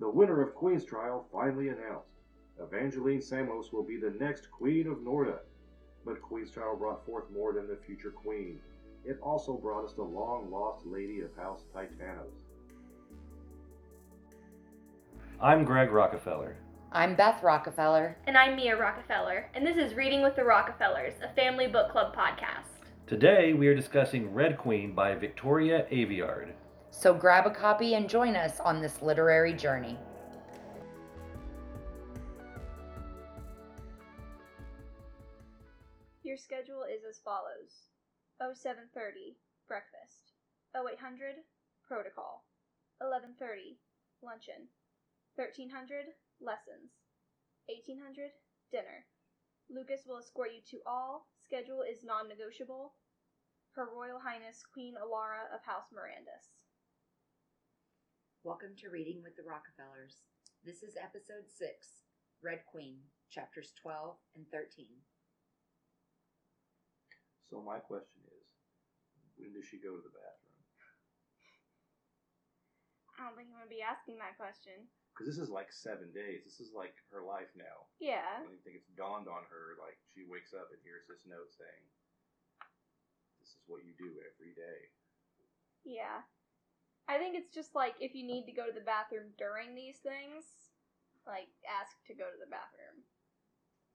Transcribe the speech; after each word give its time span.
The 0.00 0.08
winner 0.08 0.40
of 0.40 0.54
Queenstrial 0.54 1.24
finally 1.32 1.70
announced. 1.70 2.12
Evangeline 2.60 3.20
Samos 3.20 3.72
will 3.72 3.82
be 3.82 3.96
the 3.96 4.14
next 4.20 4.48
Queen 4.50 4.86
of 4.86 5.02
Norta. 5.02 5.40
But 6.04 6.22
Queenstrial 6.22 6.78
brought 6.78 7.04
forth 7.04 7.24
more 7.32 7.52
than 7.52 7.66
the 7.66 7.78
future 7.84 8.12
Queen. 8.12 8.60
It 9.04 9.18
also 9.20 9.54
brought 9.54 9.84
us 9.84 9.94
the 9.94 10.02
long 10.02 10.52
lost 10.52 10.86
lady 10.86 11.20
of 11.20 11.34
House 11.36 11.64
Titanos. 11.74 12.30
I'm 15.40 15.64
Greg 15.64 15.90
Rockefeller. 15.90 16.56
I'm 16.92 17.16
Beth 17.16 17.42
Rockefeller. 17.42 18.16
And 18.26 18.36
I'm 18.36 18.54
Mia 18.54 18.76
Rockefeller, 18.76 19.50
and 19.54 19.66
this 19.66 19.76
is 19.76 19.94
Reading 19.94 20.22
with 20.22 20.36
the 20.36 20.44
Rockefellers, 20.44 21.14
a 21.22 21.34
family 21.34 21.66
book 21.66 21.90
club 21.90 22.14
podcast. 22.14 22.86
Today 23.06 23.52
we 23.52 23.66
are 23.66 23.74
discussing 23.74 24.32
Red 24.32 24.58
Queen 24.58 24.94
by 24.94 25.14
Victoria 25.14 25.86
Aveyard. 25.90 26.52
So 26.90 27.14
grab 27.14 27.46
a 27.46 27.50
copy 27.50 27.94
and 27.94 28.08
join 28.08 28.34
us 28.34 28.60
on 28.60 28.80
this 28.80 29.02
literary 29.02 29.52
journey. 29.52 29.96
Your 36.22 36.36
schedule 36.36 36.84
is 36.84 37.04
as 37.08 37.20
follows. 37.24 37.88
0730 38.40 39.38
breakfast. 39.66 40.32
0800 40.74 41.36
protocol. 41.86 42.44
1130 42.98 43.78
luncheon. 44.22 44.68
1300 45.36 46.12
lessons. 46.40 46.90
1800 47.66 48.32
dinner. 48.72 49.06
Lucas 49.70 50.02
will 50.06 50.18
escort 50.18 50.50
you 50.52 50.60
to 50.68 50.82
all. 50.86 51.28
Schedule 51.44 51.84
is 51.84 52.02
non-negotiable. 52.02 52.94
Her 53.72 53.86
royal 53.94 54.18
highness 54.18 54.64
queen 54.66 54.94
Elara 54.98 55.46
of 55.54 55.62
house 55.64 55.92
Merandus 55.94 56.57
Welcome 58.44 58.78
to 58.80 58.88
Reading 58.90 59.20
with 59.22 59.36
the 59.36 59.42
Rockefellers. 59.44 60.22
This 60.64 60.82
is 60.86 60.94
episode 60.98 61.46
6, 61.50 62.06
Red 62.42 62.62
Queen, 62.70 63.02
chapters 63.30 63.74
12 63.82 64.14
and 64.36 64.44
13. 64.50 64.86
So 67.50 67.60
my 67.64 67.78
question 67.82 68.22
is, 68.30 68.46
when 69.36 69.52
does 69.54 69.66
she 69.66 69.78
go 69.82 69.96
to 69.96 70.02
the 70.02 70.12
bathroom? 70.12 70.46
i 73.18 73.26
don't 73.26 73.34
think 73.34 73.50
i'm 73.50 73.58
going 73.58 73.66
to 73.66 73.74
be 73.74 73.82
asking 73.82 74.14
that 74.22 74.38
question 74.38 74.86
Because 75.10 75.26
this 75.26 75.42
is 75.42 75.50
like 75.50 75.74
seven 75.74 76.14
days. 76.14 76.46
This 76.46 76.62
is 76.62 76.70
like 76.70 76.94
her 77.10 77.26
life 77.26 77.50
now. 77.58 77.90
yeah 77.98 78.38
I 78.38 78.46
don't 78.46 78.54
even 78.54 78.62
think 78.62 78.78
it's 78.78 78.94
dawned 78.94 79.26
on 79.26 79.42
her. 79.50 79.74
Like 79.82 79.98
she 80.14 80.22
wakes 80.22 80.54
up 80.54 80.70
and 80.70 80.78
hears 80.86 81.02
this 81.10 81.26
note 81.26 81.50
saying, 81.50 81.84
"This 83.42 83.58
is 83.58 83.66
what 83.66 83.82
you 83.82 83.90
do 83.98 84.22
every 84.22 84.54
day." 84.54 84.94
Yeah. 85.82 86.22
I 87.08 87.16
think 87.16 87.34
it's 87.34 87.48
just 87.54 87.74
like 87.74 87.94
if 88.00 88.14
you 88.14 88.26
need 88.26 88.44
to 88.46 88.52
go 88.52 88.66
to 88.68 88.72
the 88.72 88.84
bathroom 88.84 89.32
during 89.40 89.74
these 89.74 89.96
things, 90.04 90.44
like 91.26 91.48
ask 91.64 91.96
to 92.06 92.14
go 92.14 92.28
to 92.28 92.38
the 92.38 92.50
bathroom. 92.52 93.00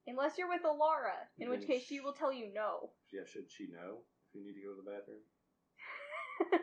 Unless 0.09 0.37
you're 0.37 0.49
with 0.49 0.67
Elara, 0.67 1.29
in 1.39 1.47
which 1.47 1.65
case 1.65 1.85
she 1.85 1.99
sh- 1.99 2.03
will 2.03 2.11
tell 2.17 2.33
you 2.33 2.51
no. 2.51 2.91
Yeah, 3.13 3.23
should 3.23 3.47
she 3.47 3.71
know 3.71 4.03
if 4.27 4.35
you 4.35 4.43
need 4.43 4.59
to 4.59 4.65
go 4.65 4.75
to 4.75 4.81
the 4.81 4.89
bathroom? 4.91 5.23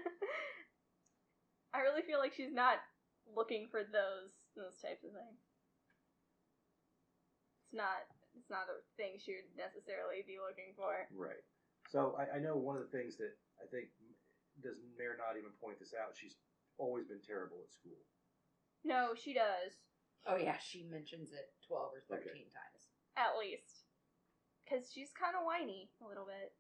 I 1.72 1.80
really 1.80 2.02
feel 2.02 2.18
like 2.18 2.34
she's 2.34 2.52
not 2.52 2.82
looking 3.24 3.68
for 3.70 3.80
those 3.80 4.34
those 4.58 4.76
types 4.82 5.06
of 5.06 5.14
things. 5.14 5.40
It's 7.70 7.78
not 7.78 8.04
it's 8.36 8.50
not 8.50 8.66
a 8.66 8.82
thing 8.98 9.16
she 9.16 9.38
would 9.38 9.54
necessarily 9.56 10.26
be 10.26 10.36
looking 10.42 10.74
for. 10.76 11.06
Right. 11.14 11.40
So 11.88 12.18
I, 12.18 12.36
I 12.36 12.38
know 12.42 12.58
one 12.58 12.76
of 12.76 12.82
the 12.84 12.92
things 12.92 13.16
that 13.16 13.34
I 13.62 13.66
think 13.70 13.88
does 14.62 14.80
Mare 14.97 15.16
not 15.16 15.36
even 15.36 15.50
point 15.61 15.80
this 15.80 15.92
out. 15.97 16.14
She's 16.16 16.36
always 16.78 17.08
been 17.08 17.20
terrible 17.25 17.61
at 17.64 17.72
school. 17.72 17.98
No, 18.84 19.12
she 19.12 19.33
does. 19.36 19.77
Oh, 20.28 20.36
yeah, 20.36 20.56
she 20.61 20.84
mentions 20.89 21.33
it 21.33 21.53
12 21.69 21.97
or 21.97 22.03
13 22.08 22.48
times. 22.53 22.83
At 23.16 23.36
least. 23.41 23.88
Because 24.64 24.88
she's 24.88 25.12
kind 25.12 25.36
of 25.36 25.44
whiny 25.44 25.91
a 26.00 26.06
little 26.09 26.28
bit. 26.28 26.53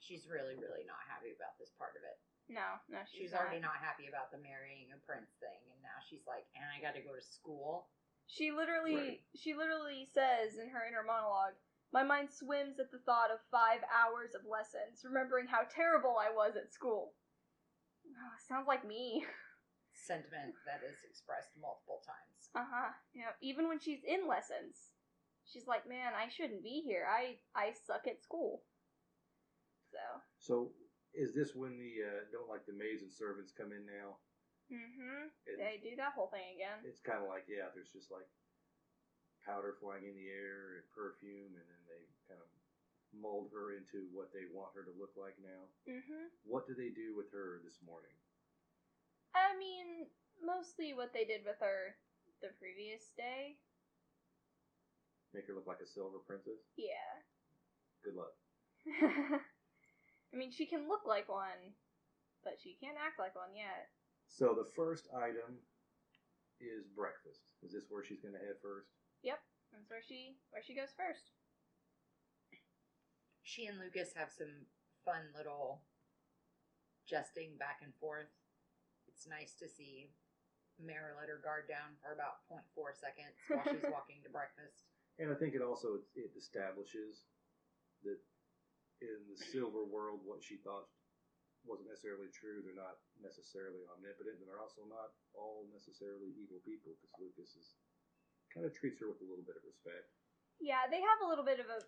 She's 0.00 0.24
really, 0.28 0.56
really 0.56 0.84
not 0.88 1.00
happy 1.04 1.32
about 1.36 1.60
this 1.60 1.72
part 1.76 1.92
of 1.96 2.02
it. 2.04 2.16
No, 2.50 2.82
no, 2.90 3.04
she's, 3.06 3.30
She's 3.30 3.36
already 3.36 3.62
not 3.62 3.78
happy 3.78 4.10
about 4.10 4.34
the 4.34 4.42
marrying 4.42 4.90
a 4.90 4.98
prince 5.06 5.30
thing, 5.38 5.60
and 5.70 5.78
now 5.86 6.02
she's 6.02 6.26
like, 6.26 6.50
and 6.58 6.66
I 6.66 6.82
got 6.82 6.98
to 6.98 7.04
go 7.04 7.14
to 7.14 7.22
school. 7.22 7.86
She 8.26 8.50
literally 8.50 9.22
Right. 9.22 9.22
she 9.38 9.54
literally 9.54 10.06
says 10.10 10.58
in 10.58 10.66
her 10.74 10.82
inner 10.82 11.06
monologue, 11.06 11.54
My 11.92 12.02
mind 12.06 12.30
swims 12.30 12.78
at 12.78 12.90
the 12.94 13.02
thought 13.02 13.30
of 13.34 13.42
five 13.50 13.82
hours 13.90 14.34
of 14.38 14.46
lessons, 14.46 15.02
remembering 15.02 15.46
how 15.50 15.66
terrible 15.66 16.14
I 16.18 16.30
was 16.30 16.54
at 16.54 16.72
school. 16.72 17.14
Oh, 18.06 18.34
sounds 18.46 18.66
like 18.66 18.86
me. 18.86 19.26
Sentiment 19.94 20.54
that 20.66 20.86
is 20.86 21.02
expressed 21.02 21.50
multiple 21.58 21.98
times. 22.06 22.42
Uh-huh. 22.54 22.90
You 23.12 23.22
know, 23.26 23.34
even 23.42 23.66
when 23.68 23.78
she's 23.78 24.02
in 24.06 24.26
lessons, 24.26 24.94
she's 25.46 25.66
like, 25.66 25.86
Man, 25.86 26.14
I 26.14 26.30
shouldn't 26.30 26.62
be 26.62 26.82
here. 26.86 27.06
I 27.10 27.38
I 27.54 27.74
suck 27.74 28.06
at 28.06 28.22
school. 28.22 28.62
So 29.90 30.02
So 30.38 30.54
is 31.12 31.34
this 31.34 31.54
when 31.58 31.74
the 31.74 31.92
uh, 32.06 32.20
don't 32.30 32.48
like 32.48 32.66
the 32.66 32.74
maids 32.78 33.02
and 33.02 33.10
servants 33.10 33.50
come 33.50 33.74
in 33.74 33.82
now? 33.82 34.22
Mm-hmm. 34.70 35.26
It- 35.46 35.58
They 35.58 35.82
do 35.82 35.98
that 35.98 36.14
whole 36.14 36.30
thing 36.30 36.54
again. 36.54 36.86
It's 36.86 37.02
kind 37.02 37.18
of 37.22 37.28
like 37.28 37.50
yeah, 37.50 37.68
there's 37.74 37.90
just 37.90 38.10
like 38.14 38.26
powder 39.50 39.74
flying 39.82 40.06
in 40.06 40.14
the 40.14 40.30
air 40.30 40.78
and 40.78 40.86
perfume, 40.94 41.58
and 41.58 41.66
then 41.66 41.82
they 41.90 42.02
kind 42.30 42.38
of 42.38 42.46
mold 43.10 43.50
her 43.50 43.74
into 43.74 44.06
what 44.14 44.30
they 44.30 44.46
want 44.54 44.70
her 44.78 44.86
to 44.86 44.94
look 44.94 45.18
like 45.18 45.34
now. 45.42 45.66
Mm-hmm. 45.90 46.30
What 46.46 46.70
do 46.70 46.78
they 46.78 46.94
do 46.94 47.18
with 47.18 47.34
her 47.34 47.58
this 47.66 47.82
morning? 47.82 48.14
I 49.34 49.58
mean, 49.58 50.06
mostly 50.38 50.94
what 50.94 51.10
they 51.10 51.26
did 51.26 51.42
with 51.42 51.58
her 51.58 51.98
the 52.38 52.54
previous 52.62 53.10
day. 53.18 53.58
Make 55.34 55.50
her 55.50 55.54
look 55.58 55.66
like 55.66 55.82
a 55.82 55.90
silver 55.90 56.22
princess? 56.22 56.62
Yeah. 56.78 57.10
Good 58.06 58.14
luck. 58.14 58.34
I 60.30 60.34
mean, 60.34 60.54
she 60.54 60.66
can 60.66 60.86
look 60.86 61.02
like 61.06 61.26
one, 61.26 61.74
but 62.46 62.58
she 62.62 62.78
can't 62.78 62.98
act 62.98 63.18
like 63.18 63.34
one 63.34 63.54
yet. 63.54 63.90
So 64.30 64.54
the 64.54 64.66
first 64.78 65.10
item 65.10 65.58
is 66.62 66.86
breakfast. 66.94 67.58
Is 67.62 67.74
this 67.74 67.90
where 67.90 68.02
she's 68.02 68.22
going 68.22 68.34
to 68.34 68.42
head 68.42 68.58
first? 68.62 68.90
Yep, 69.22 69.40
that's 69.72 69.90
where 69.90 70.04
she 70.04 70.40
where 70.50 70.64
she 70.64 70.74
goes 70.74 70.92
first. 70.96 71.32
She 73.42 73.66
and 73.66 73.78
Lucas 73.82 74.14
have 74.14 74.30
some 74.30 74.70
fun 75.04 75.34
little 75.34 75.82
jesting 77.08 77.58
back 77.58 77.82
and 77.82 77.92
forth. 77.98 78.30
It's 79.10 79.26
nice 79.26 79.58
to 79.58 79.66
see 79.66 80.14
Mara 80.78 81.18
let 81.18 81.28
her 81.28 81.42
guard 81.42 81.68
down 81.68 81.98
for 82.00 82.14
about 82.14 82.46
0.4 82.48 82.94
seconds 82.96 83.36
while 83.50 83.66
she's 83.66 83.84
walking 83.90 84.22
to 84.24 84.30
breakfast. 84.32 84.86
And 85.20 85.28
I 85.28 85.36
think 85.36 85.52
it 85.52 85.60
also 85.60 86.00
it 86.16 86.32
establishes 86.38 87.28
that 88.06 88.16
in 89.04 89.20
the 89.28 89.36
silver 89.36 89.84
world, 89.84 90.24
what 90.24 90.40
she 90.40 90.60
thought 90.60 90.88
wasn't 91.64 91.92
necessarily 91.92 92.32
true. 92.32 92.64
They're 92.64 92.76
not 92.76 93.00
necessarily 93.20 93.84
omnipotent, 93.92 94.40
and 94.40 94.48
they're 94.48 94.62
also 94.62 94.84
not 94.88 95.12
all 95.36 95.68
necessarily 95.68 96.32
evil 96.36 96.60
people. 96.64 96.96
Because 96.96 97.16
Lucas 97.20 97.52
is 97.56 97.76
kind 98.52 98.66
of 98.66 98.74
treats 98.74 98.98
her 99.00 99.08
with 99.08 99.22
a 99.22 99.28
little 99.28 99.46
bit 99.46 99.56
of 99.56 99.64
respect. 99.64 100.10
Yeah, 100.60 100.84
they 100.90 101.00
have 101.00 101.20
a 101.24 101.28
little 101.30 101.44
bit 101.46 101.58
of 101.62 101.66
a 101.72 101.80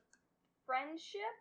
friendship. 0.64 1.36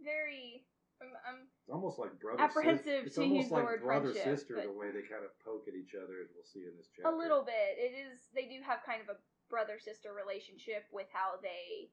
Very, 0.00 0.66
I'm, 0.98 1.12
I'm 1.22 1.38
It's 1.66 1.70
almost 1.70 1.98
like 2.00 2.16
brother. 2.18 2.42
Apprehensive 2.42 3.06
sis- 3.06 3.14
it's 3.14 3.16
to 3.20 3.28
almost 3.28 3.46
use 3.46 3.48
the 3.52 3.58
like 3.60 3.66
word 3.68 3.82
brother 3.84 4.10
friendship, 4.10 4.26
sister 4.38 4.54
but- 4.58 4.66
the 4.70 4.74
way 4.74 4.90
they 4.90 5.04
kind 5.06 5.22
of 5.22 5.30
poke 5.44 5.68
at 5.68 5.76
each 5.76 5.94
other, 5.94 6.22
as 6.24 6.30
we'll 6.34 6.48
see 6.48 6.64
in 6.66 6.74
this 6.78 6.88
chapter. 6.90 7.12
a 7.12 7.14
little 7.14 7.44
bit. 7.44 7.78
It 7.78 7.92
is. 7.94 8.26
They 8.34 8.48
do 8.50 8.58
have 8.64 8.82
kind 8.86 9.02
of 9.04 9.12
a 9.12 9.18
brother 9.52 9.76
sister 9.78 10.16
relationship 10.16 10.88
with 10.90 11.06
how 11.12 11.36
they 11.44 11.92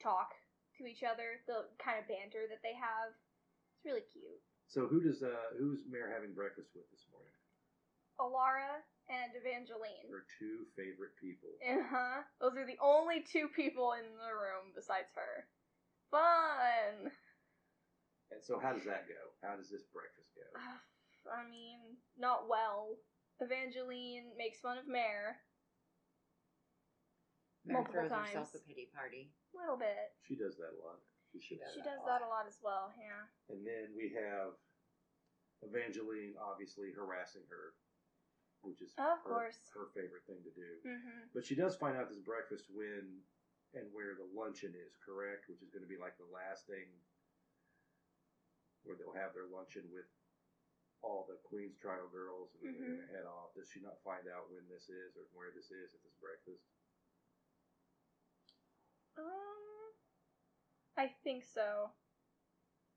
talk 0.00 0.32
to 0.80 0.88
each 0.88 1.04
other. 1.06 1.44
The 1.46 1.70
kind 1.78 2.00
of 2.00 2.08
banter 2.08 2.48
that 2.50 2.64
they 2.64 2.74
have. 2.74 3.12
It's 3.76 3.84
really 3.84 4.06
cute. 4.10 4.40
So 4.66 4.88
who 4.90 4.98
does 5.04 5.22
uh 5.22 5.54
who's 5.60 5.86
Mare 5.86 6.10
having 6.10 6.34
breakfast 6.34 6.74
with 6.74 6.88
this 6.90 7.06
morning? 7.14 7.30
Elara 8.18 8.82
and 9.08 9.30
Evangeline. 9.38 10.06
Her 10.10 10.26
two 10.38 10.66
favorite 10.74 11.14
people. 11.20 11.54
Uh 11.62 11.82
huh. 11.86 12.16
Those 12.40 12.56
are 12.58 12.66
the 12.66 12.78
only 12.82 13.22
two 13.22 13.46
people 13.54 13.94
in 13.94 14.06
the 14.18 14.34
room 14.34 14.74
besides 14.74 15.10
her. 15.14 15.46
Fun. 16.10 17.10
And 18.34 18.42
so 18.42 18.58
how 18.58 18.74
does 18.74 18.86
that 18.90 19.06
go? 19.06 19.20
How 19.42 19.54
does 19.54 19.70
this 19.70 19.86
breakfast 19.94 20.34
go? 20.34 20.46
I 21.30 21.42
mean, 21.46 21.98
not 22.18 22.46
well. 22.50 22.98
Evangeline 23.42 24.32
makes 24.38 24.58
fun 24.62 24.78
of 24.78 24.88
Mare 24.88 25.42
Mary 27.66 27.82
Multiple 27.82 28.06
throws 28.06 28.30
herself 28.30 28.54
a 28.54 28.62
pity 28.62 28.86
party. 28.94 29.34
a 29.52 29.58
little 29.58 29.76
bit. 29.76 30.14
She 30.22 30.38
does 30.38 30.54
that 30.62 30.70
a 30.70 30.78
lot. 30.78 31.02
She 31.42 31.58
does. 31.58 31.74
She 31.74 31.82
that 31.82 31.98
does 31.98 32.00
a 32.00 32.06
that 32.08 32.22
lot. 32.22 32.30
a 32.30 32.30
lot 32.30 32.46
as 32.48 32.56
well. 32.62 32.94
Yeah. 32.96 33.26
And 33.50 33.66
then 33.66 33.90
we 33.92 34.14
have 34.14 34.54
Evangeline 35.66 36.38
obviously 36.38 36.94
harassing 36.94 37.44
her, 37.50 37.74
which 38.66 38.82
is 38.82 38.90
Of 38.98 39.22
her, 39.22 39.30
course. 39.48 39.62
her 39.72 39.86
favorite 39.94 40.26
thing 40.26 40.42
to 40.42 40.50
do. 40.52 40.70
Mm-hmm. 40.82 41.30
But 41.32 41.46
she 41.46 41.54
does 41.54 41.78
find 41.78 41.94
out 41.96 42.10
this 42.10 42.18
breakfast 42.18 42.66
when 42.74 43.22
and 43.74 43.86
where 43.94 44.18
the 44.18 44.26
luncheon 44.34 44.74
is, 44.74 44.98
correct? 45.06 45.46
Which 45.48 45.62
is 45.62 45.70
going 45.70 45.86
to 45.86 45.90
be 45.90 45.96
like 46.00 46.18
the 46.18 46.26
last 46.34 46.66
thing 46.66 46.86
where 48.82 48.94
they'll 48.98 49.14
have 49.18 49.34
their 49.34 49.46
luncheon 49.50 49.82
with 49.90 50.06
all 51.02 51.26
the 51.28 51.38
Queenstrial 51.46 52.08
girls 52.10 52.54
and 52.54 52.62
they're 52.74 52.82
Mhm. 52.82 52.98
gonna 53.02 53.12
head 53.14 53.26
off. 53.26 53.52
Does 53.54 53.68
she 53.68 53.80
not 53.80 54.00
find 54.02 54.26
out 54.28 54.50
when 54.50 54.66
this 54.68 54.88
is 54.88 55.16
or 55.16 55.24
where 55.34 55.50
this 55.50 55.70
is 55.70 55.94
at 55.94 56.02
this 56.02 56.14
breakfast? 56.22 56.62
Um, 59.18 59.92
I 60.96 61.08
think 61.24 61.44
so. 61.44 61.92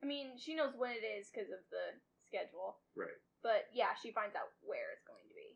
I 0.01 0.05
mean, 0.05 0.37
she 0.37 0.55
knows 0.55 0.75
when 0.77 0.91
it 0.91 1.03
is 1.03 1.29
because 1.31 1.49
of 1.51 1.59
the 1.71 1.99
schedule. 2.27 2.77
Right. 2.95 3.17
But 3.41 3.67
yeah, 3.73 3.95
she 4.01 4.11
finds 4.11 4.35
out 4.35 4.51
where 4.61 4.91
it's 4.93 5.03
going 5.03 5.08
to. 5.08 5.08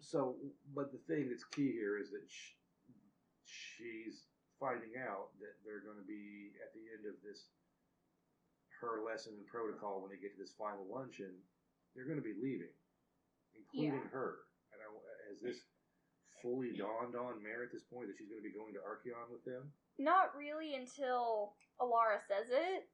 So, 0.04 0.36
but 0.76 0.92
the 0.92 1.00
thing 1.08 1.30
that's 1.32 1.48
key 1.48 1.72
here 1.72 1.98
is 1.98 2.12
that 2.12 2.28
sh- 2.28 2.60
she's 3.48 4.28
finding 4.60 5.00
out 5.00 5.32
that 5.40 5.56
they're 5.64 5.80
going 5.84 5.98
to 6.00 6.06
be 6.08 6.52
at 6.60 6.76
the 6.76 6.84
end 6.92 7.08
of 7.08 7.16
this 7.24 7.48
her 8.84 9.00
lesson 9.00 9.40
and 9.40 9.48
protocol 9.48 10.04
when 10.04 10.12
they 10.12 10.20
get 10.20 10.36
to 10.36 10.42
this 10.44 10.52
final 10.60 10.84
luncheon. 10.92 11.32
They're 11.96 12.04
going 12.10 12.20
to 12.20 12.26
be 12.26 12.36
leaving, 12.36 12.74
including 13.56 14.04
Yeah. 14.04 14.12
her. 14.12 14.44
And 14.76 14.82
I, 14.84 14.88
has 15.32 15.40
this 15.40 15.64
fully 16.42 16.76
dawned 16.76 17.16
on 17.16 17.40
Mare 17.42 17.64
at 17.64 17.72
this 17.72 17.88
point 17.88 18.08
that 18.12 18.18
she's 18.20 18.28
going 18.28 18.44
to 18.44 18.50
be 18.50 18.52
going 18.52 18.74
to 18.76 18.84
Archeon 18.84 19.32
with 19.32 19.46
them? 19.48 19.72
Not 19.98 20.36
really 20.36 20.76
until 20.76 21.56
Elara 21.80 22.20
says 22.28 22.52
it, 22.52 22.90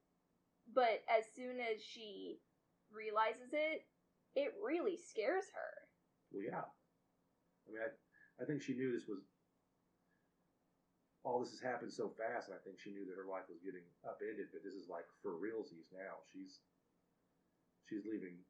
but 0.75 1.01
as 1.09 1.25
soon 1.33 1.57
as 1.59 1.81
she 1.81 2.37
realizes 2.93 3.49
it, 3.53 3.81
it 4.35 4.53
really 4.61 4.97
scares 4.97 5.45
her. 5.55 5.71
Well, 6.31 6.43
yeah. 6.45 6.69
I 7.69 7.71
mean, 7.71 7.85
I, 7.85 7.91
I 8.41 8.43
think 8.49 8.65
she 8.65 8.73
knew 8.73 8.89
this 8.89 9.05
was 9.05 9.21
all 11.21 11.37
this 11.37 11.53
has 11.53 11.61
happened 11.61 11.93
so 11.93 12.09
fast, 12.17 12.49
and 12.49 12.57
I 12.57 12.61
think 12.65 12.81
she 12.81 12.89
knew 12.89 13.05
that 13.05 13.19
her 13.19 13.29
life 13.29 13.45
was 13.45 13.61
getting 13.61 13.85
upended. 14.01 14.49
But 14.49 14.65
this 14.65 14.73
is 14.73 14.89
like 14.89 15.05
for 15.21 15.37
realsies 15.37 15.85
now. 15.93 16.25
She's 16.33 16.65
she's 17.85 18.09
leaving 18.09 18.41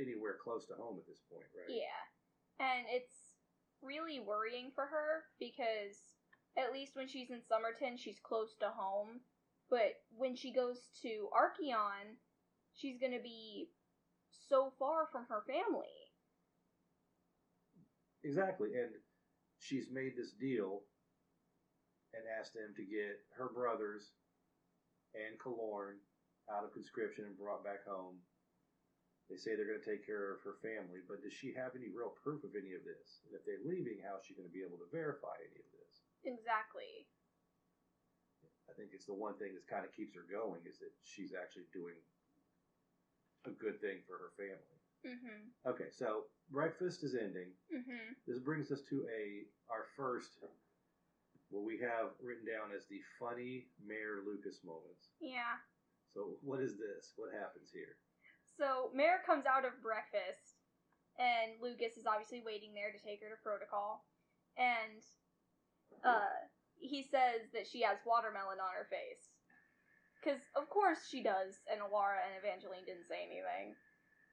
anywhere 0.00 0.40
close 0.42 0.66
to 0.66 0.74
home 0.74 0.98
at 0.98 1.06
this 1.06 1.22
point, 1.30 1.46
right? 1.54 1.70
Yeah. 1.70 2.02
And 2.58 2.90
it's 2.90 3.38
really 3.82 4.20
worrying 4.20 4.72
for 4.74 4.84
her 4.84 5.28
because 5.38 5.96
at 6.56 6.72
least 6.72 6.96
when 6.96 7.08
she's 7.08 7.30
in 7.30 7.40
Summerton, 7.46 7.98
she's 7.98 8.20
close 8.22 8.56
to 8.60 8.68
home. 8.68 9.20
But 9.68 10.02
when 10.10 10.34
she 10.34 10.52
goes 10.52 10.90
to 11.02 11.28
Archeon, 11.30 12.18
she's 12.74 12.98
going 12.98 13.14
to 13.14 13.22
be 13.22 13.70
so 14.48 14.72
far 14.78 15.06
from 15.12 15.26
her 15.28 15.44
family. 15.46 15.99
Exactly, 18.22 18.76
and 18.76 18.92
she's 19.58 19.88
made 19.92 20.16
this 20.16 20.32
deal 20.36 20.84
and 22.12 22.26
asked 22.26 22.54
them 22.54 22.74
to 22.76 22.84
get 22.84 23.22
her 23.38 23.48
brothers 23.48 24.12
and 25.14 25.38
Kilorn 25.38 26.02
out 26.50 26.66
of 26.66 26.74
conscription 26.74 27.24
and 27.24 27.38
brought 27.38 27.64
back 27.64 27.86
home. 27.86 28.18
They 29.30 29.38
say 29.38 29.54
they're 29.54 29.70
going 29.70 29.78
to 29.78 29.86
take 29.86 30.02
care 30.02 30.34
of 30.34 30.42
her 30.42 30.58
family, 30.58 31.06
but 31.06 31.22
does 31.22 31.30
she 31.30 31.54
have 31.54 31.78
any 31.78 31.86
real 31.86 32.18
proof 32.18 32.42
of 32.42 32.58
any 32.58 32.74
of 32.74 32.82
this? 32.82 33.22
And 33.24 33.38
if 33.38 33.46
they're 33.46 33.62
leaving, 33.62 34.02
how 34.02 34.18
is 34.18 34.26
she 34.26 34.34
going 34.34 34.50
to 34.50 34.52
be 34.52 34.66
able 34.66 34.82
to 34.82 34.90
verify 34.90 35.38
any 35.38 35.62
of 35.62 35.70
this? 35.70 35.94
Exactly. 36.26 37.06
I 38.66 38.74
think 38.74 38.90
it's 38.90 39.06
the 39.06 39.14
one 39.14 39.38
thing 39.38 39.54
that 39.54 39.70
kind 39.70 39.86
of 39.86 39.94
keeps 39.94 40.18
her 40.18 40.26
going 40.26 40.66
is 40.66 40.82
that 40.82 40.90
she's 41.06 41.30
actually 41.30 41.70
doing 41.70 41.94
a 43.46 43.54
good 43.54 43.78
thing 43.78 44.02
for 44.02 44.18
her 44.18 44.34
family. 44.34 44.79
Mhm. 45.04 45.52
Okay, 45.66 45.90
so 45.90 46.24
breakfast 46.50 47.02
is 47.04 47.14
ending. 47.14 47.56
Mhm. 47.72 48.16
This 48.26 48.38
brings 48.38 48.70
us 48.70 48.82
to 48.82 49.08
a 49.08 49.48
our 49.68 49.84
first 49.96 50.42
what 51.48 51.64
we 51.64 51.78
have 51.78 52.14
written 52.20 52.44
down 52.46 52.70
as 52.72 52.86
the 52.86 53.02
funny 53.18 53.66
Mare 53.80 54.20
Lucas 54.20 54.62
moments. 54.62 55.10
Yeah. 55.18 55.58
So 56.14 56.38
what 56.42 56.60
is 56.60 56.78
this? 56.78 57.12
What 57.16 57.32
happens 57.32 57.72
here? 57.72 57.96
So 58.56 58.90
Mare 58.94 59.22
comes 59.26 59.46
out 59.46 59.64
of 59.64 59.80
breakfast, 59.82 60.58
and 61.18 61.60
Lucas 61.60 61.96
is 61.96 62.06
obviously 62.06 62.40
waiting 62.42 62.74
there 62.74 62.92
to 62.92 62.98
take 62.98 63.20
her 63.22 63.30
to 63.30 63.36
protocol, 63.42 64.04
and 64.56 65.02
uh, 66.04 66.46
he 66.78 67.02
says 67.02 67.50
that 67.52 67.66
she 67.66 67.80
has 67.82 67.98
watermelon 68.04 68.60
on 68.60 68.72
her 68.74 68.84
face, 68.86 69.30
because 70.16 70.40
of 70.54 70.68
course 70.68 71.06
she 71.08 71.22
does, 71.22 71.58
and 71.66 71.80
Elara 71.80 72.24
and 72.26 72.36
Evangeline 72.36 72.84
didn't 72.84 73.06
say 73.08 73.22
anything, 73.24 73.76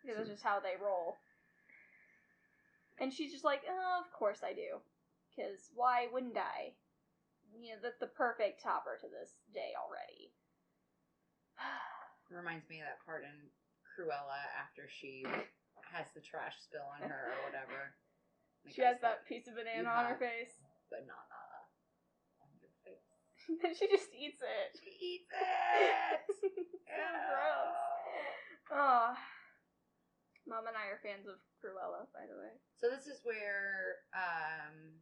because 0.01 0.17
that's 0.17 0.29
just 0.29 0.43
how 0.43 0.59
they 0.59 0.77
roll. 0.81 1.17
And 2.99 3.13
she's 3.13 3.31
just 3.31 3.45
like, 3.45 3.61
oh, 3.69 4.01
of 4.01 4.09
course 4.11 4.41
I 4.41 4.53
do, 4.57 4.81
because 5.29 5.69
why 5.77 6.09
wouldn't 6.09 6.37
I? 6.37 6.73
You 7.53 7.77
know, 7.77 7.79
that's 7.81 8.01
the 8.01 8.09
perfect 8.11 8.61
topper 8.61 8.97
to 8.99 9.07
this 9.07 9.37
day 9.53 9.77
already. 9.77 10.33
Reminds 12.33 12.67
me 12.69 12.81
of 12.81 12.89
that 12.89 13.05
part 13.05 13.23
in 13.23 13.37
Cruella 13.85 14.41
after 14.57 14.89
she 14.89 15.23
has 15.93 16.09
the 16.13 16.21
trash 16.21 16.57
spill 16.59 16.85
on 16.97 17.07
her 17.07 17.33
or 17.33 17.39
whatever. 17.47 17.95
The 18.65 18.73
She 18.73 18.81
has 18.83 18.99
that 19.01 19.23
piece 19.29 19.47
of 19.47 19.55
banana 19.55 19.87
on 19.87 20.05
her 20.11 20.19
face. 20.19 20.57
banana 20.91 21.41
on 22.43 22.49
your 22.59 22.73
face. 22.83 23.07
then 23.61 23.73
she 23.77 23.87
just 23.87 24.11
eats 24.11 24.41
it. 24.43 24.69
She 24.81 24.91
eats 24.99 25.31
it. 25.31 26.21
so 26.83 27.05
gross. 27.29 27.77
Oh. 28.73 29.13
Mom 30.47 30.63
and 30.67 30.79
I 30.79 30.87
are 30.95 31.03
fans 31.03 31.27
of 31.27 31.37
Cruella, 31.59 32.07
by 32.15 32.23
the 32.23 32.39
way. 32.39 32.55
So 32.79 32.87
this 32.87 33.05
is 33.05 33.19
where 33.27 33.99
um, 34.15 34.95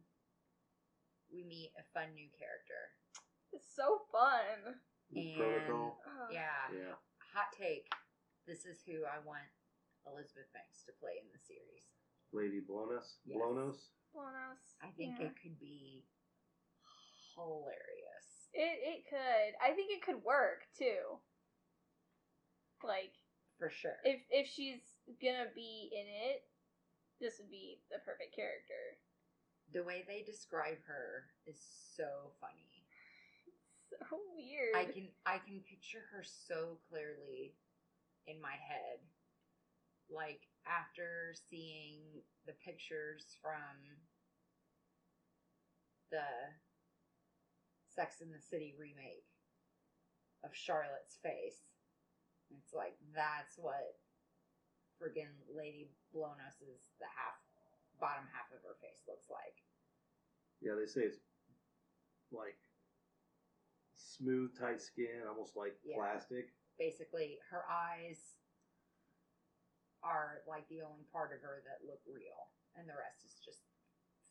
we 1.30 1.46
meet 1.46 1.70
a 1.78 1.84
fun 1.94 2.10
new 2.18 2.26
character. 2.34 2.90
It's 3.54 3.70
so 3.70 4.02
fun. 4.10 4.74
And 5.14 5.38
Protocol. 5.38 6.02
Yeah, 6.34 6.66
Yeah. 6.74 6.98
hot 7.30 7.54
take. 7.54 7.86
This 8.46 8.66
is 8.66 8.82
who 8.82 9.06
I 9.06 9.22
want 9.22 9.46
Elizabeth 10.06 10.50
Banks 10.50 10.82
to 10.90 10.92
play 10.98 11.22
in 11.22 11.30
the 11.30 11.38
series. 11.38 11.86
Lady 12.34 12.58
Blonos. 12.58 13.22
Yes. 13.22 13.38
Blonos. 13.38 13.78
Blonos. 14.14 14.74
I 14.82 14.90
think 14.98 15.18
Yeah. 15.22 15.30
it 15.30 15.34
could 15.40 15.58
be 15.62 16.06
hilarious. 17.34 18.50
It 18.52 18.78
it 18.82 19.00
could. 19.08 19.54
I 19.62 19.74
think 19.74 19.92
it 19.92 20.02
could 20.02 20.22
work 20.24 20.66
too. 20.76 21.20
Like 22.82 23.14
For 23.58 23.70
sure. 23.70 23.98
if 24.04 24.22
if 24.30 24.48
she's 24.48 24.95
gonna 25.20 25.50
be 25.54 25.90
in 25.92 26.06
it, 26.30 26.44
this 27.20 27.38
would 27.38 27.50
be 27.50 27.80
the 27.90 27.98
perfect 28.04 28.34
character. 28.34 28.98
the 29.72 29.82
way 29.82 30.04
they 30.06 30.22
describe 30.22 30.78
her 30.86 31.26
is 31.46 31.58
so 31.96 32.32
funny. 32.40 32.62
So 34.10 34.18
weird. 34.34 34.74
I 34.76 34.84
can 34.92 35.08
I 35.24 35.38
can 35.38 35.60
picture 35.60 36.02
her 36.12 36.22
so 36.22 36.78
clearly 36.88 37.54
in 38.26 38.40
my 38.42 38.52
head. 38.52 38.98
Like 40.10 40.42
after 40.66 41.34
seeing 41.48 42.02
the 42.46 42.52
pictures 42.64 43.36
from 43.40 43.78
the 46.10 46.26
Sex 47.88 48.20
in 48.20 48.30
the 48.30 48.40
City 48.40 48.74
remake 48.78 49.26
of 50.44 50.54
Charlotte's 50.54 51.16
face. 51.22 51.62
It's 52.50 52.74
like 52.74 52.96
that's 53.14 53.56
what 53.58 53.96
friggin' 55.00 55.32
Lady 55.52 55.88
Blonos 56.14 56.56
is 56.64 56.92
the 57.00 57.08
half 57.12 57.36
bottom 58.00 58.24
half 58.32 58.48
of 58.52 58.60
her 58.64 58.76
face 58.80 59.04
looks 59.08 59.28
like. 59.32 59.56
Yeah, 60.60 60.76
they 60.76 60.86
say 60.88 61.08
it's 61.08 61.20
like 62.32 62.56
smooth, 63.96 64.52
tight 64.58 64.80
skin, 64.80 65.24
almost 65.28 65.56
like 65.56 65.76
Yeah. 65.84 65.96
plastic. 65.96 66.52
basically 66.78 67.38
her 67.50 67.64
eyes 67.70 68.36
are 70.04 70.44
like 70.46 70.68
the 70.68 70.82
only 70.84 71.04
part 71.12 71.32
of 71.32 71.40
her 71.40 71.64
that 71.64 71.80
look 71.88 72.00
real 72.06 72.52
and 72.76 72.84
the 72.88 72.92
rest 72.94 73.24
is 73.24 73.40
just 73.40 73.64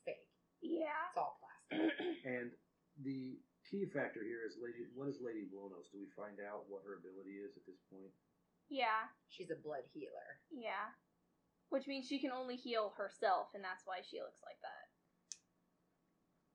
fake 0.05 0.29
yeah. 0.62 1.10
it's 1.10 1.17
all 1.17 1.41
plastic 1.41 1.89
And 2.25 2.53
the 3.01 3.41
key 3.65 3.86
factor 3.89 4.22
here 4.24 4.45
is 4.45 4.55
Lady. 4.62 4.86
What 4.93 5.10
is 5.10 5.17
Lady 5.19 5.50
Blonos? 5.50 5.89
Do 5.91 5.98
we 6.00 6.07
find 6.13 6.38
out 6.39 6.69
what 6.69 6.86
her 6.86 6.95
ability 7.01 7.41
is 7.41 7.57
at 7.57 7.65
this 7.65 7.81
point? 7.89 8.13
Yeah. 8.69 9.10
she's 9.29 9.51
a 9.51 9.55
blood 9.62 9.84
healer 9.93 10.39
Yeah. 10.51 10.93
Which 11.69 11.88
means 11.88 12.05
she 12.07 12.19
can 12.22 12.31
only 12.31 12.55
heal 12.55 12.93
herself, 12.95 13.50
and 13.57 13.63
that's 13.63 13.84
why 13.86 14.00
she 14.05 14.22
looks 14.22 14.39
like 14.45 14.62
that. 14.62 14.86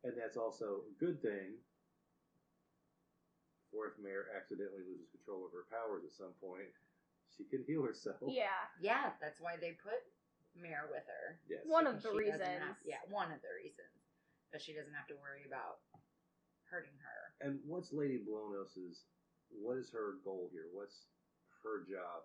And 0.06 0.14
that's 0.16 0.38
also 0.38 0.86
a 0.86 0.94
good 1.02 1.20
thing. 1.20 1.58
For 3.74 3.86
if 3.90 3.98
Mare 4.02 4.30
accidentally 4.34 4.82
loses 4.86 5.10
control 5.14 5.46
of 5.46 5.52
her 5.54 5.66
powers 5.70 6.02
at 6.06 6.14
some 6.14 6.34
point, 6.42 6.70
she 7.30 7.44
can 7.46 7.62
heal 7.66 7.82
herself. 7.86 8.18
Yeah. 8.26 8.54
yeah 8.82 9.14
that's 9.22 9.38
why 9.42 9.54
they 9.58 9.78
put 9.78 9.98
Mare 10.58 10.90
with 10.90 11.06
her 11.06 11.38
Yes. 11.46 11.62
One 11.66 11.86
of 11.86 12.02
the 12.02 12.10
she 12.10 12.30
doesn't 12.30 12.42
have- 12.42 12.78
reasons. 12.82 12.82
yeah 12.86 13.02
one 13.10 13.30
of 13.30 13.38
the 13.42 13.52
reasons 13.54 13.94
that 14.50 14.62
she 14.62 14.74
doesn't 14.74 14.94
have 14.94 15.06
to 15.06 15.18
worry 15.22 15.46
about 15.46 15.78
hurting 16.66 16.98
her 16.98 17.20
And 17.46 17.60
what's 17.66 17.92
Lady 17.94 18.18
Blonos's? 18.18 19.06
What 19.50 19.78
is 19.78 19.90
her 19.94 20.18
goal 20.26 20.50
here? 20.50 20.66
What's 20.74 21.06
her 21.62 21.84
job? 21.86 22.24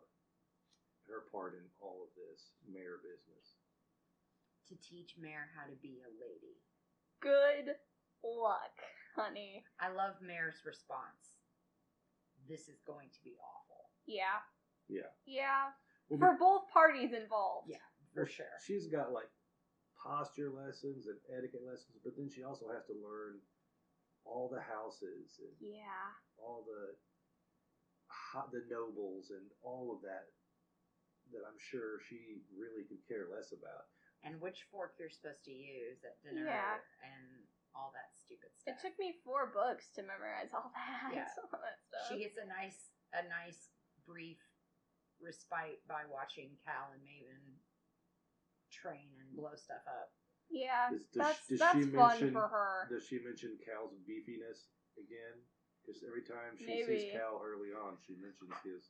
Her 1.08 1.30
part 1.32 1.54
in 1.54 1.66
all 1.80 2.02
of 2.02 2.12
this 2.18 2.54
Mare 2.66 2.98
business. 3.06 3.62
to 4.70 4.76
teach 4.82 5.14
Mare 5.22 5.54
how 5.54 5.70
to 5.70 5.78
be 5.82 6.02
a 6.02 6.10
lady 6.18 6.58
Good 7.22 7.76
luck, 8.26 8.74
honey. 9.16 9.64
I 9.80 9.90
love 9.94 10.16
Mare's 10.22 10.66
response 10.66 11.34
this 12.50 12.70
is 12.70 12.78
going 12.86 13.10
to 13.10 13.22
be 13.26 13.34
awful 13.42 13.90
Yeah. 14.06 14.38
Yeah. 14.90 15.10
Yeah. 15.26 15.74
Well, 16.10 16.20
for 16.22 16.38
both 16.38 16.70
parties 16.74 17.10
involved. 17.14 17.70
Yeah, 17.70 17.82
for 18.14 18.26
sure. 18.30 18.54
She's 18.66 18.86
got 18.86 19.10
like 19.14 19.30
posture 19.98 20.50
lessons 20.54 21.06
and 21.10 21.18
etiquette 21.34 21.66
lessons, 21.66 21.98
but 22.06 22.14
then 22.18 22.30
she 22.30 22.44
also 22.46 22.70
has 22.70 22.86
to 22.86 22.94
learn 23.02 23.42
all 24.26 24.50
the 24.50 24.62
houses 24.62 25.38
and 25.42 25.54
Yeah. 25.58 26.14
all 26.38 26.62
the 26.66 26.94
ho- 26.94 27.15
the 28.52 28.64
nobles 28.68 29.32
and 29.32 29.48
all 29.64 29.96
of 29.96 30.04
that 30.04 30.28
that 31.34 31.42
I'm 31.48 31.58
sure 31.58 32.04
she 32.06 32.44
really 32.54 32.84
could 32.86 33.02
care 33.08 33.26
less 33.32 33.50
about. 33.56 33.88
And 34.28 34.38
which 34.42 34.68
fork 34.70 34.98
you're 35.00 35.10
supposed 35.14 35.42
to 35.46 35.54
use 35.56 36.04
at 36.06 36.20
dinner 36.22 36.46
Yeah. 36.46 36.78
and 37.02 37.46
all 37.74 37.92
that 37.96 38.14
stupid 38.14 38.52
stuff. 38.58 38.76
It 38.76 38.82
took 38.82 38.96
me 39.00 39.16
four 39.24 39.50
books 39.54 39.90
to 39.96 40.02
memorize 40.06 40.50
all 40.54 40.72
that. 40.74 41.12
Yeah. 41.16 41.30
all 41.40 41.60
that 41.62 41.80
stuff. 41.88 42.06
She 42.12 42.22
gets 42.24 42.38
a 42.38 42.48
nice 42.48 42.92
a 43.16 43.24
nice 43.32 43.72
brief 44.06 44.42
respite 45.24 45.80
by 45.88 46.04
watching 46.12 46.58
Cal 46.68 46.92
and 46.94 47.02
Maven 47.06 47.58
train 48.72 49.16
and 49.22 49.32
blow 49.38 49.56
stuff 49.56 49.84
up. 49.88 50.12
yeah, 50.52 50.92
Does- 50.92 51.08
does 51.10 51.22
that's 51.22 51.40
she- 51.48 51.54
does 51.56 51.60
that's 51.60 51.80
she 51.80 51.86
fun 51.96 52.10
mention- 52.20 52.34
for 52.34 52.48
her. 52.48 52.88
Does 52.92 53.06
she 53.08 53.18
mention 53.24 53.58
Cal's 53.66 53.96
beefiness 54.06 54.68
again? 54.98 55.38
Because 55.86 56.02
every 56.02 56.26
time 56.26 56.58
she 56.58 56.66
Maybe. 56.66 57.06
sees 57.06 57.14
Cal 57.14 57.38
early 57.46 57.70
on, 57.70 58.02
she 58.02 58.18
mentions 58.18 58.50
his 58.66 58.90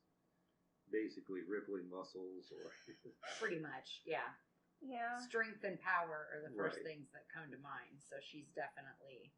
basically 0.92 1.44
rippling 1.44 1.90
muscles 1.92 2.48
or 2.56 2.72
Pretty 3.42 3.60
much, 3.60 4.00
yeah. 4.08 4.32
Yeah. 4.80 5.20
Strength 5.20 5.64
and 5.68 5.76
power 5.82 6.32
are 6.32 6.40
the 6.40 6.56
first 6.56 6.78
Right. 6.80 6.86
things 6.96 7.12
that 7.12 7.28
come 7.28 7.52
to 7.52 7.60
mind. 7.60 8.00
So 8.00 8.16
she's 8.24 8.48
definitely, 8.56 9.34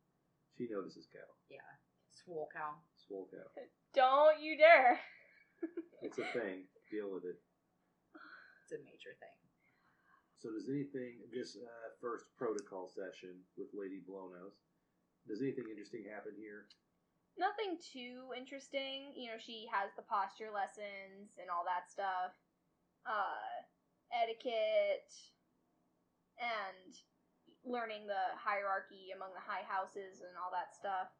she 0.57 0.67
notices 0.69 1.07
Cal. 1.09 1.25
yeah, 1.49 1.65
swole 2.13 2.49
Cal. 2.53 2.77
Swole 2.93 3.25
Cal. 3.31 3.49
Don't 3.93 4.39
you 4.39 4.57
dare. 4.57 4.99
It's 6.05 6.19
a 6.21 6.29
thing. 6.29 6.69
Deal 6.93 7.09
with 7.09 7.25
it. 7.25 7.41
It's 8.61 8.77
a 8.77 8.77
major 8.85 9.17
thing. 9.17 9.33
So 10.37 10.53
does 10.53 10.69
anything 10.69 11.25
this 11.33 11.57
uh, 11.57 11.89
first 11.99 12.29
protocol 12.37 12.85
session 12.85 13.41
with 13.57 13.73
Lady 13.73 14.05
Blonos? 14.05 14.61
Does 15.25 15.41
anything 15.41 15.65
interesting 15.65 16.05
happen 16.05 16.37
here? 16.37 16.69
Nothing 17.37 17.77
too 17.77 18.33
interesting. 18.35 19.13
You 19.15 19.31
know, 19.31 19.39
she 19.39 19.69
has 19.71 19.93
the 19.95 20.01
posture 20.01 20.49
lessons 20.53 21.37
and 21.37 21.49
all 21.53 21.63
that 21.69 21.89
stuff. 21.89 22.33
Uh, 23.05 23.63
etiquette 24.11 25.13
and 26.41 26.97
learning 27.65 28.07
the 28.07 28.33
hierarchy 28.37 29.13
among 29.15 29.33
the 29.33 29.43
high 29.43 29.63
houses 29.67 30.21
and 30.25 30.33
all 30.37 30.49
that 30.51 30.73
stuff. 30.73 31.13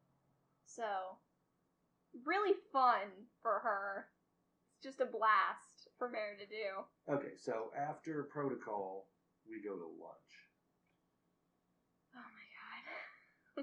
So, 0.66 1.18
really 2.24 2.54
fun 2.72 3.30
for 3.42 3.60
her. 3.60 4.08
It's 4.74 4.84
just 4.84 5.00
a 5.00 5.06
blast 5.10 5.90
for 5.98 6.08
Mary 6.08 6.36
to 6.38 6.46
do. 6.46 6.86
Okay, 7.10 7.34
so 7.36 7.70
after 7.76 8.24
protocol, 8.24 9.08
we 9.48 9.60
go 9.62 9.76
to 9.76 9.86
lunch, 9.86 10.28
Oh 12.14 12.20
my 12.34 12.46
god. 12.58 12.82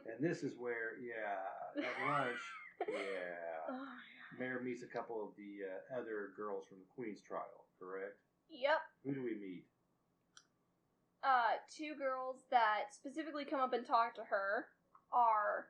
And 0.04 0.20
this 0.20 0.44
is 0.44 0.54
where, 0.58 0.98
yeah, 1.00 1.84
at 1.84 2.10
lunch, 2.10 2.42
yeah, 2.88 3.70
Oh. 3.70 3.88
Mare 4.38 4.60
meets 4.62 4.84
a 4.84 4.88
couple 4.88 5.24
of 5.24 5.30
the 5.38 5.64
uh, 5.66 6.00
other 6.02 6.32
girls 6.36 6.66
from 6.68 6.78
the 6.80 6.90
Queenstrial. 6.94 7.64
Correct? 7.80 8.18
Yep. 8.50 8.80
Who 9.06 9.14
do 9.16 9.24
we 9.24 9.36
meet? 9.36 9.66
uh, 11.24 11.58
two 11.76 11.96
girls 11.98 12.46
that 12.52 12.94
specifically 12.94 13.46
come 13.46 13.60
up 13.60 13.74
and 13.74 13.86
talk 13.86 14.14
to 14.14 14.22
her 14.30 14.66
are 15.12 15.66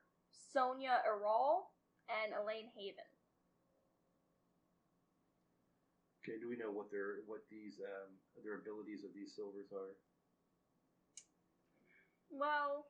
Sonya 0.52 1.00
Iral 1.08 1.72
and 2.12 2.34
Elane 2.36 2.68
Haven. 2.76 3.08
Okay, 6.20 6.36
do 6.42 6.50
we 6.50 6.58
know 6.58 6.72
what 6.72 6.92
their 6.92 7.24
what 7.26 7.48
these 7.50 7.80
um, 7.80 8.12
their 8.44 8.56
abilities 8.60 9.06
of 9.06 9.14
these 9.16 9.32
silvers 9.34 9.72
are? 9.72 9.96
Well, 12.30 12.88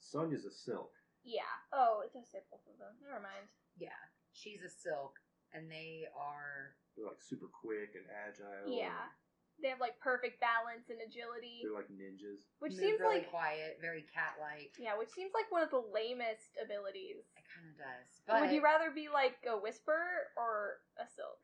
Sonya's 0.00 0.44
a 0.46 0.50
silk. 0.52 0.92
yeah. 1.24 1.54
Oh, 1.72 2.00
it 2.04 2.12
does 2.12 2.26
say 2.30 2.40
both 2.50 2.64
of 2.70 2.78
them. 2.78 2.94
Never 3.02 3.20
mind. 3.20 3.46
Yeah, 3.78 3.98
she's 4.32 4.62
a 4.62 4.70
silk, 4.70 5.18
and 5.52 5.70
they 5.70 6.06
are 6.16 6.74
They're 6.96 7.06
like 7.06 7.20
super 7.22 7.46
quick 7.50 7.94
and 7.94 8.06
agile. 8.10 8.70
Yeah. 8.72 9.10
They 9.58 9.74
have 9.74 9.82
like 9.82 9.98
perfect 9.98 10.38
balance 10.38 10.86
and 10.86 11.02
agility, 11.02 11.66
They're 11.66 11.74
like 11.74 11.90
ninjas. 11.90 12.46
which 12.62 12.78
move 12.78 12.80
seems 12.94 13.00
really 13.02 13.26
like 13.26 13.30
quiet, 13.34 13.82
very 13.82 14.06
cat-like. 14.06 14.78
yeah, 14.78 14.94
which 14.94 15.10
seems 15.10 15.34
like 15.34 15.50
one 15.50 15.66
of 15.66 15.70
the 15.74 15.82
lamest 15.82 16.54
abilities. 16.62 17.26
It 17.34 17.42
kind 17.50 17.66
of 17.66 17.74
does. 17.74 18.08
But 18.22 18.38
Would 18.46 18.54
you 18.54 18.62
rather 18.62 18.94
be 18.94 19.10
like 19.10 19.34
a 19.50 19.58
whisper 19.58 20.30
or 20.38 20.78
a 20.94 21.10
silk? 21.10 21.42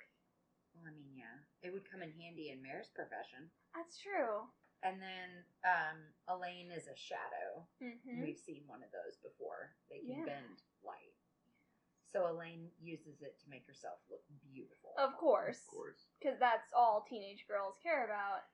Well, 0.79 0.87
I 0.87 0.95
mean, 0.95 1.11
yeah, 1.11 1.43
it 1.67 1.75
would 1.75 1.91
come 1.91 2.07
in 2.07 2.15
handy 2.15 2.55
in 2.55 2.63
Mare's 2.63 2.87
profession. 2.95 3.51
That's 3.75 3.99
true. 3.99 4.47
And 4.85 5.01
then 5.01 5.31
um, 5.65 5.99
Elane 6.29 6.69
is 6.71 6.87
a 6.87 6.95
shadow. 6.97 7.65
Mm-hmm. 7.83 8.21
We've 8.21 8.39
seen 8.39 8.63
one 8.69 8.85
of 8.85 8.93
those 8.93 9.17
before. 9.25 9.73
They 9.89 10.05
can 10.05 10.21
Yeah. 10.21 10.37
bend 10.37 10.61
light. 10.85 11.17
So 12.13 12.29
Elane 12.29 12.69
uses 12.79 13.23
it 13.23 13.41
to 13.43 13.51
make 13.51 13.67
herself 13.67 13.99
look 14.11 14.21
beautiful. 14.45 14.93
Of 14.99 15.17
course, 15.17 15.65
Of 15.67 15.75
course. 15.75 16.05
because 16.21 16.39
that's 16.39 16.69
all 16.77 17.03
teenage 17.09 17.49
girls 17.49 17.75
care 17.83 18.05
about. 18.05 18.45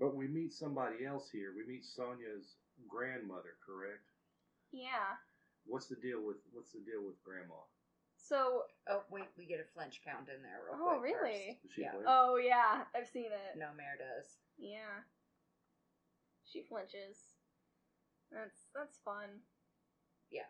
But 0.00 0.16
we 0.16 0.26
meet 0.26 0.52
somebody 0.52 1.04
else 1.04 1.28
here. 1.30 1.52
We 1.54 1.62
meet 1.70 1.84
Sonya's 1.84 2.56
grandmother, 2.88 3.60
correct? 3.64 4.08
Yeah. 4.72 5.20
What's 5.66 5.86
the 5.86 5.96
deal 5.96 6.24
with 6.24 6.38
what's 6.52 6.72
the 6.72 6.80
deal 6.80 7.04
with 7.04 7.22
grandma? 7.22 7.62
So 8.16 8.64
Oh 8.88 9.04
wait, 9.10 9.28
we 9.36 9.44
get 9.44 9.60
a 9.60 9.68
flinch 9.72 10.00
count 10.04 10.28
in 10.34 10.42
there 10.42 10.60
real 10.66 10.80
Oh, 10.80 10.98
quick. 10.98 11.12
really? 11.14 11.58
first. 11.62 11.74
She 11.76 11.82
yeah. 11.82 11.92
Oh 12.08 12.36
yeah, 12.42 12.84
I've 12.96 13.06
seen 13.06 13.30
it. 13.30 13.56
No, 13.58 13.68
Mare 13.76 13.96
does. 14.00 14.38
Yeah. 14.58 15.04
She 16.54 16.62
flinches. 16.62 17.34
That's 18.30 18.70
that's 18.70 18.98
fun. 19.04 19.42
Yeah. 20.30 20.46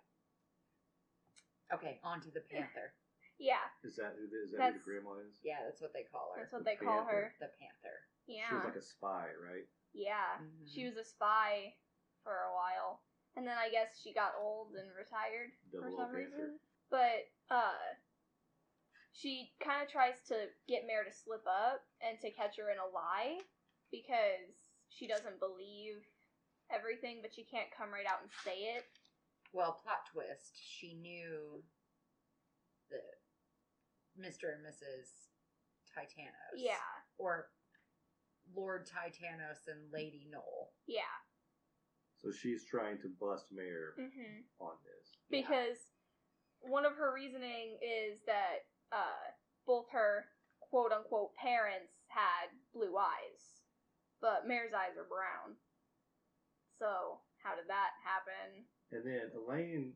Okay, 1.73 1.99
on 2.05 2.21
to 2.21 2.31
the 2.31 2.45
panther. 2.45 2.93
Yeah, 3.37 3.67
Is 3.83 3.97
that 3.99 4.15
who 4.15 4.31
is 4.31 4.53
that 4.55 4.63
who 4.63 4.63
That's- 4.63 4.79
the 4.79 4.87
grandma 4.87 5.19
is? 5.19 5.43
Yeah, 5.43 5.59
that's 5.67 5.83
what 5.83 5.91
they 5.93 6.07
call 6.07 6.31
her. 6.39 6.47
that's 6.47 6.53
what 6.55 6.63
The 6.63 6.71
they 6.71 6.79
call 6.79 7.03
her. 7.03 7.35
The 7.43 7.51
panther. 7.59 7.99
Yeah. 8.31 8.47
She 8.47 8.55
was 8.55 8.65
like 8.71 8.79
a 8.79 8.87
spy, 8.87 9.27
right? 9.43 9.67
yeah. 9.93 10.39
Mhm. 10.39 10.71
She 10.71 10.87
was 10.87 10.95
a 10.95 11.03
spy 11.03 11.75
for 12.23 12.31
a 12.47 12.55
while. 12.55 13.03
And 13.35 13.43
then 13.45 13.59
I 13.59 13.71
guess 13.75 13.99
she 13.99 14.15
got 14.15 14.39
old 14.39 14.77
and 14.79 14.87
retired 14.95 15.51
for 15.75 15.83
Double 15.83 15.97
some 15.99 16.15
O 16.15 16.15
panther. 16.15 16.31
reason. 16.31 16.61
But 16.95 17.27
uh 17.51 17.99
she 19.11 19.51
kind 19.59 19.83
of 19.83 19.91
tries 19.91 20.23
to 20.31 20.47
get 20.71 20.87
Mare 20.87 21.03
to 21.03 21.11
slip 21.13 21.43
up 21.43 21.83
and 22.01 22.15
to 22.23 22.31
catch 22.31 22.55
her 22.63 22.71
in 22.71 22.79
a 22.79 22.87
lie 22.87 23.43
because 23.91 24.64
she 24.95 25.07
doesn't 25.07 25.41
believe 25.41 26.07
everything, 26.73 27.19
but 27.23 27.35
she 27.35 27.45
can't 27.45 27.69
come 27.77 27.91
right 27.93 28.07
out 28.07 28.23
and 28.23 28.31
say 28.45 28.75
it. 28.79 28.85
Well, 29.53 29.79
plot 29.83 30.07
twist. 30.13 30.55
She 30.59 30.95
knew 30.95 31.63
the 32.91 32.99
Mr. 34.21 34.55
and 34.55 34.65
Mrs. 34.65 35.31
Titanos. 35.91 36.57
Yeah. 36.57 36.75
Or 37.19 37.47
Lord 38.55 38.87
Titanos 38.87 39.67
and 39.69 39.91
Lady 39.93 40.27
Nolle. 40.33 40.71
Yeah. 40.87 41.03
So 42.17 42.31
she's 42.33 42.65
trying 42.65 42.99
to 43.03 43.09
bust 43.21 43.47
Mare 43.53 43.95
hmm 43.99 44.41
on 44.59 44.75
this. 44.85 45.13
Yeah. 45.29 45.41
because 45.43 45.79
one 46.61 46.87
of 46.87 46.97
her 46.97 47.13
reasoning 47.15 47.77
is 47.83 48.21
that 48.27 48.65
uh, 48.93 49.29
both 49.67 49.87
her 49.93 50.25
quote 50.71 50.93
unquote 50.93 51.35
parents 51.37 51.93
had 52.09 52.49
blue 52.73 52.97
eyes, 52.97 53.54
but 54.25 54.49
Mare's 54.49 54.73
eyes 54.73 54.97
are 54.97 55.05
brown. 55.05 55.61
So 56.81 57.21
how 57.45 57.53
did 57.53 57.69
that 57.69 57.93
happen? 58.01 58.65
And 58.89 59.05
then 59.05 59.29
Elane, 59.37 59.93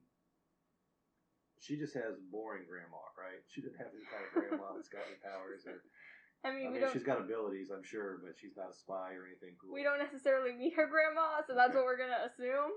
she 1.56 1.80
just 1.80 1.97
has 1.97 2.20
boring 2.28 2.68
grandma, 2.68 3.00
right? 3.16 3.40
She 3.49 3.64
didn't 3.64 3.80
have 3.80 3.88
any 3.97 4.04
kind 4.04 4.28
of 4.28 4.30
grandma 4.37 4.68
that's 4.76 4.92
got 4.92 5.08
any 5.08 5.16
powers. 5.25 5.64
Or, 5.64 5.80
I 6.44 6.52
I 6.52 6.52
mean, 6.52 6.68
we 6.68 6.76
mean, 6.76 6.85
don't 6.85 6.92
she's 6.92 7.08
got 7.08 7.25
abilities, 7.25 7.73
I'm 7.73 7.82
sure, 7.82 8.20
but 8.20 8.37
she's 8.37 8.52
not 8.52 8.68
a 8.68 8.76
spy 8.76 9.16
or 9.16 9.25
anything 9.25 9.56
cool. 9.56 9.73
we 9.73 9.80
don't 9.80 9.99
necessarily 9.99 10.52
meet 10.52 10.76
her 10.76 10.85
grandma, 10.87 11.40
so 11.49 11.56
that's 11.56 11.73
what 11.73 11.88
we're 11.88 11.99
gonna 11.99 12.28
assume. 12.28 12.76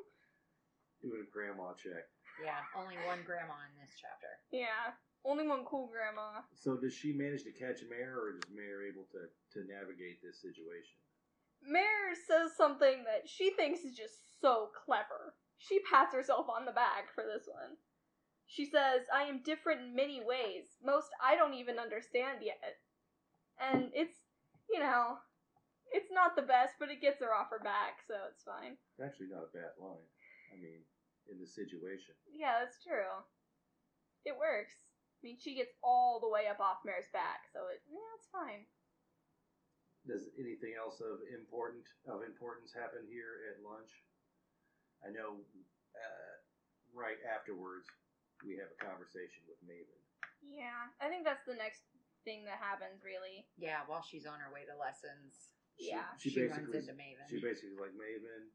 do 1.03 1.12
a 1.20 1.27
grandma 1.36 1.75
check. 1.75 2.08
Yeah, 2.39 2.63
only 2.79 2.96
one 3.05 3.27
grandma 3.27 3.60
in 3.67 3.75
this 3.77 3.93
chapter. 4.00 4.31
Yeah, 4.50 4.96
only 5.27 5.46
one 5.46 5.67
cool 5.67 5.91
grandma. 5.91 6.41
So 6.55 6.79
does 6.79 6.96
she 6.96 7.13
manage 7.13 7.43
to 7.43 7.53
catch 7.53 7.84
Mare, 7.86 8.17
or 8.17 8.34
is 8.39 8.48
Mare 8.50 8.88
able 8.88 9.05
to 9.13 9.29
to 9.53 9.67
navigate 9.67 10.24
this 10.24 10.41
situation? 10.41 10.98
Mare 11.65 12.15
says 12.27 12.56
something 12.58 13.03
that 13.06 13.30
she 13.30 13.51
thinks 13.51 13.82
is 13.82 13.96
just 13.96 14.41
so 14.41 14.70
clever. 14.86 15.36
She 15.58 15.80
pats 15.86 16.13
herself 16.13 16.48
on 16.50 16.65
the 16.65 16.72
back 16.72 17.13
for 17.13 17.24
this 17.24 17.48
one. 17.48 17.77
She 18.48 18.65
says, 18.65 19.08
I 19.13 19.24
am 19.24 19.46
different 19.46 19.82
in 19.82 19.96
many 19.96 20.20
ways. 20.20 20.75
Most 20.84 21.08
I 21.24 21.36
don't 21.36 21.53
even 21.53 21.80
understand 21.80 22.39
yet. 22.41 22.82
And 23.62 23.94
it's, 23.94 24.18
you 24.70 24.80
know, 24.80 25.22
it's 25.94 26.12
not 26.12 26.36
the 26.36 26.48
best, 26.48 26.75
but 26.80 26.89
it 26.89 27.00
gets 27.00 27.22
her 27.22 27.36
off 27.36 27.51
her 27.51 27.63
back, 27.63 28.03
so 28.08 28.15
it's 28.32 28.44
fine. 28.44 28.75
It's 28.96 29.03
actually 29.03 29.32
not 29.32 29.48
a 29.48 29.56
bad 29.56 29.75
line. 29.80 30.08
I 30.51 30.60
mean, 30.60 30.84
in 31.32 31.39
the 31.39 31.48
situation. 31.48 32.15
Yeah, 32.27 32.60
that's 32.60 32.82
true. 32.84 33.24
It 34.25 34.36
works. 34.36 34.75
I 35.22 35.32
mean, 35.32 35.38
she 35.38 35.56
gets 35.56 35.72
all 35.84 36.20
the 36.20 36.32
way 36.32 36.50
up 36.50 36.60
off 36.60 36.82
Mare's 36.84 37.12
back, 37.13 37.46
so 37.53 37.70
it, 37.70 37.86
yeah, 37.86 38.12
it's 38.18 38.32
fine. 38.34 38.65
Does 40.08 40.29
anything 40.38 40.74
else 40.74 40.98
of 41.01 41.22
important 41.29 41.86
of 42.10 42.25
importance 42.25 42.74
happen 42.74 43.05
here 43.05 43.46
at 43.53 43.62
lunch? 43.62 43.91
I 45.05 45.10
know 45.13 45.41
uh, 45.93 46.34
right 46.93 47.22
afterwards 47.25 47.86
we 48.41 48.58
have 48.58 48.70
a 48.74 48.79
conversation 48.81 49.46
with 49.46 49.62
Maven. 49.62 50.01
Yeah, 50.41 50.89
I 50.98 51.10
think 51.10 51.22
that's 51.25 51.46
the 51.46 51.58
next 51.58 51.86
thing 52.25 52.46
that 52.50 52.58
happens, 52.58 53.05
really. 53.05 53.46
Yeah, 53.58 53.86
while 53.86 54.01
she's 54.01 54.25
on 54.25 54.41
her 54.41 54.50
way 54.50 54.65
to 54.65 54.74
lessons, 54.77 55.53
She- 55.77 55.93
Yeah. 55.93 56.10
she, 56.17 56.29
she, 56.34 56.46
runs 56.50 56.65
basically 56.70 56.77
into 56.81 56.93
Maven. 56.98 57.25
she 57.29 57.38
basically 57.41 57.74
was 57.77 57.81
like 57.89 57.93
Maven. 57.98 58.50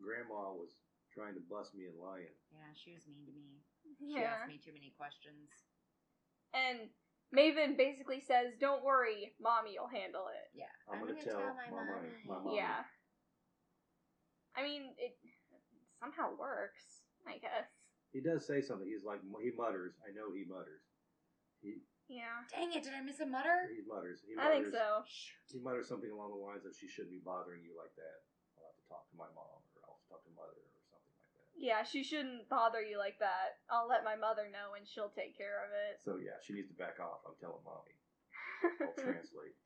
Grandma 0.00 0.52
was 0.52 0.76
trying 1.12 1.32
to 1.36 1.44
bust 1.48 1.72
me 1.76 1.88
in 1.88 1.96
lion. 2.00 2.32
yeah, 2.52 2.72
she 2.76 2.92
was 2.92 3.04
mean 3.08 3.24
to 3.28 3.32
me. 3.32 3.60
She 4.00 4.20
Yeah. 4.20 4.44
asked 4.44 4.48
me 4.48 4.58
too 4.60 4.72
many 4.72 4.90
questions. 4.96 5.48
And 6.52 6.88
Maven 7.34 7.76
basically 7.76 8.20
says, 8.20 8.54
"Don't 8.60 8.84
worry, 8.84 9.34
mommy 9.40 9.76
will 9.78 9.88
handle 9.90 10.28
it." 10.30 10.46
Yeah, 10.54 10.70
I'm, 10.90 11.00
gonna, 11.00 11.18
tell, 11.18 11.54
my 11.54 11.68
mama, 11.70 11.98
my 12.26 12.38
mom. 12.38 12.54
Yeah. 12.54 12.84
I 14.56 14.62
mean, 14.62 14.94
it 14.96 15.18
somehow 16.00 16.32
works, 16.38 17.04
I 17.26 17.38
guess. 17.38 17.68
He 18.12 18.20
does 18.22 18.46
say 18.46 18.62
something. 18.62 18.86
He's 18.88 19.04
like 19.04 19.20
he 19.42 19.52
mutters. 19.52 19.98
I 20.06 20.14
know 20.14 20.32
he 20.32 20.46
mutters. 20.48 20.80
He 21.60 21.82
Yeah, 22.08 22.46
Dang 22.48 22.72
it! 22.72 22.84
Did 22.86 22.94
I 22.94 23.02
miss 23.02 23.20
a 23.20 23.26
mutter? 23.26 23.68
he 23.74 23.82
mutters. 23.84 24.22
He 24.24 24.32
I 24.38 24.48
think 24.62 24.72
mutters- 24.72 24.72
so. 24.72 25.04
He 25.52 25.58
mutters 25.60 25.88
something 25.88 26.10
along 26.10 26.30
the 26.30 26.40
lines 26.40 26.64
of 26.64 26.72
"She 26.72 26.86
shouldn't 26.88 27.12
be 27.12 27.20
bothering 27.20 27.64
you 27.66 27.74
like 27.76 27.92
that." 27.98 28.22
I'll 28.56 28.70
have 28.70 28.78
to 28.78 28.86
talk 28.88 29.04
to 29.10 29.16
my 29.18 29.28
mom, 29.34 29.60
or 29.76 29.82
I'll 29.84 29.98
have 29.98 30.02
to 30.06 30.08
talk 30.08 30.22
to 30.24 30.32
mother, 30.32 30.56
or 30.56 30.80
something 30.88 31.12
like 31.20 31.32
that. 31.36 31.45
Yeah, 31.56 31.82
she 31.84 32.04
shouldn't 32.04 32.48
bother 32.48 32.82
you 32.84 32.98
like 33.00 33.18
that. 33.20 33.56
I'll 33.72 33.88
let 33.88 34.04
my 34.04 34.14
mother 34.14 34.44
know 34.52 34.76
and 34.76 34.86
she'll 34.86 35.08
take 35.16 35.36
care 35.36 35.64
of 35.64 35.72
it. 35.72 35.98
So 36.04 36.20
yeah, 36.20 36.36
she 36.44 36.52
needs 36.52 36.68
to 36.68 36.76
back 36.76 37.00
off. 37.00 37.24
I'm 37.24 37.32
telling 37.40 37.64
mommy. 37.64 37.96
I'll 38.84 38.92
translate. 39.02 39.56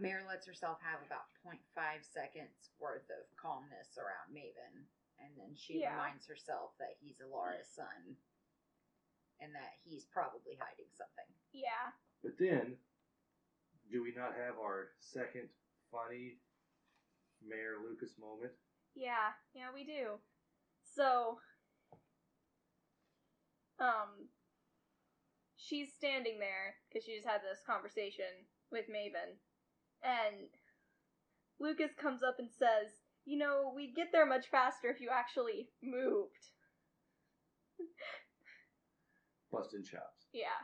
Mare 0.00 0.24
lets 0.24 0.46
herself 0.48 0.80
have 0.80 1.04
about 1.04 1.28
0.5 1.44 1.60
seconds 2.04 2.72
worth 2.80 3.04
of 3.12 3.24
calmness 3.36 4.00
around 4.00 4.32
Maven, 4.32 4.88
and 5.20 5.36
then 5.36 5.52
she 5.56 5.80
Yeah. 5.80 5.92
reminds 5.92 6.24
herself 6.26 6.72
that 6.78 6.96
he's 7.00 7.20
Elara's 7.20 7.68
son, 7.68 8.16
and 9.40 9.54
that 9.54 9.76
he's 9.84 10.06
probably 10.08 10.56
hiding 10.56 10.88
something. 10.96 11.28
yeah. 11.52 11.92
But 12.22 12.38
then, 12.38 12.78
do 13.90 14.02
we 14.02 14.12
not 14.12 14.36
have 14.36 14.56
our 14.58 14.92
second 15.00 15.48
funny 15.90 16.38
Mare 17.42 17.78
Lucas 17.80 18.16
moment? 18.18 18.52
Yeah, 18.94 19.32
yeah, 19.54 19.68
we 19.74 19.84
do. 19.84 20.18
So, 20.94 21.38
um, 23.78 24.28
she's 25.56 25.92
standing 25.96 26.38
there 26.38 26.74
because 26.88 27.04
she 27.04 27.14
just 27.16 27.26
had 27.28 27.40
this 27.40 27.60
conversation 27.66 28.46
with 28.70 28.86
Maven, 28.90 29.38
and 30.02 30.48
Lucas 31.58 31.92
comes 32.00 32.22
up 32.22 32.36
and 32.38 32.50
says, 32.50 32.90
"You 33.24 33.38
know, 33.38 33.72
we'd 33.74 33.94
get 33.94 34.08
there 34.12 34.26
much 34.26 34.48
faster 34.50 34.88
if 34.88 35.00
you 35.00 35.08
actually 35.10 35.70
moved." 35.82 36.50
Busting 39.50 39.84
chops. 39.84 40.26
Yeah, 40.32 40.58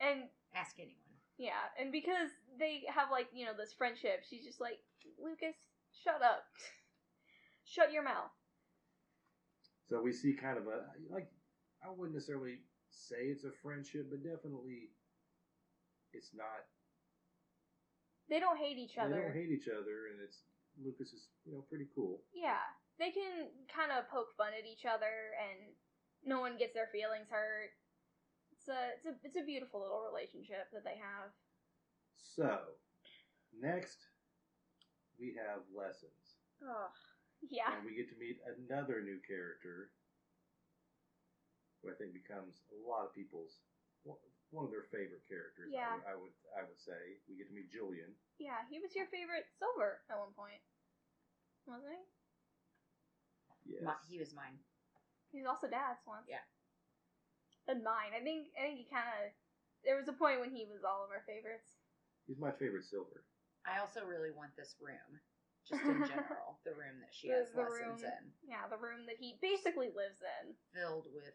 and 0.00 0.28
Ask 0.54 0.76
anyone. 0.78 0.96
yeah, 1.38 1.72
and 1.78 1.90
because 1.92 2.30
they 2.58 2.82
have 2.88 3.10
like 3.10 3.28
you 3.32 3.44
know 3.46 3.52
this 3.56 3.72
friendship, 3.72 4.24
she's 4.28 4.44
just 4.44 4.60
like, 4.60 4.78
"Lucas, 5.18 5.56
shut 6.02 6.20
up, 6.22 6.44
shut 7.64 7.92
your 7.92 8.02
mouth." 8.02 8.30
So 9.88 10.00
we 10.00 10.12
see 10.12 10.32
kind 10.32 10.58
of 10.58 10.66
a 10.66 10.86
like 11.10 11.28
I 11.84 11.90
wouldn't 11.90 12.14
necessarily 12.14 12.60
say 12.90 13.28
it's 13.28 13.44
a 13.44 13.52
friendship, 13.62 14.08
but 14.10 14.22
definitely 14.22 14.90
it's 16.12 16.30
not. 16.34 16.64
They 18.30 18.40
don't 18.40 18.56
hate 18.56 18.78
each 18.78 18.96
other. 18.96 19.12
They 19.12 19.20
don't 19.20 19.36
hate 19.36 19.52
each 19.52 19.68
other, 19.68 20.08
and 20.08 20.20
it's 20.24 20.44
Lucas 20.80 21.12
is 21.12 21.28
you 21.44 21.52
know 21.52 21.64
pretty 21.68 21.86
cool. 21.94 22.22
Yeah, 22.32 22.64
they 22.98 23.10
can 23.10 23.52
kind 23.68 23.92
of 23.92 24.08
poke 24.08 24.32
fun 24.36 24.56
at 24.56 24.64
each 24.64 24.86
other, 24.88 25.36
and 25.36 25.76
no 26.24 26.40
one 26.40 26.56
gets 26.56 26.72
their 26.72 26.88
feelings 26.88 27.28
hurt. 27.28 27.76
It's 28.56 28.68
a 28.68 28.96
it's 28.96 29.06
a 29.06 29.14
it's 29.22 29.36
a 29.36 29.44
beautiful 29.44 29.80
little 29.80 30.00
relationship 30.08 30.72
that 30.72 30.84
they 30.84 30.96
have. 30.96 31.28
So 32.16 32.80
next 33.52 34.08
we 35.20 35.36
have 35.38 35.62
lessons, 35.70 36.40
Oh, 36.64 36.88
yeah, 37.50 37.74
and 37.76 37.84
we 37.84 37.94
get 37.96 38.08
to 38.10 38.18
meet 38.20 38.38
another 38.46 39.00
new 39.02 39.18
character, 39.26 39.90
who 41.82 41.90
I 41.90 41.94
think 42.00 42.12
becomes 42.14 42.60
a 42.72 42.78
lot 42.88 43.04
of 43.04 43.14
people's 43.14 43.60
one 44.52 44.64
of 44.64 44.70
their 44.70 44.86
favorite 44.92 45.24
characters. 45.26 45.72
I 45.72 45.74
Yeah. 45.74 45.94
would- 45.96 46.04
I 46.06 46.14
would 46.14 46.34
I 46.54 46.62
would 46.62 46.78
say 46.78 47.18
we 47.26 47.36
get 47.36 47.48
to 47.48 47.54
meet 47.54 47.70
Julian. 47.70 48.14
yeah. 48.38 48.64
He 48.68 48.78
was 48.78 48.94
your 48.94 49.06
favorite 49.08 49.48
silver 49.58 50.04
at 50.08 50.18
one 50.18 50.32
point, 50.34 50.62
wasn't 51.66 51.92
he? 53.64 53.74
Yes. 53.74 53.82
Mi- 53.82 54.06
he 54.08 54.18
was 54.18 54.32
mine. 54.34 54.62
He 55.32 55.38
was 55.38 55.46
also 55.46 55.68
dad's 55.68 56.04
once. 56.06 56.28
Yeah. 56.28 56.44
And 57.66 57.82
mine. 57.82 58.12
I 58.14 58.20
think 58.20 58.52
I 58.56 58.60
think 58.62 58.78
he 58.78 58.84
kind 58.84 59.08
of. 59.24 59.32
There 59.82 59.96
was 59.96 60.08
a 60.08 60.12
point 60.12 60.40
when 60.40 60.54
he 60.54 60.64
was 60.66 60.84
all 60.84 61.02
of 61.04 61.10
our 61.10 61.22
favorites. 61.22 61.76
He's 62.26 62.38
my 62.38 62.52
favorite 62.52 62.84
silver. 62.84 63.24
I 63.66 63.78
also 63.80 64.04
really 64.04 64.30
want 64.30 64.54
this 64.56 64.76
room, 64.80 65.20
just 65.68 65.82
in 65.84 66.04
general, 66.12 66.60
the 66.64 66.72
room 66.76 67.00
that 67.00 67.12
she 67.12 67.28
has 67.28 67.48
the 67.52 67.60
lessons 67.64 68.02
room. 68.04 68.12
in, 68.12 68.22
Yeah, 68.48 68.68
the 68.68 68.76
room 68.80 69.06
that 69.08 69.16
he 69.18 69.36
basically 69.40 69.88
lives 69.92 70.20
in. 70.20 70.54
filled 70.76 71.08
with 71.12 71.34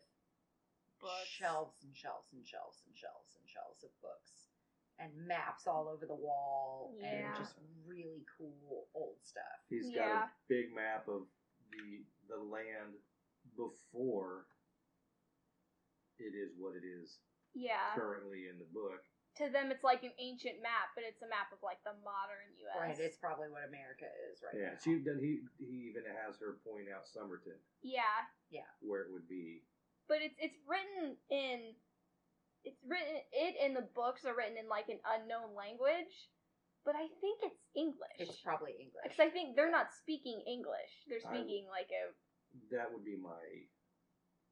Books. 1.02 1.28
shelves 1.32 1.80
and 1.84 1.96
shelves 1.96 2.30
and 2.36 2.46
shelves 2.46 2.84
and 2.86 2.94
shelves 2.96 3.34
and 3.39 3.46
shelves 3.48 3.84
of 3.84 3.92
books 4.04 4.52
and 5.00 5.15
maps 5.26 5.65
all 5.65 5.88
over 5.88 6.06
the 6.06 6.13
wall 6.20 6.94
Yeah. 7.00 7.32
and 7.32 7.36
just 7.39 7.56
really 7.88 8.26
cool 8.38 8.88
old 8.94 9.15
stuff. 9.24 9.63
He's 9.70 9.88
got 9.89 9.96
Yeah. 9.96 10.24
a 10.28 10.32
big 10.48 10.74
map 10.76 11.08
of 11.08 11.26
the 11.72 12.04
the 12.28 12.38
land 12.38 12.94
before 13.56 14.46
it 16.20 16.36
is 16.36 16.54
what 16.58 16.76
it 16.76 16.84
is 16.86 17.18
Yeah. 17.56 17.96
currently 17.96 18.48
in 18.48 18.60
the 18.60 18.65
book. 18.65 19.09
To 19.39 19.47
them, 19.47 19.71
it's 19.71 19.88
like 19.88 20.04
an 20.04 20.12
ancient 20.19 20.60
map, 20.60 20.91
but 20.99 21.08
it's 21.08 21.23
a 21.23 21.30
map 21.32 21.47
of 21.56 21.63
like 21.63 21.80
the 21.88 21.95
modern 22.04 22.43
U.S. 22.67 22.75
Right, 22.75 22.99
it's 22.99 23.15
probably 23.15 23.47
what 23.47 23.63
America 23.63 24.04
is 24.28 24.43
right 24.43 24.52
Yeah, 24.52 24.75
now. 24.75 24.84
she 24.84 24.99
then 24.99 25.15
he 25.23 25.39
he 25.63 25.88
even 25.88 26.04
has 26.04 26.36
her 26.43 26.60
point 26.67 26.91
out 26.91 27.08
Summerton 27.08 27.56
yeah, 27.80 28.28
yeah, 28.52 28.67
where 28.84 29.08
it 29.08 29.10
would 29.15 29.32
be. 29.32 29.63
but 30.12 30.19
it's 30.19 30.36
it's 30.43 30.60
written 30.67 31.15
in 31.32 31.71
it's 32.67 32.84
written 32.84 33.23
it 33.32 33.56
and 33.63 33.71
the 33.80 33.88
books 33.95 34.28
are 34.28 34.36
written 34.36 34.60
in 34.60 34.67
like 34.67 34.91
an 34.91 34.99
unknown 35.08 35.56
language, 35.56 36.12
but 36.84 36.99
I 36.99 37.08
think 37.23 37.39
it's 37.39 37.63
English. 37.80 38.19
It's 38.19 38.43
probably 38.43 38.75
English. 38.75 39.08
because 39.08 39.23
I 39.23 39.32
think 39.32 39.56
they're 39.56 39.71
not 39.71 39.95
speaking 39.95 40.43
English. 40.43 40.91
They're 41.08 41.23
I- 41.23 41.32
speaking 41.32 41.63
like 41.71 41.88
a. 41.95 42.12
That 42.75 42.91
would 42.91 43.08
be 43.08 43.15
my. 43.15 43.39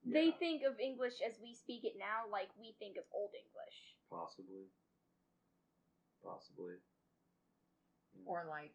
They 0.08 0.32
think 0.32 0.63
of 0.63 0.80
English 0.80 1.19
as 1.19 1.36
we 1.43 1.52
speak 1.52 1.84
it 1.84 2.00
now, 2.00 2.32
like 2.32 2.47
we 2.56 2.71
think 2.80 2.95
of 2.95 3.04
Old 3.12 3.36
English. 3.36 3.97
Possibly. 4.10 4.67
Possibly. 6.24 6.80
Yeah. 8.17 8.26
or 8.26 8.48
like 8.50 8.74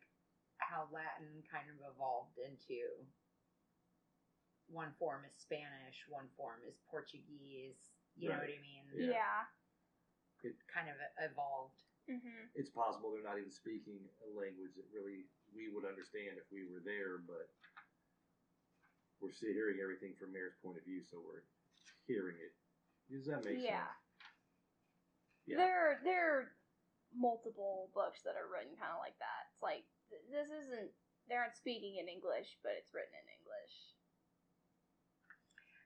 how 0.62 0.87
Latin 0.95 1.42
kind 1.51 1.66
of 1.66 1.81
evolved 1.83 2.38
into 2.38 2.79
one 4.71 4.95
form 5.03 5.27
is 5.27 5.35
Spanish, 5.35 6.07
one 6.09 6.31
form 6.38 6.62
is 6.68 6.79
Portuguese. 6.87 7.77
You 8.14 8.29
know 8.31 8.38
what 8.38 8.53
I 8.53 8.61
mean? 8.62 8.87
Yeah. 8.95 9.49
it 10.47 10.55
Kind 10.71 10.88
of 10.88 10.97
evolved. 11.18 11.81
Mm-hmm. 12.11 12.51
it's 12.59 12.68
possible 12.71 13.14
they're 13.14 13.23
not 13.23 13.38
even 13.38 13.55
speaking 13.55 14.03
a 14.27 14.29
language 14.35 14.75
that 14.75 14.90
really 14.90 15.23
we 15.55 15.71
would 15.71 15.87
understand 15.87 16.35
if 16.35 16.51
we 16.51 16.66
were 16.66 16.83
there, 16.83 17.23
but 17.23 17.47
we're 19.23 19.31
still 19.31 19.55
hearing 19.55 19.79
everything 19.79 20.11
from 20.18 20.35
Mare's 20.35 20.59
point 20.66 20.79
of 20.79 20.85
view, 20.85 20.99
so 21.07 21.23
we're 21.23 21.47
hearing 22.11 22.35
it. 22.42 22.51
Does 23.07 23.27
that 23.31 23.47
make 23.47 23.62
Yeah. 23.62 23.87
sense? 23.87 24.02
Yeah. 25.47 25.59
There, 25.59 26.01
there 26.05 26.25
are 26.39 26.45
multiple 27.13 27.91
books 27.95 28.23
that 28.25 28.39
are 28.39 28.49
written 28.49 28.79
kind 28.79 28.95
of 28.95 29.03
like 29.03 29.19
that. 29.19 29.51
It's 29.53 29.63
like 29.63 29.85
th- 30.09 30.27
this 30.31 30.49
isn't. 30.49 30.91
They 31.31 31.39
aren't 31.39 31.55
speaking 31.59 32.03
in 32.03 32.11
English, 32.11 32.59
but 32.67 32.75
it's 32.75 32.91
written 32.95 33.15
in 33.15 33.27
English. 33.31 33.75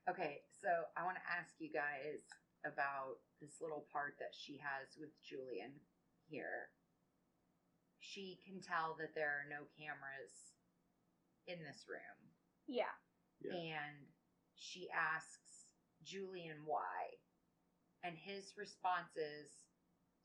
Okay, 0.09 0.41
so 0.63 0.71
I 0.97 1.05
want 1.05 1.19
to 1.19 1.27
ask 1.29 1.53
you 1.59 1.69
guys 1.69 2.25
about 2.65 3.21
this 3.43 3.61
little 3.61 3.85
part 3.93 4.17
that 4.23 4.33
she 4.33 4.57
has 4.63 4.95
with 4.97 5.11
Julian 5.21 5.77
here. 6.31 6.71
She 7.99 8.39
can 8.47 8.63
tell 8.63 8.95
that 9.03 9.19
there 9.19 9.43
are 9.43 9.51
no 9.51 9.67
cameras 9.75 10.55
in 11.47 11.59
this 11.61 11.85
room. 11.91 12.19
Yeah. 12.67 12.95
Yeah. 13.43 13.53
and 13.53 14.09
she 14.57 14.89
asks 14.95 15.67
Julian 16.03 16.65
why. 16.65 17.19
And 18.05 18.15
his 18.17 18.53
response 18.57 19.17
is, 19.17 19.51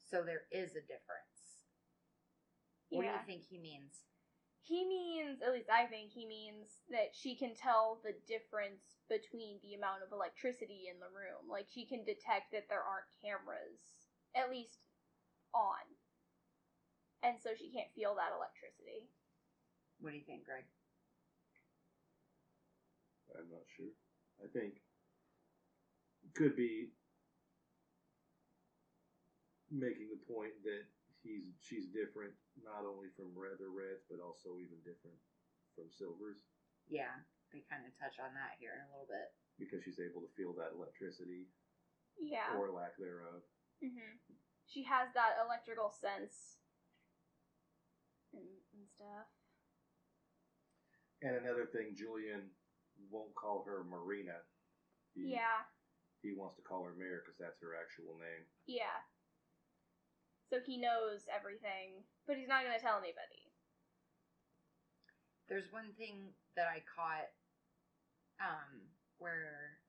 so 0.03 0.23
there 0.23 0.45
is 0.51 0.71
a 0.75 0.85
difference. 0.85 1.65
What 2.89 3.03
do 3.03 3.07
you 3.07 3.25
think 3.25 3.47
he 3.47 3.57
means? 3.57 4.03
He 4.61 4.85
means, 4.85 5.41
at 5.41 5.53
least 5.53 5.71
I 5.71 5.87
think 5.87 6.11
he 6.11 6.27
means 6.27 6.83
that 6.91 7.15
she 7.15 7.35
can 7.35 7.55
tell 7.55 7.99
the 8.03 8.13
difference 8.27 9.01
between 9.09 9.57
the 9.63 9.73
amount 9.73 10.03
of 10.05 10.13
electricity 10.13 10.91
in 10.91 10.99
the 10.99 11.09
room. 11.09 11.49
Like 11.49 11.65
she 11.71 11.87
can 11.87 12.03
detect 12.03 12.51
that 12.51 12.69
there 12.69 12.83
aren't 12.83 13.09
cameras, 13.23 13.81
at 14.35 14.51
least 14.51 14.77
on. 15.55 15.81
And 17.23 17.39
so 17.41 17.51
she 17.57 17.71
can't 17.71 17.91
feel 17.95 18.13
that 18.15 18.35
electricity. 18.35 19.09
What 19.99 20.11
do 20.11 20.17
you 20.17 20.27
think, 20.27 20.45
Greg? 20.45 20.67
I'm 23.37 23.49
not 23.49 23.65
sure. 23.77 23.95
I 24.43 24.47
think 24.51 24.81
it 26.27 26.33
could 26.35 26.55
be 26.55 26.91
making 29.71 30.11
the 30.11 30.19
point 30.27 30.51
that 30.67 30.83
he's 31.23 31.47
she's 31.63 31.87
different 31.87 32.35
not 32.59 32.83
only 32.83 33.07
from 33.15 33.31
red 33.33 33.57
or 33.63 33.71
reds, 33.71 34.03
but 34.11 34.19
also 34.19 34.59
even 34.59 34.77
different 34.83 35.15
from 35.75 35.87
silvers 35.89 36.43
Yeah, 36.91 37.15
they 37.55 37.63
kind 37.71 37.87
of 37.87 37.95
touch 37.95 38.19
on 38.19 38.35
that 38.35 38.59
here 38.59 38.75
in 38.75 38.83
a 38.83 38.91
little 38.91 39.07
bit. 39.07 39.31
because 39.55 39.79
she's 39.87 40.03
able 40.03 40.19
to 40.21 40.31
feel 40.35 40.51
that 40.59 40.75
electricity 40.75 41.47
Yeah. 42.19 42.51
or 42.59 42.71
lack 42.75 42.99
thereof. 42.99 43.41
hmm 43.79 44.19
She 44.67 44.83
has 44.83 45.07
that 45.15 45.39
electrical 45.39 45.87
sense 45.91 46.59
and, 48.35 48.43
and 48.75 48.83
stuff. 48.91 49.27
And 51.21 51.37
another 51.37 51.69
thing, 51.69 51.93
Julian 51.95 52.49
won't 53.11 53.35
call 53.35 53.63
her 53.69 53.83
Marina. 53.85 54.41
He, 55.13 55.31
Yeah, 55.37 55.63
He 56.23 56.33
wants 56.33 56.55
to 56.57 56.63
call 56.65 56.83
her 56.83 56.95
Mare 56.97 57.21
because 57.23 57.37
that's 57.37 57.61
her 57.61 57.77
actual 57.77 58.17
name. 58.17 58.43
yeah. 58.65 59.05
So 60.51 60.59
he 60.59 60.75
knows 60.75 61.23
everything, 61.31 62.03
but 62.27 62.35
he's 62.35 62.51
not 62.51 62.67
going 62.67 62.75
to 62.75 62.83
tell 62.83 62.99
anybody. 62.99 63.47
There's 65.47 65.71
one 65.71 65.95
thing 65.97 66.35
that 66.59 66.67
I 66.67 66.83
caught 66.83 67.31
um, 68.43 68.91
where 69.17 69.79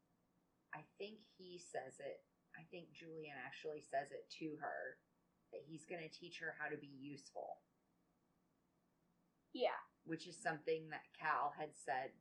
I 0.75 0.87
think 0.99 1.19
he 1.37 1.59
says 1.59 1.99
it. 1.99 2.23
I 2.55 2.63
think 2.71 2.95
Julian 2.95 3.35
actually 3.43 3.83
says 3.83 4.15
it 4.15 4.31
to 4.39 4.55
her 4.63 5.03
that 5.51 5.67
he's 5.67 5.85
going 5.85 6.03
to 6.03 6.09
teach 6.15 6.39
her 6.39 6.55
how 6.63 6.71
to 6.71 6.79
be 6.79 6.95
useful, 7.01 7.59
Yeah, 9.53 9.83
which 10.05 10.29
is 10.29 10.39
something 10.41 10.89
that 10.91 11.11
Cal 11.19 11.53
had 11.59 11.75
said 11.75 12.15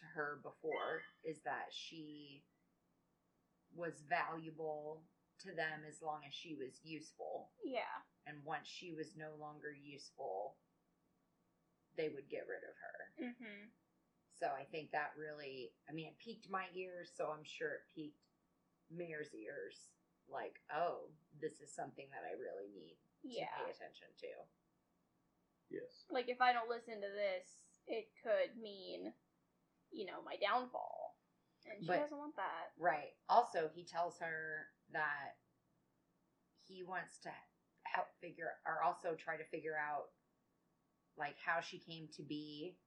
to 0.00 0.04
her 0.14 0.40
before 0.42 1.06
is 1.22 1.38
that 1.44 1.70
she 1.70 2.42
was 3.74 4.02
valuable 4.08 5.04
to 5.42 5.54
them 5.54 5.82
as 5.88 6.02
long 6.02 6.20
as 6.26 6.34
she 6.34 6.54
was 6.54 6.80
useful. 6.84 7.50
yeah, 7.64 8.02
And 8.26 8.38
once 8.44 8.66
she 8.68 8.92
was 8.92 9.16
no 9.16 9.34
longer 9.40 9.74
useful, 9.74 10.56
they 11.96 12.08
would 12.08 12.28
get 12.30 12.46
rid 12.48 12.62
of 12.64 12.74
her. 12.78 12.98
hmm 13.34 13.68
So 14.38 14.46
I 14.48 14.64
think 14.70 14.90
that 14.92 15.12
really, 15.18 15.72
I 15.88 15.92
mean, 15.92 16.08
it 16.08 16.18
piqued 16.22 16.50
my 16.50 16.66
ears, 16.74 17.10
so 17.16 17.28
I'm 17.30 17.44
sure 17.44 17.82
it 17.82 17.90
piqued 17.94 18.22
Mare's 18.90 19.34
ears. 19.34 19.90
Like, 20.30 20.62
oh, 20.72 21.10
this 21.40 21.60
is 21.60 21.74
something 21.74 22.06
that 22.14 22.22
I 22.24 22.38
really 22.38 22.70
need 22.72 22.96
to 23.22 23.28
pay 23.42 23.70
attention 23.70 24.08
to. 24.22 24.30
Yes. 25.70 26.06
Like 26.10 26.28
if 26.28 26.40
I 26.40 26.52
don't 26.52 26.70
listen 26.70 27.00
to 27.02 27.10
this, 27.12 27.48
it 27.86 28.08
could 28.22 28.54
mean, 28.60 29.12
you 29.90 30.06
know, 30.06 30.22
my 30.24 30.36
downfall, 30.40 31.01
and 31.66 31.80
she 31.82 31.86
But- 31.88 31.98
doesn't 32.00 32.18
want 32.18 32.36
that. 32.36 32.72
Right. 32.76 33.16
Also, 33.28 33.68
he 33.68 33.84
tells 33.84 34.18
her 34.18 34.72
that 34.90 35.38
he 36.64 36.82
wants 36.82 37.18
to 37.20 37.32
help 37.84 38.08
figure, 38.20 38.60
or 38.66 38.82
also 38.82 39.14
try 39.16 39.36
to 39.36 39.44
figure 39.44 39.76
out, 39.76 40.12
like, 41.16 41.38
how 41.38 41.60
she 41.60 41.78
came 41.78 42.08
to 42.16 42.22
be 42.22 42.78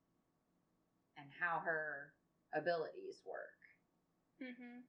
and 1.18 1.32
how 1.40 1.60
her 1.60 2.14
abilities 2.54 3.24
work. 3.26 3.52
hmm 4.40 4.82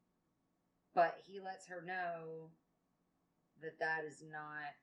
but 0.94 1.20
he 1.26 1.40
lets 1.40 1.66
her 1.66 1.82
know 1.82 2.50
that 3.60 3.78
that 3.78 4.02
is 4.04 4.22
not 4.22 4.74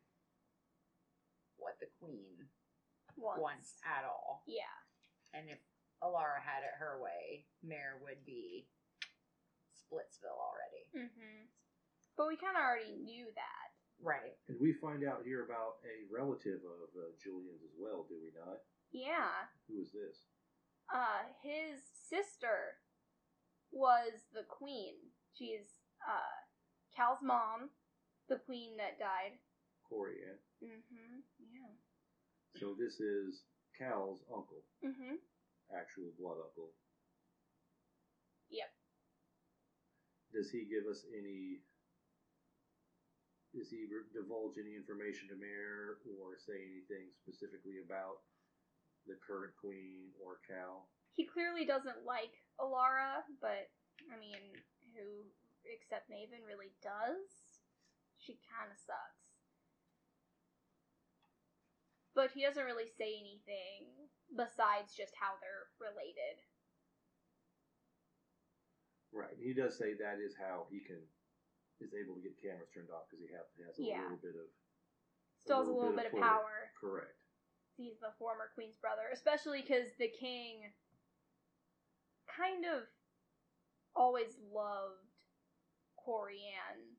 what 1.58 1.80
the 1.80 1.88
queen 2.00 2.50
Once. 3.18 3.42
wants 3.42 3.82
at 3.84 4.04
all. 4.06 4.44
Yeah. 4.46 4.78
And 5.34 5.50
if 5.50 5.58
Elara 6.04 6.39
had 6.39 6.63
it 6.63 6.76
her 6.78 7.02
way, 7.02 7.48
Mare 7.63 7.98
would 8.04 8.24
be 8.26 8.70
Splitsville 9.84 10.39
already. 10.39 10.84
hmm 11.12 11.46
But 12.17 12.28
we 12.28 12.38
kind 12.38 12.56
of 12.58 12.63
already 12.63 12.96
knew 12.96 13.28
that. 13.36 13.67
Right. 14.02 14.36
And 14.48 14.60
we 14.60 14.74
find 14.74 15.04
out 15.08 15.24
here 15.24 15.43
about 15.46 15.80
a 15.86 16.08
relative 16.12 16.60
of 16.65 16.89
uh, 16.96 17.12
Julian's 17.22 17.63
as 17.63 17.76
well, 17.80 18.06
do 18.10 18.15
we 18.19 18.32
not? 18.36 18.60
Yeah. 18.91 19.48
Who 19.69 19.82
is 19.82 19.91
this? 19.91 20.28
Uh, 20.93 21.24
his 21.41 21.80
sister 22.10 22.78
was 23.72 24.28
the 24.34 24.43
queen. 24.50 24.93
She's 25.34 25.82
uh 26.06 26.36
Cal's 26.96 27.24
mom, 27.24 27.69
the 28.30 28.38
queen 28.46 28.78
that 28.78 29.00
died. 29.00 29.39
Coriane. 29.89 30.38
Mm-hmm. 30.62 31.26
Yeah. 31.39 31.74
So 32.60 32.76
this 32.78 33.00
is 33.00 33.41
Cal's 33.78 34.19
uncle, 34.30 34.62
Mm-hmm. 34.86 35.15
actual 35.74 36.12
blood 36.19 36.38
uncle. 36.43 36.69
Yep. 38.52 38.69
Does 40.34 40.50
he 40.50 40.65
give 40.65 40.89
us 40.89 41.06
any? 41.13 41.62
Does 43.54 43.69
he 43.69 43.86
divulge 44.17 44.58
any 44.58 44.74
information 44.74 45.30
to 45.30 45.38
Mare 45.38 46.02
or 46.10 46.41
say 46.41 46.58
anything 46.58 47.13
specifically 47.22 47.86
about 47.86 48.26
the 49.06 49.13
current 49.22 49.54
queen 49.62 50.10
or 50.17 50.41
Cal? 50.41 50.89
He 51.13 51.30
clearly 51.30 51.62
doesn't 51.69 52.02
like 52.02 52.34
Elara, 52.58 53.22
but 53.38 53.69
I 54.10 54.17
mean, 54.17 54.58
who 54.98 55.30
except 55.69 56.10
Maven 56.10 56.41
really 56.50 56.74
does? 56.82 57.62
She 58.17 58.41
kind 58.50 58.74
of 58.74 58.80
sucks. 58.82 59.24
But 62.17 62.34
he 62.34 62.41
doesn't 62.41 62.65
really 62.65 62.89
say 62.89 63.13
anything 63.22 64.10
besides 64.34 64.98
just 64.98 65.13
how 65.13 65.38
they're 65.38 65.69
related. 65.78 66.41
Right. 69.13 69.38
He 69.39 69.54
does 69.54 69.78
say 69.78 69.93
that 69.93 70.17
is 70.19 70.34
how 70.36 70.65
he 70.71 70.80
can 70.80 70.97
is 71.80 71.93
able 71.93 72.15
to 72.15 72.21
get 72.21 72.39
cameras 72.41 72.69
turned 72.73 72.89
off 72.89 73.06
because 73.10 73.21
he, 73.26 73.30
have, 73.34 73.45
has 73.67 73.78
a 73.78 73.84
Yeah. 73.84 74.02
little 74.04 74.17
bit 74.17 74.36
of 74.36 74.49
Still 75.38 75.60
has 75.60 75.67
a 75.67 75.71
little 75.73 75.95
bit 75.95 76.06
of 76.06 76.12
pull. 76.12 76.21
power. 76.21 76.71
Correct. 76.80 77.19
He's 77.76 77.99
the 77.99 78.13
former 78.17 78.49
queen's 78.56 78.78
brother, 78.78 79.10
especially 79.12 79.62
because 79.62 79.88
the 79.99 80.08
king 80.08 80.73
kind 82.28 82.65
of 82.65 82.84
always 83.95 84.38
loved 84.52 85.04
Coriane 85.99 86.95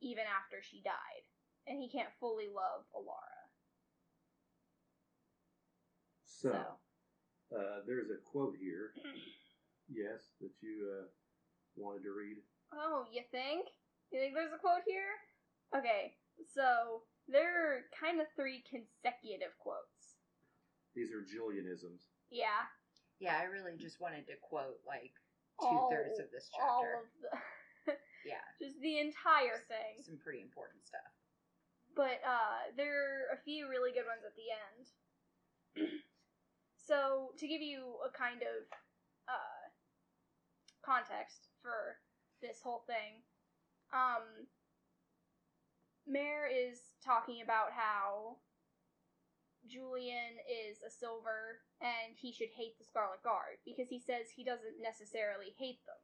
even 0.00 0.24
after 0.26 0.62
she 0.62 0.82
died, 0.82 1.24
and 1.66 1.80
he 1.80 1.88
can't 1.88 2.12
fully 2.20 2.48
love 2.48 2.84
Elara. 2.94 3.48
So, 6.24 6.50
So, 6.50 7.56
Uh, 7.56 7.80
there's 7.86 8.10
a 8.10 8.16
quote 8.16 8.56
here. 8.56 8.92
yes, 9.88 10.32
that 10.40 10.52
you 10.60 10.90
uh, 10.90 11.06
wanted 11.76 12.02
to 12.04 12.12
read. 12.12 12.36
oh, 12.72 13.04
you 13.12 13.22
think? 13.30 13.68
You 14.10 14.20
think 14.20 14.34
there's 14.34 14.52
a 14.52 14.58
quote 14.60 14.84
here? 14.86 15.16
Okay, 15.76 16.14
so 16.54 17.02
there 17.28 17.48
are 17.48 17.88
kind 17.96 18.20
of 18.20 18.26
three 18.36 18.62
consecutive 18.68 19.56
quotes. 19.58 20.20
These 20.94 21.08
are 21.12 21.24
Julianisms. 21.24 22.04
Yeah, 22.30 22.68
Yeah, 23.20 23.38
I 23.40 23.44
really 23.48 23.76
just 23.80 24.00
wanted 24.00 24.26
to 24.28 24.36
quote 24.42 24.80
like 24.86 25.12
two 25.60 25.66
All- 25.72 25.88
thirds 25.90 26.18
of 26.20 26.28
this 26.32 26.48
all 26.60 26.84
chapter. 26.84 26.92
of 27.00 27.06
the, 27.20 27.30
yeah. 28.28 28.44
just 28.60 28.80
the 28.80 28.98
entire 29.00 29.64
thing. 29.68 30.04
Some 30.04 30.20
pretty 30.20 30.40
important 30.44 30.84
stuff. 30.84 31.08
but 31.96 32.20
uh, 32.24 32.72
there 32.76 32.92
are 33.32 33.36
a 33.36 33.40
few 33.44 33.68
really 33.68 33.92
good 33.92 34.04
ones 34.08 34.24
at 34.28 34.36
the 34.36 34.48
end. 34.52 35.88
so 36.88 37.32
to 37.38 37.46
give 37.48 37.60
you 37.62 37.96
a 38.04 38.10
kind 38.12 38.42
of 38.42 38.68
uh, 39.28 39.64
context 40.84 41.48
for 41.62 41.98
this 42.42 42.60
whole 42.62 42.84
thing, 42.86 43.22
um, 43.94 44.50
Mare 46.06 46.50
is 46.50 46.80
talking 47.04 47.40
about 47.42 47.70
how 47.72 48.36
Julian 49.66 50.42
is 50.50 50.82
a 50.82 50.90
silver 50.90 51.62
and 51.80 52.18
he 52.18 52.32
should 52.32 52.50
hate 52.50 52.78
the 52.78 52.84
Scarlet 52.84 53.22
Guard 53.22 53.62
because 53.64 53.88
he 53.88 54.00
says 54.00 54.26
he 54.34 54.42
doesn't 54.42 54.82
necessarily 54.82 55.54
hate 55.58 55.78
them. 55.86 56.02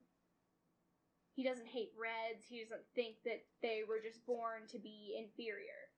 He 1.35 1.43
doesn't 1.43 1.71
hate 1.71 1.95
Reds. 1.95 2.47
He 2.49 2.63
doesn't 2.63 2.87
think 2.95 3.23
that 3.25 3.47
they 3.63 3.83
were 3.87 4.03
just 4.03 4.27
born 4.27 4.67
to 4.71 4.79
be 4.79 5.15
inferior. 5.19 5.91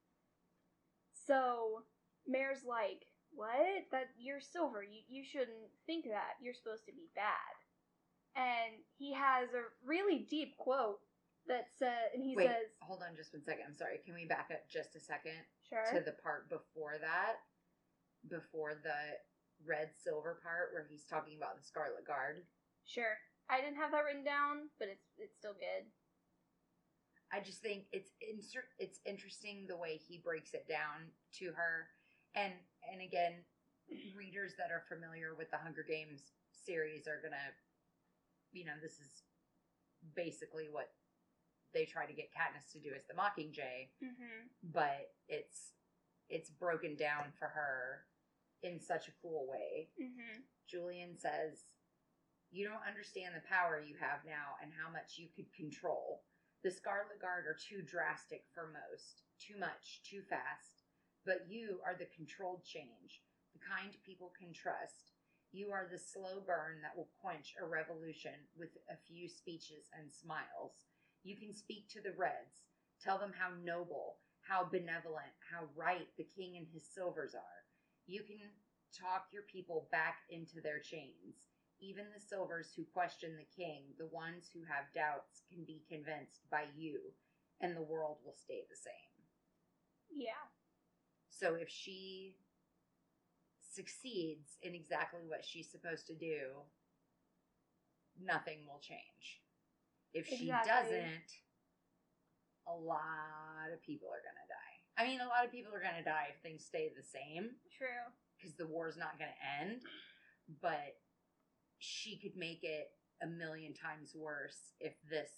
So 1.27 1.85
Mare's 2.27 2.65
like, 2.65 3.07
"What? 3.33 3.89
That 3.91 4.13
you're 4.19 4.41
silver. 4.41 4.83
You 4.83 5.01
you 5.09 5.25
shouldn't 5.25 5.73
think 5.87 6.05
that. 6.07 6.37
You're 6.41 6.55
supposed 6.55 6.85
to 6.87 6.93
be 6.93 7.09
bad." 7.15 7.60
And 8.37 8.79
he 8.97 9.13
has 9.13 9.51
a 9.51 9.69
really 9.85 10.27
deep 10.31 10.57
quote 10.57 11.01
that 11.49 11.67
says, 11.79 12.15
and 12.15 12.23
he 12.23 12.37
Wait, 12.37 12.47
says, 12.47 12.71
hold 12.81 13.03
on 13.03 13.17
just 13.17 13.33
one 13.33 13.43
second. 13.43 13.65
I'm 13.67 13.77
sorry. 13.77 13.99
Can 14.05 14.15
we 14.15 14.25
back 14.25 14.51
up 14.53 14.69
just 14.71 14.95
a 14.95 15.01
second 15.01 15.35
"Sure." 15.69 15.85
to 15.93 16.05
the 16.05 16.15
part 16.23 16.49
before 16.49 16.95
that? 17.01 17.43
Before 18.29 18.75
the 18.75 19.19
red 19.67 19.91
silver 19.97 20.39
part 20.43 20.73
where 20.73 20.87
he's 20.89 21.05
talking 21.05 21.37
about 21.37 21.57
the 21.59 21.65
Scarlet 21.65 22.07
Guard. 22.07 22.45
Sure. 22.85 23.17
I 23.49 23.61
didn't 23.61 23.77
have 23.77 23.91
that 23.93 24.05
written 24.05 24.25
down, 24.25 24.71
but 24.79 24.89
it's 24.89 25.11
it's 25.19 25.37
still 25.37 25.55
good. 25.55 25.91
I 27.33 27.41
just 27.41 27.63
think 27.63 27.87
it's 27.93 28.11
insert 28.23 28.71
it's 28.79 29.01
interesting 29.07 29.67
the 29.67 29.77
way 29.77 29.99
he 29.99 30.19
breaks 30.19 30.55
it 30.55 30.67
down 30.69 31.11
to 31.39 31.47
her, 31.57 31.89
and 32.35 32.53
and 32.91 33.03
again, 33.03 33.43
readers 34.15 34.55
that 34.59 34.71
are 34.71 34.85
familiar 34.89 35.35
with 35.35 35.51
the 35.51 35.59
Hunger 35.59 35.85
Games 35.87 36.33
series 36.53 37.07
are 37.07 37.21
gonna, 37.23 37.55
you 38.53 38.65
know, 38.65 38.77
this 38.83 38.99
is 39.01 39.23
basically 40.15 40.69
what 40.71 40.91
they 41.73 41.85
try 41.85 42.07
to 42.07 42.13
get 42.13 42.35
Katniss 42.35 42.73
to 42.73 42.81
do 42.81 42.91
as 42.95 43.07
the 43.07 43.15
Mockingjay, 43.15 43.89
Mm-hmm. 44.03 44.49
but 44.73 45.13
it's 45.29 45.73
it's 46.29 46.51
broken 46.51 46.95
down 46.97 47.33
for 47.39 47.49
her 47.49 48.07
in 48.63 48.79
such 48.81 49.09
a 49.09 49.17
cool 49.23 49.47
way. 49.51 49.89
Mm-hmm. 50.01 50.43
Julian 50.69 51.19
says, 51.19 51.75
You 52.53 52.67
don't 52.69 52.87
understand 52.87 53.35
the 53.35 53.47
power 53.49 53.83
you 53.83 53.95
have 53.99 54.23
now 54.27 54.55
and 54.63 54.71
how 54.71 54.91
much 54.93 55.19
you 55.19 55.27
could 55.35 55.51
control. 55.53 56.23
The 56.63 56.71
Scarlet 56.71 57.19
Guard 57.21 57.47
are 57.47 57.57
too 57.59 57.83
drastic 57.83 58.45
for 58.55 58.71
most, 58.71 59.23
too 59.41 59.59
much, 59.59 60.03
too 60.05 60.23
fast. 60.29 60.85
But 61.27 61.47
you 61.49 61.81
are 61.85 61.97
the 61.99 62.07
controlled 62.15 62.63
change, 62.65 63.23
the 63.53 63.61
kind 63.61 63.91
people 64.07 64.31
can 64.39 64.53
trust. 64.53 65.10
You 65.53 65.73
are 65.73 65.89
the 65.91 65.99
slow 65.99 66.41
burn 66.47 66.79
that 66.83 66.97
will 66.97 67.11
quench 67.21 67.55
a 67.61 67.67
revolution 67.67 68.47
with 68.57 68.71
a 68.89 68.97
few 69.09 69.29
speeches 69.29 69.91
and 69.99 70.07
smiles. 70.13 70.87
You 71.25 71.37
can 71.37 71.53
speak 71.53 71.89
to 71.91 72.01
the 72.01 72.15
Reds, 72.17 72.63
tell 73.03 73.19
them 73.19 73.35
how 73.37 73.51
noble, 73.63 74.19
how 74.47 74.65
benevolent, 74.65 75.35
how 75.51 75.67
right 75.75 76.07
the 76.17 76.29
king 76.37 76.57
and 76.57 76.67
his 76.73 76.87
silvers 76.87 77.35
are. 77.35 77.61
You 78.07 78.23
can 78.23 78.39
talk 78.95 79.27
your 79.33 79.43
people 79.51 79.89
back 79.91 80.19
into 80.31 80.61
their 80.63 80.79
chains. 80.79 81.51
Even 81.81 82.07
the 82.15 82.21
silvers 82.21 82.71
who 82.77 82.85
question 82.85 83.37
the 83.37 83.51
king, 83.57 83.91
the 83.99 84.07
ones 84.07 84.51
who 84.53 84.61
have 84.71 84.93
doubts, 84.95 85.43
can 85.51 85.65
be 85.65 85.83
convinced 85.89 86.47
by 86.51 86.67
you, 86.77 87.01
and 87.61 87.75
the 87.75 87.83
world 87.83 88.19
will 88.25 88.37
stay 88.37 88.63
the 88.69 88.77
same. 88.77 89.19
Yeah. 90.15 90.47
So 91.29 91.55
if 91.55 91.69
she 91.69 92.37
succeeds 93.81 94.59
in 94.63 94.75
exactly 94.75 95.21
what 95.27 95.45
she's 95.45 95.71
supposed 95.71 96.07
to 96.07 96.15
do, 96.15 96.61
nothing 98.21 98.59
will 98.67 98.81
change. 98.81 99.41
If 100.13 100.27
she 100.27 100.51
Exactly. 100.51 100.71
doesn't, 101.01 101.31
a 102.69 102.75
lot 102.77 103.73
of 103.73 103.83
people 103.83 104.09
are 104.09 104.21
going 104.21 104.37
to 104.37 104.49
die. 104.53 104.77
I 104.99 105.07
mean, 105.09 105.21
a 105.21 105.29
lot 105.29 105.45
of 105.47 105.51
people 105.51 105.73
are 105.73 105.81
going 105.81 105.97
to 105.97 106.05
die 106.05 106.29
if 106.37 106.43
things 106.43 106.65
stay 106.65 106.91
the 106.95 107.03
same 107.03 107.57
True. 107.73 108.05
because 108.37 108.55
the 108.57 108.67
war's 108.67 108.99
not 108.99 109.19
going 109.19 109.31
to 109.31 109.65
end. 109.65 109.81
But 110.61 110.99
she 111.79 112.19
could 112.19 112.37
make 112.37 112.65
it 112.65 112.91
a 113.23 113.27
million 113.27 113.73
times 113.73 114.13
worse 114.15 114.75
if 114.81 114.93
this 115.09 115.31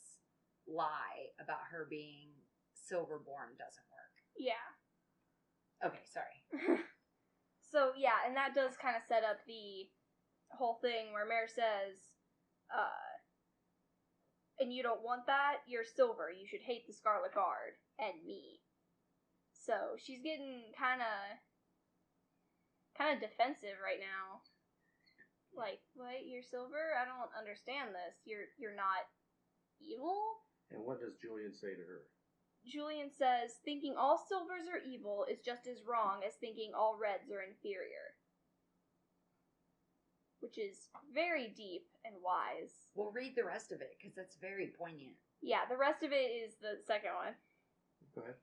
lie 0.66 1.30
about 1.38 1.68
her 1.70 1.86
being 1.88 2.30
silverborn 2.74 3.54
doesn't 3.60 3.86
work. 3.92 4.16
Yeah. 4.36 4.66
Okay, 5.84 6.02
sorry. 6.10 6.78
so 7.72 7.96
yeah, 7.96 8.20
and 8.28 8.36
that 8.36 8.54
does 8.54 8.76
kind 8.76 8.94
of 8.94 9.02
set 9.08 9.24
up 9.24 9.40
the 9.48 9.88
whole 10.52 10.76
thing 10.84 11.16
where 11.16 11.24
Mare 11.24 11.48
says, 11.48 11.96
uh, 12.68 13.16
and 14.60 14.68
you 14.72 14.84
don't 14.84 15.02
want 15.02 15.24
that, 15.26 15.64
you're 15.66 15.88
silver. 15.88 16.28
You 16.28 16.44
should 16.44 16.60
hate 16.60 16.86
the 16.86 16.92
Scarlet 16.92 17.32
Guard 17.32 17.80
and 17.98 18.20
me. 18.20 18.60
So 19.56 19.96
she's 19.96 20.20
getting 20.20 20.76
kind 20.76 21.00
of, 21.00 21.40
kind 22.92 23.16
of 23.16 23.24
defensive 23.24 23.80
right 23.80 23.98
now. 23.98 24.44
Like, 25.56 25.80
what? 25.96 26.28
You're 26.28 26.44
silver? 26.44 26.96
I 26.96 27.08
don't 27.08 27.32
understand 27.32 27.92
this. 27.92 28.16
You're 28.24 28.48
you're 28.56 28.76
not 28.76 29.04
evil. 29.80 30.44
And 30.72 30.80
what 30.80 31.00
does 31.00 31.20
Julian 31.20 31.52
say 31.52 31.76
to 31.76 31.84
her? 31.84 32.08
Julian 32.66 33.10
says, 33.10 33.58
thinking 33.64 33.94
all 33.96 34.24
silvers 34.28 34.68
are 34.70 34.78
evil 34.78 35.26
is 35.30 35.40
just 35.40 35.66
as 35.66 35.86
wrong 35.86 36.22
as 36.26 36.34
thinking 36.34 36.72
all 36.74 36.96
reds 37.00 37.30
are 37.30 37.42
inferior. 37.42 38.14
Which 40.40 40.58
is 40.58 40.90
very 41.12 41.52
deep 41.56 41.86
and 42.04 42.14
wise. 42.22 42.86
We'll 42.94 43.12
read 43.12 43.34
the 43.36 43.44
rest 43.44 43.72
of 43.72 43.80
it 43.80 43.94
because 43.98 44.14
that's 44.14 44.36
very 44.36 44.74
poignant. 44.78 45.14
Yeah, 45.40 45.66
the 45.68 45.76
rest 45.76 46.02
of 46.02 46.12
it 46.12 46.30
is 46.30 46.54
the 46.60 46.78
second 46.86 47.14
one. 47.14 47.34
Go 48.14 48.22
ahead. 48.22 48.38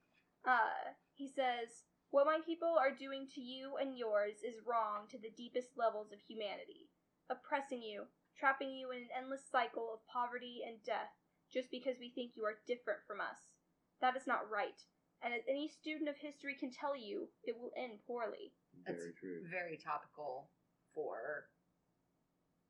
Uh, 0.45 0.95
he 1.13 1.27
says, 1.27 1.83
What 2.11 2.25
my 2.25 2.39
people 2.45 2.75
are 2.79 2.95
doing 2.95 3.27
to 3.35 3.41
you 3.41 3.75
and 3.79 3.97
yours 3.97 4.43
is 4.43 4.65
wrong 4.65 5.07
to 5.11 5.17
the 5.17 5.35
deepest 5.35 5.75
levels 5.77 6.11
of 6.11 6.19
humanity, 6.19 6.87
oppressing 7.29 7.83
you, 7.83 8.07
trapping 8.37 8.71
you 8.71 8.91
in 8.91 9.03
an 9.03 9.15
endless 9.15 9.43
cycle 9.51 9.91
of 9.93 10.07
poverty 10.07 10.63
and 10.65 10.83
death 10.83 11.11
just 11.51 11.71
because 11.71 11.97
we 11.99 12.09
think 12.09 12.31
you 12.35 12.45
are 12.45 12.63
different 12.67 12.99
from 13.07 13.19
us. 13.19 13.58
That 14.01 14.15
is 14.15 14.27
not 14.27 14.49
right, 14.49 14.79
and 15.21 15.33
as 15.33 15.41
any 15.49 15.67
student 15.67 16.09
of 16.09 16.15
history 16.17 16.55
can 16.57 16.71
tell 16.71 16.95
you, 16.95 17.27
it 17.43 17.55
will 17.59 17.71
end 17.77 17.99
poorly. 18.07 18.53
That's 18.85 18.97
Very 18.97 19.13
true. 19.19 19.41
Very 19.51 19.77
topical 19.77 20.49
for 20.93 21.49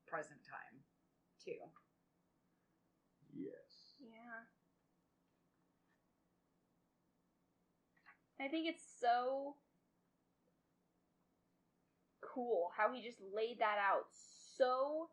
present 0.07 0.39
time, 0.43 0.81
too. 1.43 1.61
Yes. 3.35 3.93
Yeah. 4.01 4.47
I 8.43 8.47
think 8.47 8.67
it's 8.67 8.83
so 8.99 9.55
cool 12.21 12.71
how 12.75 12.91
he 12.93 13.01
just 13.03 13.19
laid 13.35 13.59
that 13.59 13.77
out 13.77 14.07
so 14.57 15.09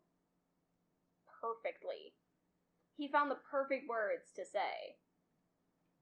perfectly. 1.41 2.13
He 2.95 3.07
found 3.07 3.29
the 3.29 3.37
perfect 3.51 3.87
words 3.87 4.31
to 4.35 4.43
say. 4.43 4.97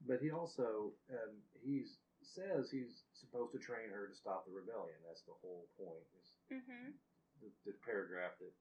But 0.04 0.20
he 0.20 0.30
also 0.30 0.92
um, 1.10 1.40
he's 1.64 1.96
says 2.22 2.68
he's 2.70 3.06
supposed 3.14 3.52
to 3.54 3.60
train 3.62 3.88
her 3.88 4.08
to 4.08 4.14
stop 4.16 4.44
the 4.44 4.52
rebellion. 4.52 4.98
That's 5.06 5.22
the 5.24 5.36
whole 5.40 5.68
point. 5.78 6.04
Is 6.20 6.28
Mm-hmm. 6.52 6.94
the, 7.42 7.50
the 7.66 7.74
paragraph 7.82 8.38
that 8.38 8.54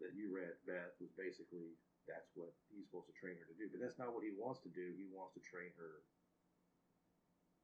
that 0.00 0.12
you 0.18 0.34
read, 0.34 0.58
Beth, 0.66 0.92
was 0.98 1.12
basically 1.14 1.78
that's 2.10 2.34
what 2.34 2.50
he's 2.74 2.90
supposed 2.90 3.06
to 3.08 3.16
train 3.16 3.38
her 3.38 3.46
to 3.46 3.54
do. 3.56 3.70
But 3.70 3.78
that's 3.80 3.98
not 4.00 4.10
what 4.12 4.26
he 4.26 4.34
wants 4.34 4.60
to 4.66 4.72
do. 4.74 4.90
He 4.98 5.06
wants 5.08 5.32
to 5.38 5.42
train 5.44 5.70
her 5.78 6.02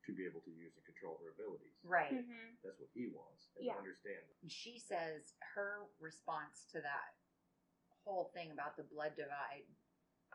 to 0.07 0.11
be 0.14 0.25
able 0.25 0.40
to 0.47 0.53
use 0.55 0.73
and 0.79 0.85
control 0.87 1.18
her 1.21 1.35
abilities. 1.35 1.75
Right. 1.85 2.14
Mm-hmm. 2.25 2.62
That's 2.64 2.79
what 2.81 2.88
he 2.94 3.11
wants. 3.12 3.51
And 3.59 3.66
Yeah. 3.66 3.77
understand. 3.77 4.23
And 4.40 4.49
She 4.51 4.79
says 4.79 5.35
her 5.55 5.90
response 6.01 6.64
to 6.73 6.81
that 6.81 7.18
whole 8.07 8.31
thing 8.33 8.51
about 8.53 8.77
the 8.79 8.85
blood 8.88 9.16
divide 9.16 9.66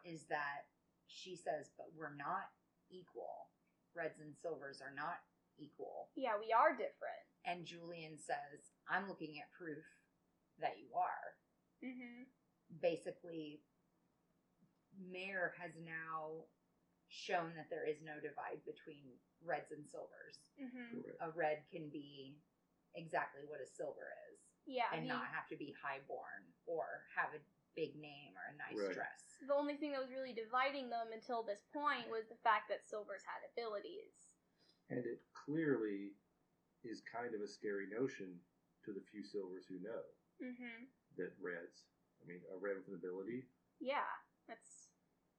is 0.03 0.27
that 0.27 0.67
she 1.13 1.36
says, 1.38 1.69
but 1.78 1.93
we're 1.95 2.15
not 2.17 2.49
equal. 2.89 3.54
Reds 3.95 4.19
and 4.19 4.34
silvers 4.34 4.82
are 4.82 4.93
not 4.95 5.21
equal. 5.62 6.10
Yeah, 6.17 6.34
we 6.41 6.49
are 6.49 6.73
different. 6.73 7.23
And 7.45 7.65
Julian 7.65 8.17
says, 8.17 8.73
I'm 8.89 9.08
looking 9.08 9.38
at 9.38 9.54
proof 9.54 9.84
that 10.60 10.82
you 10.82 10.89
are. 10.97 11.26
Mm-hmm. 11.86 12.26
Basically, 12.82 13.62
Mare 14.97 15.54
has 15.62 15.73
now 15.78 16.49
shown 17.10 17.54
that 17.54 17.69
there 17.69 17.86
is 17.86 18.02
no 18.02 18.17
divide 18.17 18.65
between 18.65 19.06
reds 19.45 19.69
and 19.69 19.86
silvers. 19.86 20.41
Mm-hmm. 20.58 21.06
A 21.21 21.30
red 21.38 21.62
can 21.69 21.89
be 21.93 22.41
exactly 22.97 23.45
what 23.45 23.62
a 23.62 23.69
silver 23.69 24.10
is 24.34 24.41
Yeah, 24.65 24.89
and 24.93 25.06
the, 25.06 25.13
not 25.13 25.30
have 25.30 25.45
to 25.49 25.58
be 25.58 25.73
highborn 25.78 26.45
or 26.65 27.06
have 27.13 27.34
a 27.38 27.41
big 27.78 27.93
name 27.97 28.34
or 28.38 28.45
a 28.49 28.58
nice 28.58 28.78
Right. 28.78 28.93
dress. 28.97 29.22
The 29.47 29.56
only 29.56 29.75
thing 29.75 29.91
that 29.91 30.01
was 30.01 30.12
really 30.12 30.34
dividing 30.34 30.89
them 30.89 31.12
until 31.13 31.43
this 31.43 31.63
point 31.73 32.10
was 32.10 32.27
the 32.29 32.39
fact 32.43 32.69
that 32.69 32.88
silvers 32.88 33.23
had 33.25 33.43
abilities. 33.53 34.13
And 34.89 35.03
it 35.06 35.21
clearly 35.34 36.13
is 36.84 37.01
kind 37.01 37.34
of 37.34 37.41
a 37.41 37.47
scary 37.47 37.88
notion 37.88 38.39
to 38.86 38.91
the 38.91 39.03
few 39.12 39.23
silvers 39.23 39.65
who 39.67 39.79
know 39.79 40.03
Mm-hmm. 40.41 40.89
that 41.15 41.32
reds. 41.39 41.88
I 42.19 42.27
mean, 42.27 42.41
a 42.51 42.58
red 42.58 42.75
with 42.75 42.88
an 42.89 42.95
ability, 42.95 43.45
Yeah, 43.79 44.08
that's 44.47 44.89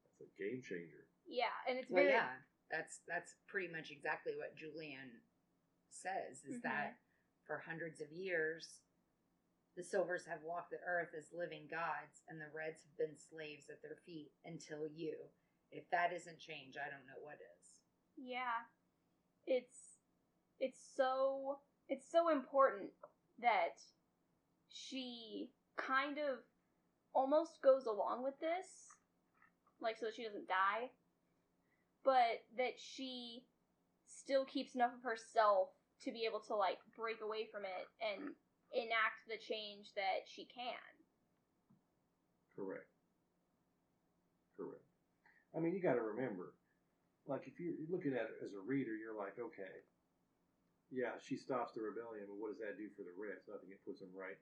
that's 0.06 0.20
a 0.22 0.30
game 0.40 0.62
changer. 0.62 1.04
yeah, 1.26 1.52
and 1.68 1.76
it's 1.78 1.90
Well, 1.90 2.04
very 2.04 2.14
yeah, 2.14 2.30
that's 2.70 3.00
that's 3.08 3.34
pretty 3.48 3.68
much 3.68 3.90
exactly 3.90 4.32
what 4.38 4.54
Julian 4.56 5.20
says. 5.90 6.44
Is 6.48 6.60
Mhm. 6.60 6.62
that 6.62 6.96
for 7.44 7.58
hundreds 7.58 8.00
of 8.00 8.12
years, 8.12 8.80
the 9.76 9.82
Silvers 9.82 10.24
have 10.26 10.42
walked 10.46 10.70
the 10.70 10.82
earth 10.86 11.10
as 11.18 11.34
living 11.34 11.66
gods, 11.70 12.22
and 12.28 12.40
the 12.40 12.52
Reds 12.54 12.82
have 12.86 12.96
been 12.98 13.16
slaves 13.18 13.66
at 13.70 13.82
their 13.82 13.98
feet 14.06 14.30
until 14.44 14.86
you. 14.86 15.14
If 15.70 15.90
that 15.90 16.12
isn't 16.14 16.38
change, 16.38 16.78
I 16.78 16.90
don't 16.90 17.06
know 17.10 17.18
what 17.22 17.42
is. 17.42 17.64
Yeah. 18.16 18.62
It's 19.46 19.98
it's 20.60 20.78
so 20.96 21.58
it's 21.88 22.10
so 22.10 22.30
important 22.30 22.90
that 23.40 23.76
she 24.68 25.50
kind 25.76 26.18
of 26.18 26.38
almost 27.14 27.60
goes 27.62 27.86
along 27.86 28.22
with 28.22 28.38
this 28.40 28.66
like 29.80 29.98
so 29.98 30.06
that 30.06 30.14
she 30.14 30.24
doesn't 30.24 30.48
die 30.48 30.90
but 32.04 32.42
that 32.56 32.74
she 32.78 33.44
still 34.06 34.44
keeps 34.44 34.74
enough 34.74 34.92
of 34.96 35.02
herself 35.02 35.68
to 36.02 36.12
be 36.12 36.24
able 36.28 36.40
to 36.40 36.54
like 36.54 36.78
break 36.96 37.20
away 37.22 37.48
from 37.50 37.62
it 37.64 37.86
and 38.00 38.30
enact 38.74 39.24
the 39.30 39.38
change 39.38 39.94
that 39.94 40.26
she 40.26 40.44
can. 40.44 40.90
Correct. 42.54 42.90
Correct. 44.58 44.86
I 45.54 45.62
mean, 45.62 45.74
you 45.74 45.82
got 45.82 45.94
to 45.94 46.02
remember, 46.02 46.54
like 47.26 47.46
if 47.46 47.58
you're 47.58 47.78
looking 47.90 48.14
at 48.14 48.26
it 48.30 48.38
as 48.44 48.54
a 48.54 48.62
reader, 48.62 48.94
you're 48.94 49.16
like, 49.16 49.38
okay, 49.38 49.86
yeah, 50.90 51.18
she 51.22 51.34
stops 51.38 51.74
the 51.74 51.82
rebellion, 51.82 52.26
but 52.30 52.38
what 52.38 52.54
does 52.54 52.62
that 52.62 52.78
do 52.78 52.90
for 52.94 53.02
the 53.02 53.14
rest? 53.14 53.46
Nothing. 53.50 53.70
It 53.74 53.82
puts 53.82 53.98
them 54.02 54.14
right. 54.14 54.38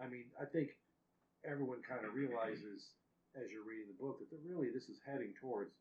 I 0.00 0.08
mean, 0.08 0.32
I 0.40 0.48
think 0.48 0.76
everyone 1.44 1.84
kind 1.84 2.04
of 2.04 2.16
realizes 2.16 2.96
as 3.36 3.48
you're 3.52 3.64
reading 3.66 3.88
the 3.88 4.00
book 4.00 4.20
that 4.20 4.40
really 4.44 4.68
this 4.72 4.88
is 4.88 5.00
heading 5.04 5.32
towards 5.36 5.72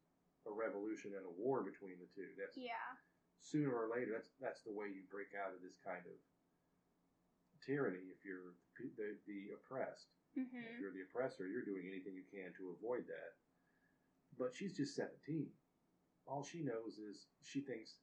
a 0.47 0.51
revolution 0.51 1.13
and 1.15 1.23
a 1.27 1.35
war 1.39 1.61
between 1.63 1.99
the 1.99 2.09
two. 2.11 2.27
That's 2.35 2.57
Yeah. 2.57 2.97
sooner 3.39 3.71
or 3.71 3.87
later. 3.87 4.11
That's 4.11 4.31
that's 4.39 4.63
the 4.63 4.73
way 4.73 4.87
you 4.89 5.03
break 5.11 5.35
out 5.35 5.53
of 5.53 5.61
this 5.61 5.77
kind 5.83 6.03
of 6.07 6.17
tyranny. 7.65 8.09
If 8.11 8.25
you're 8.25 8.55
the 8.97 9.17
the 9.27 9.51
oppressed, 9.53 10.09
if 10.35 10.47
Mhm. 10.51 10.79
you're 10.79 10.91
the 10.91 11.01
oppressor, 11.03 11.47
you're 11.47 11.65
doing 11.65 11.87
anything 11.87 12.15
you 12.15 12.25
can 12.25 12.53
to 12.57 12.71
avoid 12.71 13.07
that. 13.07 13.37
But 14.37 14.53
she's 14.53 14.75
just 14.75 14.95
17. 14.95 15.51
All 16.25 16.43
she 16.43 16.63
knows 16.63 16.97
is 16.99 17.27
she 17.41 17.61
thinks 17.61 17.97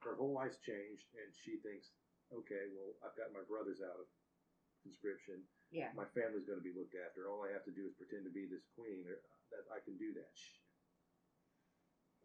her 0.00 0.14
whole 0.14 0.32
life's 0.32 0.58
changed, 0.58 1.06
and 1.14 1.34
she 1.34 1.58
thinks, 1.58 1.92
okay, 2.32 2.68
well, 2.72 2.96
I've 3.02 3.16
got 3.16 3.32
my 3.32 3.42
brothers 3.42 3.80
out 3.80 3.98
of 4.00 4.06
conscription. 4.82 5.48
Yeah. 5.70 5.92
My 5.92 6.04
family's 6.06 6.46
going 6.46 6.58
to 6.58 6.64
be 6.64 6.72
looked 6.72 6.94
after. 6.94 7.28
All 7.28 7.44
I 7.44 7.52
have 7.52 7.64
to 7.64 7.72
do 7.72 7.86
is 7.86 7.94
pretend 7.94 8.24
to 8.24 8.30
be 8.30 8.46
this 8.46 8.64
queen, 8.74 9.06
or 9.08 9.20
that 9.50 9.64
I 9.70 9.80
can 9.80 9.96
do 9.96 10.12
that. 10.14 10.30
Shh. 10.36 10.60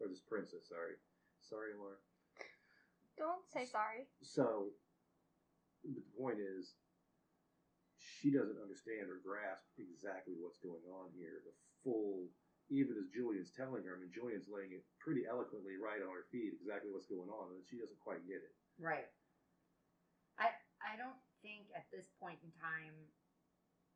Or 0.00 0.08
this 0.08 0.20
princess. 0.20 0.68
Sorry, 0.68 0.96
sorry, 1.40 1.74
Laura. 1.74 1.96
Don't 3.16 3.46
say 3.50 3.66
sorry. 3.66 4.08
So, 4.22 4.72
the 5.84 6.04
point 6.16 6.38
is, 6.40 6.76
she 8.00 8.32
doesn't 8.32 8.60
understand 8.60 9.08
or 9.08 9.20
grasp 9.20 9.64
exactly 9.80 10.36
what's 10.36 10.60
going 10.60 10.84
on 10.92 11.12
here. 11.16 11.40
The 11.44 11.56
full, 11.84 12.28
even 12.68 12.96
as 13.00 13.12
Julian's 13.12 13.52
telling 13.52 13.84
her, 13.84 13.96
I 13.96 14.00
mean, 14.00 14.12
Julian's 14.12 14.48
laying 14.48 14.72
it 14.72 14.84
pretty 15.00 15.24
eloquently 15.24 15.76
right 15.80 16.00
on 16.00 16.12
her 16.12 16.28
feet 16.28 16.52
exactly 16.52 16.92
what's 16.92 17.08
going 17.08 17.28
on, 17.28 17.56
and 17.56 17.64
she 17.64 17.80
doesn't 17.80 18.00
quite 18.00 18.24
get 18.28 18.40
it. 18.40 18.54
Right. 18.80 19.08
I 20.40 20.52
I 20.80 20.96
don't 20.96 21.20
think 21.44 21.68
at 21.76 21.88
this 21.92 22.08
point 22.16 22.40
in 22.40 22.52
time 22.56 22.96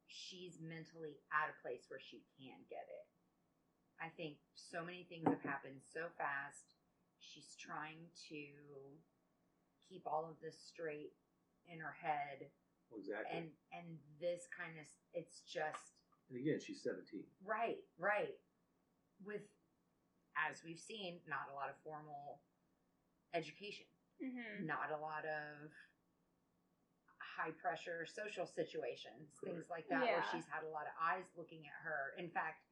she's 0.08 0.60
mentally 0.60 1.20
at 1.32 1.48
a 1.48 1.60
place 1.64 1.88
where 1.88 2.00
she 2.00 2.24
can 2.36 2.60
get 2.68 2.84
it. 2.88 3.06
I 4.00 4.12
think 4.20 4.36
so 4.52 4.84
many 4.84 5.08
things 5.08 5.24
have 5.24 5.44
happened 5.44 5.80
so 5.80 6.12
fast. 6.20 6.76
She's 7.20 7.56
trying 7.56 8.12
to 8.28 8.44
keep 9.88 10.04
all 10.04 10.28
of 10.28 10.36
this 10.44 10.60
straight 10.60 11.16
in 11.68 11.78
her 11.80 11.94
head 12.00 12.50
exactly. 12.96 13.38
and 13.38 13.48
and 13.72 13.98
this 14.20 14.46
kind 14.56 14.78
of 14.78 14.86
it's 15.12 15.40
just 15.46 15.94
and 16.30 16.40
again, 16.40 16.58
she's 16.60 16.82
17. 16.82 17.20
Right, 17.44 17.84
right. 17.98 18.32
With, 19.24 19.44
as 20.34 20.64
we've 20.64 20.80
seen, 20.80 21.20
not 21.28 21.52
a 21.52 21.54
lot 21.54 21.68
of 21.68 21.76
formal 21.84 22.40
education, 23.34 23.86
Mhm. 24.22 24.64
not 24.64 24.90
a 24.90 24.96
lot 24.96 25.24
of 25.26 25.70
high 27.18 27.50
pressure 27.52 28.06
social 28.06 28.46
situations, 28.46 29.38
things 29.42 29.68
like 29.68 29.86
that, 29.88 30.02
where 30.02 30.24
she's 30.32 30.46
had 30.46 30.64
a 30.64 30.68
lot 30.68 30.86
of 30.86 30.92
eyes 31.00 31.26
looking 31.36 31.66
at 31.66 31.74
her. 31.82 32.14
In 32.16 32.30
fact, 32.30 32.64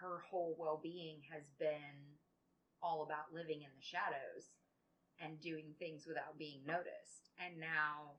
her 0.00 0.20
whole 0.20 0.54
well 0.58 0.76
being 0.76 1.22
has 1.32 1.50
been 1.58 2.18
all 2.82 3.02
about 3.02 3.32
living 3.32 3.62
in 3.62 3.70
the 3.74 3.82
shadows 3.82 4.50
and 5.20 5.40
doing 5.40 5.74
things 5.78 6.04
without 6.06 6.38
being 6.38 6.60
noticed. 6.66 7.30
And 7.38 7.58
now 7.60 8.18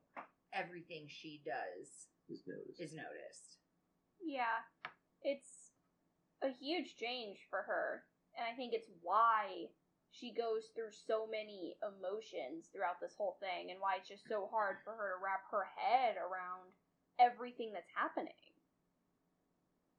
everything 0.52 1.06
she 1.08 1.40
does 1.44 2.08
Is 2.28 2.42
noticed. 2.46 2.80
is 2.80 2.92
noticed. 2.94 3.58
Yeah. 4.22 4.64
It's 5.22 5.72
a 6.42 6.48
huge 6.50 6.96
change 6.96 7.38
for 7.48 7.62
her. 7.62 8.04
And 8.36 8.46
I 8.46 8.56
think 8.56 8.72
it's 8.72 8.88
why 9.02 9.68
she 10.10 10.32
goes 10.34 10.70
through 10.74 10.90
so 10.92 11.26
many 11.30 11.76
emotions 11.82 12.66
throughout 12.72 12.98
this 13.00 13.14
whole 13.16 13.36
thing 13.38 13.70
and 13.70 13.78
why 13.80 13.96
it's 13.98 14.08
just 14.08 14.26
so 14.28 14.48
hard 14.50 14.76
for 14.82 14.92
her 14.92 15.14
to 15.14 15.22
wrap 15.22 15.46
her 15.50 15.68
head 15.76 16.16
around 16.18 16.72
everything 17.20 17.72
that's 17.72 17.90
happening. 17.94 18.34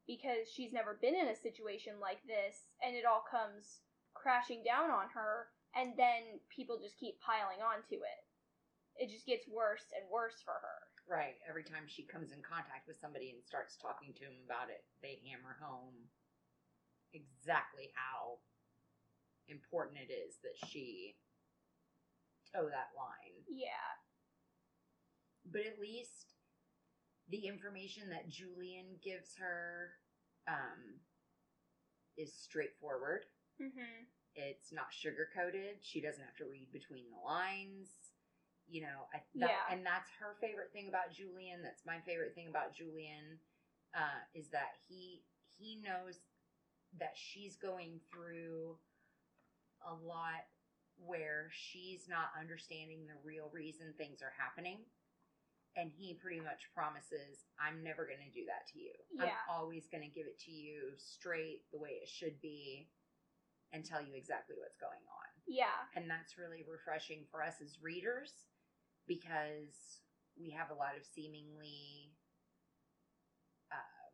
Because 0.07 0.49
she's 0.51 0.73
never 0.73 0.97
been 0.99 1.15
in 1.15 1.27
a 1.29 1.35
situation 1.37 1.93
like 2.01 2.19
this 2.27 2.67
and 2.83 2.95
it 2.95 3.05
all 3.05 3.23
comes 3.23 3.79
crashing 4.13 4.63
down 4.65 4.89
on 4.91 5.07
her 5.13 5.47
and 5.75 5.93
then 5.97 6.39
people 6.49 6.79
just 6.79 6.99
keep 6.99 7.19
piling 7.21 7.63
onto 7.63 8.01
it. 8.03 8.21
It 8.99 9.09
just 9.09 9.25
gets 9.25 9.47
worse 9.47 9.87
and 9.95 10.03
worse 10.11 10.43
for 10.43 10.55
her. 10.59 10.79
Right. 11.07 11.35
Every 11.47 11.63
time 11.63 11.87
she 11.87 12.03
comes 12.03 12.31
in 12.31 12.43
contact 12.43 12.87
with 12.87 12.99
somebody 12.99 13.31
and 13.31 13.41
starts 13.43 13.77
talking 13.79 14.13
to 14.19 14.25
him 14.27 14.43
about 14.45 14.69
it, 14.69 14.83
they 15.01 15.19
hammer 15.25 15.57
home 15.59 15.95
exactly 17.13 17.91
how 17.95 18.39
important 19.47 19.97
it 19.99 20.11
is 20.11 20.37
that 20.43 20.55
she 20.69 21.15
toe 22.53 22.67
that 22.69 22.91
line. 22.95 23.35
Yeah. 23.49 23.87
But 25.51 25.65
at 25.65 25.79
least 25.79 26.35
the 27.29 27.47
information 27.47 28.09
that 28.09 28.29
Julian 28.29 28.99
gives 29.03 29.35
her 29.39 29.91
um, 30.47 30.99
is 32.17 32.33
straightforward. 32.33 33.25
Mhm. 33.59 34.05
It's 34.35 34.71
not 34.71 34.91
sugar 34.91 35.27
coated. 35.35 35.77
She 35.81 35.99
doesn't 36.01 36.23
have 36.23 36.37
to 36.37 36.45
read 36.45 36.71
between 36.71 37.05
the 37.11 37.19
lines. 37.23 37.89
You 38.67 38.81
know, 38.81 39.07
I, 39.13 39.19
that, 39.35 39.49
Yeah. 39.51 39.73
and 39.75 39.85
that's 39.85 40.09
her 40.19 40.35
favorite 40.39 40.71
thing 40.71 40.87
about 40.87 41.11
Julian. 41.11 41.61
That's 41.61 41.85
my 41.85 41.99
favorite 42.05 42.33
thing 42.35 42.47
about 42.47 42.73
Julian 42.73 43.39
uh, 43.93 44.23
is 44.33 44.47
that 44.49 44.79
he 44.87 45.23
he 45.57 45.75
knows 45.83 46.19
that 46.99 47.11
she's 47.15 47.55
going 47.57 47.99
through 48.11 48.77
a 49.85 49.93
lot 49.93 50.47
where 50.97 51.49
she's 51.51 52.07
not 52.07 52.31
understanding 52.39 53.07
the 53.07 53.19
real 53.23 53.49
reason 53.51 53.93
things 53.97 54.21
are 54.21 54.33
happening. 54.37 54.77
And 55.75 55.89
he 55.89 56.13
pretty 56.13 56.41
much 56.41 56.67
promises, 56.75 57.47
I'm 57.59 57.81
never 57.83 58.05
going 58.05 58.19
to 58.19 58.29
do 58.37 58.45
that 58.45 58.67
to 58.73 58.79
you. 58.79 58.91
Yeah. 59.15 59.23
I'm 59.23 59.31
always 59.49 59.87
going 59.87 60.03
to 60.03 60.13
give 60.13 60.27
it 60.27 60.37
to 60.45 60.51
you 60.51 60.91
straight 60.97 61.61
the 61.71 61.79
way 61.79 61.91
it 62.01 62.09
should 62.09 62.39
be 62.41 62.87
and 63.73 63.85
tell 63.85 64.01
you 64.01 64.13
exactly 64.15 64.55
what's 64.59 64.77
going 64.77 65.03
on. 65.07 65.27
Yeah. 65.47 65.87
And 65.95 66.09
that's 66.09 66.37
really 66.37 66.63
refreshing 66.67 67.25
for 67.31 67.41
us 67.43 67.55
as 67.63 67.81
readers 67.81 68.31
because 69.07 70.01
we 70.39 70.49
have 70.51 70.69
a 70.71 70.75
lot 70.77 70.95
of 70.97 71.03
seemingly 71.05 72.11
uh, 73.71 74.07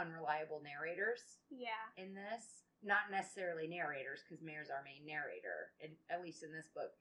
unreliable 0.00 0.60
narrators 0.62 1.20
Yeah. 1.50 1.88
in 1.96 2.14
this. 2.14 2.64
Not 2.82 3.10
necessarily 3.10 3.68
narrators, 3.68 4.20
because 4.24 4.42
Mare's 4.42 4.70
our 4.70 4.82
main 4.82 5.04
narrator, 5.04 5.72
in, 5.80 5.90
at 6.08 6.22
least 6.22 6.42
in 6.42 6.50
this 6.52 6.68
book. 6.74 6.92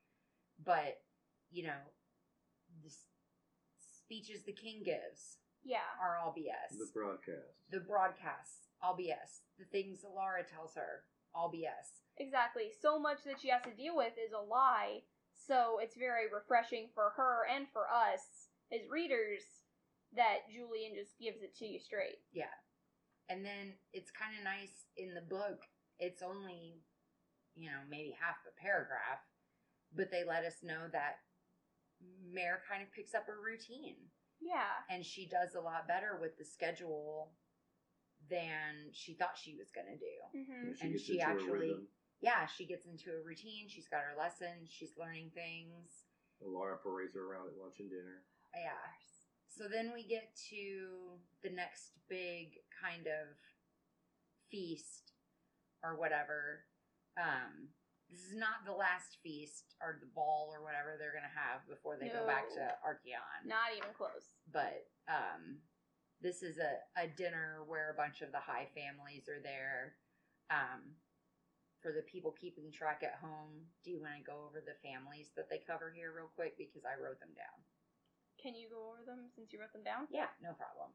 But, 0.63 0.99
you 1.51 1.63
know, 1.63 1.79
the 2.83 2.89
s- 2.89 3.07
speeches 3.79 4.43
the 4.43 4.51
king 4.51 4.83
gives 4.83 5.37
Yeah. 5.63 5.87
are 6.01 6.17
all 6.17 6.33
BS. 6.35 6.75
The 6.77 6.91
broadcast. 6.93 7.55
The 7.71 7.79
broadcasts, 7.79 8.67
all 8.81 8.95
BS. 8.95 9.43
The 9.57 9.65
things 9.65 9.99
Elara 10.03 10.47
tells 10.47 10.75
her, 10.75 11.03
all 11.33 11.51
BS. 11.51 12.03
Exactly. 12.17 12.71
So 12.81 12.99
much 12.99 13.19
that 13.25 13.39
she 13.41 13.49
has 13.49 13.61
to 13.63 13.75
deal 13.75 13.95
with 13.95 14.13
is 14.17 14.33
a 14.33 14.41
lie. 14.43 15.03
So 15.35 15.79
it's 15.81 15.95
very 15.95 16.27
refreshing 16.31 16.89
for 16.93 17.13
her 17.15 17.47
and 17.47 17.67
for 17.71 17.87
us 17.87 18.49
as 18.71 18.89
readers 18.89 19.41
that 20.15 20.49
Julian 20.51 20.95
just 20.95 21.17
gives 21.19 21.41
it 21.41 21.55
to 21.57 21.65
you 21.65 21.79
straight. 21.79 22.19
Yeah. 22.33 22.51
And 23.29 23.45
then 23.45 23.77
it's 23.93 24.11
kind 24.11 24.33
of 24.37 24.43
nice 24.43 24.89
in 24.97 25.13
the 25.13 25.21
book. 25.21 25.63
It's 25.99 26.21
only, 26.21 26.81
you 27.55 27.69
know, 27.69 27.85
maybe 27.89 28.15
half 28.19 28.37
a 28.47 28.53
paragraph, 28.61 29.21
but 29.95 30.09
they 30.11 30.23
let 30.27 30.43
us 30.43 30.63
know 30.63 30.89
that 30.91 31.21
Mare 32.31 32.61
kind 32.69 32.81
of 32.81 32.91
picks 32.93 33.13
up 33.13 33.27
a 33.27 33.35
routine 33.35 33.97
Yeah. 34.39 34.81
and 34.89 35.05
she 35.05 35.27
does 35.27 35.53
a 35.55 35.61
lot 35.61 35.87
better 35.87 36.17
with 36.19 36.37
the 36.37 36.45
schedule 36.45 37.33
than 38.29 38.91
she 38.93 39.13
thought 39.15 39.37
she 39.37 39.55
was 39.57 39.69
going 39.71 39.87
to 39.87 39.97
do. 39.97 40.15
hmm 40.51 40.73
She 40.73 40.87
and 40.87 40.99
she 40.99 41.21
actually- 41.21 41.87
Yeah, 42.21 42.45
she 42.47 42.65
gets 42.65 42.85
into 42.85 43.11
a 43.15 43.23
routine. 43.23 43.67
She's 43.69 43.87
got 43.87 44.01
her 44.01 44.15
lessons. 44.17 44.69
She's 44.69 44.97
learning 44.97 45.31
things. 45.33 46.05
And 46.41 46.49
Elara 46.51 46.81
parades 46.81 47.15
her 47.15 47.23
around 47.25 47.47
at 47.47 47.57
lunch 47.57 47.79
and 47.79 47.89
dinner. 47.89 48.23
Yeah. 48.53 48.75
So 49.47 49.67
then 49.67 49.91
we 49.93 50.03
get 50.03 50.35
to 50.51 51.19
the 51.43 51.49
next 51.49 51.91
big 52.09 52.59
kind 52.81 53.07
of 53.07 53.35
feast 54.51 55.13
or 55.83 55.95
whatever. 55.97 56.65
Um, 57.17 57.69
this 58.09 58.21
is 58.21 58.35
not 58.35 58.65
the 58.65 58.73
last 58.73 59.17
feast 59.21 59.75
or 59.81 59.97
the 60.01 60.09
ball 60.15 60.49
or 60.51 60.63
whatever 60.63 60.95
they're 60.97 61.13
gonna 61.13 61.29
have 61.35 61.67
before 61.69 61.97
they 61.97 62.09
go 62.09 62.25
back 62.25 62.49
to 62.49 62.75
Archeon. 62.85 63.45
Not 63.45 63.71
even 63.77 63.89
close. 63.95 64.33
But 64.51 64.87
um, 65.07 65.59
this 66.21 66.43
is 66.43 66.59
a, 66.59 66.83
a 66.99 67.07
dinner 67.07 67.63
where 67.67 67.91
a 67.91 67.99
bunch 67.99 68.21
of 68.21 68.31
the 68.31 68.43
high 68.43 68.67
families 68.75 69.27
are 69.31 69.41
there. 69.41 69.95
Um, 70.51 70.99
for 71.79 71.95
the 71.95 72.03
people 72.03 72.35
keeping 72.35 72.71
track 72.75 73.07
at 73.07 73.23
home, 73.23 73.63
do 73.87 73.91
you 73.91 74.03
want 74.03 74.19
to 74.19 74.27
go 74.27 74.43
over 74.43 74.59
the 74.59 74.75
families 74.83 75.31
that 75.39 75.47
they 75.47 75.63
cover 75.63 75.87
here 75.95 76.11
real 76.11 76.31
quick 76.35 76.59
because 76.59 76.83
I 76.83 76.99
wrote 76.99 77.23
them 77.23 77.31
down? 77.39 77.59
Can 78.35 78.51
you 78.55 78.67
go 78.67 78.91
over 78.91 79.03
them 79.07 79.31
since 79.31 79.51
you 79.51 79.59
wrote 79.63 79.71
them 79.71 79.87
down? 79.87 80.07
Yeah, 80.11 80.31
no 80.43 80.51
problem. 80.59 80.91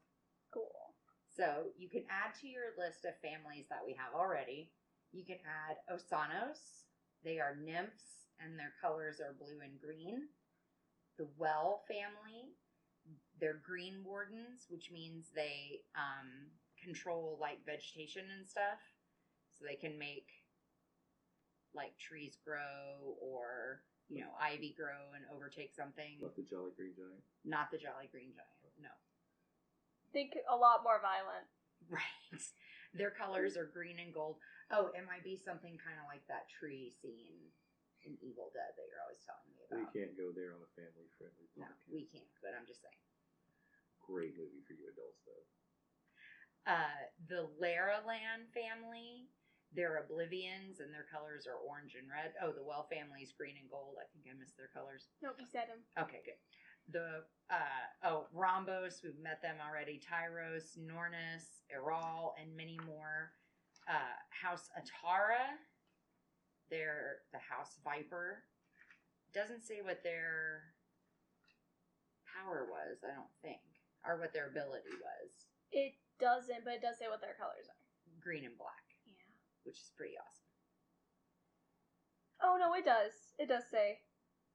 Cool. 0.52 0.92
So 1.32 1.72
you 1.76 1.88
can 1.88 2.04
add 2.12 2.36
to 2.40 2.46
your 2.46 2.76
list 2.76 3.04
of 3.08 3.16
families 3.24 3.64
that 3.72 3.84
we 3.84 3.96
have 3.96 4.12
already. 4.12 4.70
You 5.12 5.24
can 5.24 5.40
add 5.44 5.80
Osanos. 5.88 6.84
They 7.24 7.40
are 7.40 7.56
nymphs, 7.56 8.28
and 8.40 8.58
their 8.58 8.76
colors 8.80 9.20
are 9.20 9.36
blue 9.40 9.64
and 9.64 9.80
green. 9.80 10.28
The 11.18 11.28
Welle 11.38 11.82
family. 11.88 12.54
They're 13.40 13.60
green 13.64 14.02
wardens, 14.04 14.66
which 14.68 14.90
means 14.90 15.30
they 15.34 15.82
um, 15.96 16.52
control 16.82 17.38
like 17.40 17.64
vegetation 17.66 18.24
and 18.38 18.46
stuff, 18.46 18.80
so 19.52 19.64
they 19.66 19.76
can 19.76 19.98
make 19.98 20.28
like 21.74 21.98
trees 21.98 22.38
grow 22.44 23.18
or 23.18 23.82
you 24.08 24.22
know 24.22 24.30
ivy 24.38 24.74
grow 24.78 25.12
and 25.14 25.26
overtake 25.34 25.74
something. 25.74 26.22
Like 26.22 26.36
the 26.36 26.46
Jolly 26.46 26.72
Green 26.76 26.94
Giant. 26.94 27.24
Not 27.44 27.70
the 27.70 27.78
Jolly 27.78 28.08
Green 28.10 28.30
Giant. 28.32 28.74
No. 28.78 28.94
Think 30.12 30.38
a 30.46 30.56
lot 30.56 30.86
more 30.86 31.02
violent. 31.02 31.46
Right. 31.90 32.30
Their 32.94 33.10
colors 33.10 33.58
are 33.58 33.66
green 33.66 33.98
and 33.98 34.14
gold. 34.14 34.38
Oh, 34.70 34.94
it 34.94 35.02
might 35.02 35.26
be 35.26 35.34
something 35.34 35.74
kind 35.82 35.98
of 35.98 36.06
like 36.06 36.22
that 36.30 36.46
tree 36.46 36.94
scene 37.02 37.50
in 38.06 38.14
Evil 38.22 38.54
Dead 38.54 38.72
that 38.78 38.86
you're 38.86 39.02
always 39.02 39.20
telling 39.26 39.50
me 39.50 39.53
We 39.70 39.82
about. 39.82 39.92
can't 39.94 40.14
go 40.16 40.30
there 40.34 40.52
on 40.52 40.60
a 40.62 40.70
family 40.76 41.08
friendly 41.16 41.48
No, 41.56 41.64
podcast. 41.66 41.88
we 41.92 42.04
can't, 42.10 42.32
but 42.42 42.52
I'm 42.56 42.66
just 42.66 42.82
saying. 42.82 43.00
Great 44.04 44.36
movie 44.36 44.60
for 44.68 44.74
you 44.76 44.88
adults, 44.92 45.22
though. 45.24 45.44
Uh, 46.66 47.00
the 47.28 47.44
Land 47.60 48.48
family, 48.52 49.28
they're 49.72 49.98
Oblivions 50.00 50.80
and 50.80 50.92
their 50.92 51.04
colors 51.10 51.46
are 51.46 51.56
orange 51.60 51.94
and 51.96 52.08
red. 52.08 52.32
Oh, 52.40 52.52
the 52.52 52.62
Welle 52.64 52.86
family's 52.92 53.32
green 53.36 53.56
and 53.60 53.68
gold. 53.68 53.96
I 54.00 54.04
think 54.12 54.24
I 54.28 54.36
missed 54.38 54.56
their 54.56 54.70
colors. 54.72 55.08
Nope, 55.22 55.36
you 55.40 55.46
said 55.50 55.68
them. 55.68 55.80
Okay, 56.00 56.20
good. 56.24 56.40
The 56.92 57.24
uh 57.52 57.84
oh, 58.04 58.26
Rhambos, 58.34 59.02
we've 59.02 59.18
met 59.22 59.40
them 59.40 59.56
already. 59.60 60.00
Tyros, 60.00 60.76
Nornus, 60.78 61.64
Iral, 61.72 62.34
and 62.40 62.54
many 62.56 62.78
more. 62.86 63.32
Uh 63.88 64.16
House 64.30 64.68
Atara. 64.76 65.56
They're 66.70 67.16
the 67.32 67.38
House 67.40 67.76
Viper. 67.84 68.44
Doesn't 69.34 69.66
say 69.66 69.82
what 69.82 70.02
their 70.06 70.70
power 72.30 72.66
was, 72.70 73.02
I 73.02 73.12
don't 73.14 73.34
think. 73.42 73.60
Or 74.06 74.16
what 74.20 74.32
their 74.32 74.46
ability 74.48 74.94
was. 75.00 75.30
It 75.72 75.94
doesn't, 76.20 76.62
but 76.64 76.74
it 76.78 76.82
does 76.84 76.98
say 77.00 77.08
what 77.10 77.20
their 77.20 77.34
colors 77.34 77.66
are. 77.66 77.82
Green 78.22 78.44
and 78.46 78.56
black, 78.56 78.84
Yeah. 79.04 79.18
which 79.64 79.80
is 79.80 79.90
pretty 79.96 80.14
awesome. 80.16 80.46
Oh 82.42 82.56
no, 82.60 82.74
it 82.74 82.84
does. 82.84 83.12
It 83.38 83.48
does 83.48 83.64
say 83.70 84.00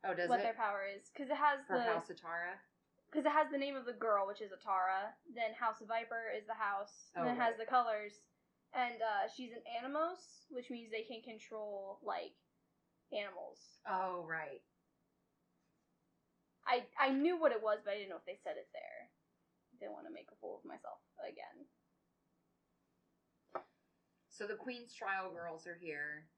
Oh, 0.06 0.14
does 0.14 0.30
what 0.30 0.40
it? 0.40 0.44
their 0.44 0.54
power 0.56 0.86
is 0.88 1.10
because 1.12 1.30
it 1.30 1.36
has 1.36 1.60
For 1.68 1.76
the 1.78 1.84
House 1.84 2.08
Atara? 2.08 2.56
because 3.12 3.26
it 3.26 3.34
has 3.36 3.50
the 3.52 3.58
name 3.58 3.76
of 3.76 3.86
the 3.86 3.98
girl, 3.98 4.28
which 4.28 4.40
is 4.40 4.52
Atara. 4.54 5.12
Then 5.34 5.52
House 5.60 5.82
Viper 5.84 6.30
is 6.32 6.46
the 6.48 6.54
house. 6.56 7.10
Oh, 7.18 7.22
and 7.26 7.28
then 7.28 7.36
it 7.36 7.44
has 7.44 7.58
the 7.58 7.66
colors, 7.66 8.22
and 8.74 9.02
uh, 9.02 9.28
she's 9.36 9.52
an 9.52 9.66
Animos, 9.66 10.46
which 10.54 10.70
means 10.70 10.92
they 10.92 11.04
can 11.04 11.22
control 11.26 12.00
like 12.06 12.38
animals. 13.12 13.58
Oh, 13.90 14.24
right. 14.30 14.62
I 16.70 16.86
I 17.02 17.10
knew 17.10 17.42
what 17.42 17.52
it 17.52 17.62
was, 17.66 17.82
but 17.82 17.92
I 17.92 17.98
didn't 17.98 18.14
know 18.14 18.22
if 18.22 18.30
they 18.30 18.38
said 18.46 18.62
it 18.62 18.70
there. 18.72 19.10
Didn't 19.82 19.98
want 19.98 20.06
to 20.06 20.14
make 20.14 20.30
a 20.30 20.38
fool 20.38 20.62
of 20.62 20.68
myself 20.70 21.02
again. 21.26 21.66
So 24.30 24.46
the 24.48 24.56
Queenstrial 24.56 25.34
girls 25.34 25.68
are 25.68 25.76
here, 25.76 26.30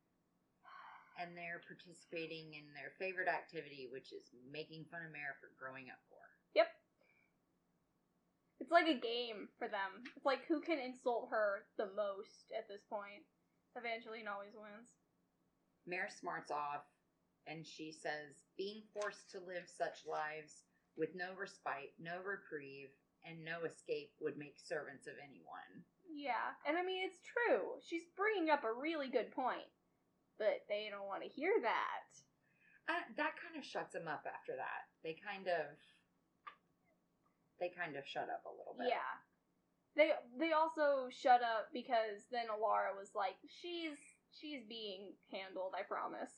and 1.19 1.38
they're 1.38 1.61
participating 1.61 2.57
in 2.57 2.65
their 2.73 2.95
favorite 2.97 3.29
activity, 3.29 3.91
which 3.91 4.09
is 4.09 4.34
making 4.49 4.89
fun 4.89 5.05
of 5.05 5.13
Mare 5.13 5.38
for 5.38 5.53
growing 5.53 5.91
up 5.93 6.01
poor. 6.09 6.25
Yep. 6.57 6.69
It's 8.61 8.73
like 8.73 8.89
a 8.89 8.97
game 8.97 9.49
for 9.57 9.67
them. 9.67 10.05
It's 10.15 10.25
like 10.25 10.45
who 10.47 10.61
can 10.61 10.79
insult 10.79 11.29
her 11.29 11.65
the 11.77 11.89
most 11.93 12.49
at 12.53 12.69
this 12.69 12.82
point. 12.89 13.25
Evangeline 13.77 14.29
always 14.29 14.53
wins. 14.53 14.93
Mare 15.86 16.09
smarts 16.09 16.49
off, 16.49 16.86
and 17.47 17.65
she 17.65 17.91
says, 17.91 18.39
"Being 18.57 18.83
forced 18.93 19.29
to 19.31 19.39
live 19.39 19.67
such 19.67 20.05
lives 20.05 20.63
with 20.97 21.15
no 21.15 21.33
respite, 21.35 21.93
no 21.99 22.21
reprieve, 22.21 22.89
and 23.25 23.43
no 23.43 23.63
escape 23.63 24.11
would 24.19 24.37
make 24.37 24.59
servants 24.59 25.07
of 25.07 25.13
anyone." 25.21 25.85
Yeah, 26.13 26.53
and 26.67 26.77
I 26.77 26.83
mean 26.83 27.03
it's 27.07 27.21
true. 27.21 27.79
She's 27.81 28.05
bringing 28.15 28.49
up 28.49 28.63
a 28.63 28.73
really 28.73 29.09
good 29.09 29.31
point, 29.31 29.69
but 30.37 30.65
they 30.67 30.89
don't 30.91 31.07
want 31.07 31.23
to 31.23 31.29
hear 31.29 31.53
that. 31.61 32.07
Uh, 32.89 33.05
that 33.15 33.39
kind 33.39 33.55
of 33.55 33.63
shuts 33.63 33.93
them 33.93 34.07
up 34.07 34.25
after 34.27 34.55
that. 34.57 34.89
They 35.03 35.15
kind 35.15 35.47
of, 35.47 35.77
they 37.59 37.69
kind 37.69 37.95
of 37.95 38.05
shut 38.05 38.27
up 38.27 38.43
a 38.45 38.51
little 38.51 38.75
bit. 38.77 38.89
Yeah. 38.89 39.15
They 39.95 40.11
they 40.39 40.51
also 40.53 41.09
shut 41.11 41.41
up 41.43 41.67
because 41.73 42.23
then 42.31 42.47
Elara 42.47 42.95
was 42.95 43.11
like, 43.13 43.35
"She's 43.61 43.99
she's 44.31 44.63
being 44.67 45.13
handled, 45.31 45.75
I 45.77 45.83
promise." 45.83 46.31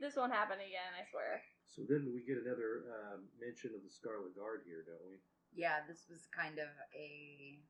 This 0.00 0.16
won't 0.16 0.32
happen 0.32 0.60
again, 0.60 0.92
I 0.92 1.04
swear. 1.08 1.40
So 1.64 1.82
then 1.88 2.12
we 2.12 2.20
get 2.24 2.36
another 2.40 2.84
um, 2.92 3.28
mention 3.40 3.72
of 3.74 3.80
the 3.82 3.90
Scarlet 3.92 4.36
Guard 4.36 4.62
here, 4.68 4.84
don't 4.84 5.02
we? 5.08 5.16
Yeah, 5.56 5.80
this 5.88 6.04
was 6.10 6.28
kind 6.32 6.58
of 6.60 6.68
a 6.92 7.60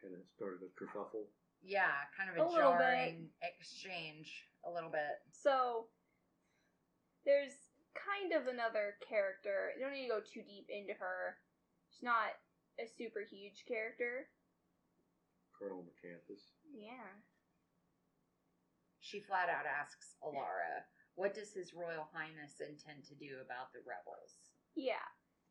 Kind 0.00 0.14
of 0.16 0.24
started 0.32 0.64
a 0.64 0.70
kerfuffle. 0.78 1.28
Yeah, 1.60 1.92
kind 2.16 2.30
of 2.32 2.40
A 2.40 2.40
a, 2.40 2.48
little 2.48 2.72
bit. 2.72 2.80
jarring 2.80 3.28
exchange, 3.44 4.48
a 4.64 4.70
little 4.72 4.88
bit. 4.88 5.20
So 5.28 5.92
there's 7.28 7.52
kind 7.92 8.32
of 8.32 8.48
another 8.48 8.96
character. 9.04 9.76
You 9.76 9.84
don't 9.84 9.92
need 9.92 10.08
to 10.08 10.14
go 10.16 10.24
too 10.24 10.40
deep 10.40 10.70
into 10.72 10.96
her. 10.96 11.36
She's 11.92 12.00
not 12.02 12.32
a 12.80 12.88
super 12.88 13.20
huge 13.20 13.68
character. 13.68 14.32
Colonel 15.52 15.84
Macanthos. 15.84 16.56
Yeah. 16.72 17.12
She 19.04 19.20
flat 19.20 19.52
out 19.52 19.68
asks 19.68 20.16
Elara, 20.24 20.88
"What 21.20 21.34
does 21.34 21.52
His 21.52 21.74
Royal 21.74 22.08
Highness 22.14 22.60
intend 22.60 23.04
to 23.04 23.14
do 23.14 23.40
about 23.44 23.72
the 23.72 23.80
rebels?" 23.80 24.38
Yeah. 24.74 25.04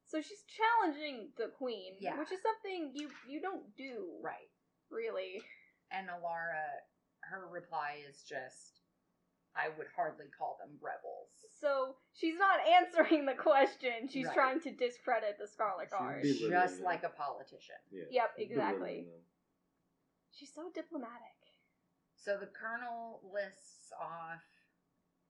So 0.06 0.20
she's 0.22 0.44
challenging 0.46 1.32
the 1.38 1.50
queen, 1.50 1.98
Yeah. 2.00 2.18
which 2.18 2.32
is 2.32 2.42
something 2.42 2.92
you 2.96 3.12
you 3.28 3.40
don't 3.40 3.76
do, 3.76 4.20
Right. 4.24 4.50
really. 4.90 5.44
And 5.92 6.10
Elara, 6.10 6.82
her 7.22 7.48
reply 7.48 8.04
is 8.08 8.24
just, 8.24 8.82
"I 9.56 9.70
would 9.70 9.88
hardly 9.90 10.30
call 10.30 10.58
them 10.58 10.80
rebels." 10.82 11.46
So 11.60 12.00
she's 12.14 12.38
not 12.40 12.60
answering 12.66 13.26
the 13.26 13.36
question. 13.36 14.08
She's 14.08 14.26
Right. 14.26 14.34
trying 14.34 14.62
to 14.62 14.72
discredit 14.72 15.38
the 15.38 15.48
Scarlet 15.48 15.86
She's 15.86 15.92
Guard. 15.92 16.24
Just 16.24 16.76
them. 16.78 16.84
like 16.86 17.04
a 17.04 17.10
politician. 17.10 17.80
Yeah. 17.92 18.06
Yep, 18.10 18.34
exactly. 18.40 19.12
She's 20.32 20.54
so 20.54 20.72
diplomatic. 20.72 21.36
So 22.16 22.38
the 22.38 22.48
colonel 22.48 23.22
lists 23.32 23.92
off 23.94 24.44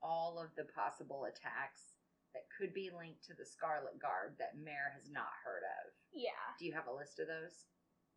all 0.02 0.40
of 0.40 0.50
the 0.56 0.66
possible 0.74 1.26
attacks 1.26 1.98
that 2.34 2.46
could 2.54 2.74
be 2.74 2.92
linked 2.94 3.26
to 3.26 3.34
the 3.34 3.46
Scarlet 3.46 3.98
Guard 4.00 4.36
that 4.38 4.58
Mare 4.58 4.94
has 4.94 5.10
not 5.10 5.34
heard 5.44 5.66
of. 5.82 5.92
Yeah. 6.14 6.38
Do 6.60 6.66
you 6.66 6.74
have 6.74 6.88
a 6.88 6.94
list 6.94 7.20
of 7.20 7.28
those? 7.28 7.66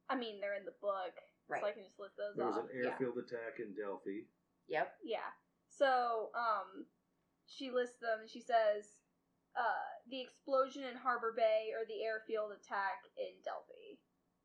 I 0.09 0.17
mean, 0.17 0.41
they're 0.41 0.57
in 0.59 0.67
the 0.69 0.77
book, 0.83 1.17
Right. 1.49 1.61
so 1.63 1.67
I 1.69 1.73
can 1.73 1.85
just 1.85 1.99
list 1.99 2.17
those 2.17 2.37
There 2.37 2.47
was 2.47 2.59
off. 2.61 2.69
an 2.69 2.77
yeah. 2.77 2.91
airfield 2.93 3.17
attack 3.19 3.59
in 3.59 3.73
Delphi. 3.75 4.29
Yep. 4.69 4.89
Yeah. 5.03 5.31
So, 5.69 6.31
um, 6.37 6.87
she 7.47 7.71
lists 7.71 7.99
them 8.01 8.21
and 8.21 8.31
she 8.31 8.41
says, 8.41 9.01
uh, 9.57 9.89
the 10.09 10.21
explosion 10.21 10.85
in 10.85 10.97
Harbor 10.97 11.33
Bay 11.37 11.73
or 11.77 11.85
the 11.89 12.05
airfield 12.05 12.53
attack 12.53 13.05
in 13.17 13.33
Delphi. 13.45 13.97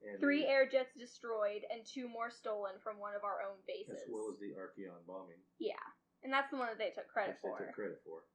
And 0.03 0.19
Three 0.19 0.43
the- 0.43 0.49
air 0.49 0.65
jets 0.67 0.93
destroyed 0.95 1.65
and 1.71 1.85
two 1.85 2.07
more 2.07 2.29
stolen 2.31 2.79
from 2.79 2.99
one 2.99 3.15
of 3.15 3.23
our 3.23 3.41
own 3.41 3.57
bases. 3.67 4.01
As 4.03 4.07
well 4.09 4.29
as 4.31 4.39
the 4.39 4.53
Archeon 4.55 5.03
bombing. 5.05 5.43
yeah. 5.59 5.75
And 6.23 6.33
that's 6.33 6.49
the 6.51 6.57
one 6.57 6.67
that 6.67 6.79
they 6.81 6.91
took 6.91 7.07
credit 7.07 7.37
which 7.41 7.45
they 7.45 7.49
for. 7.49 7.65
took 7.65 7.75
credit 7.75 7.99
for. 8.03 8.25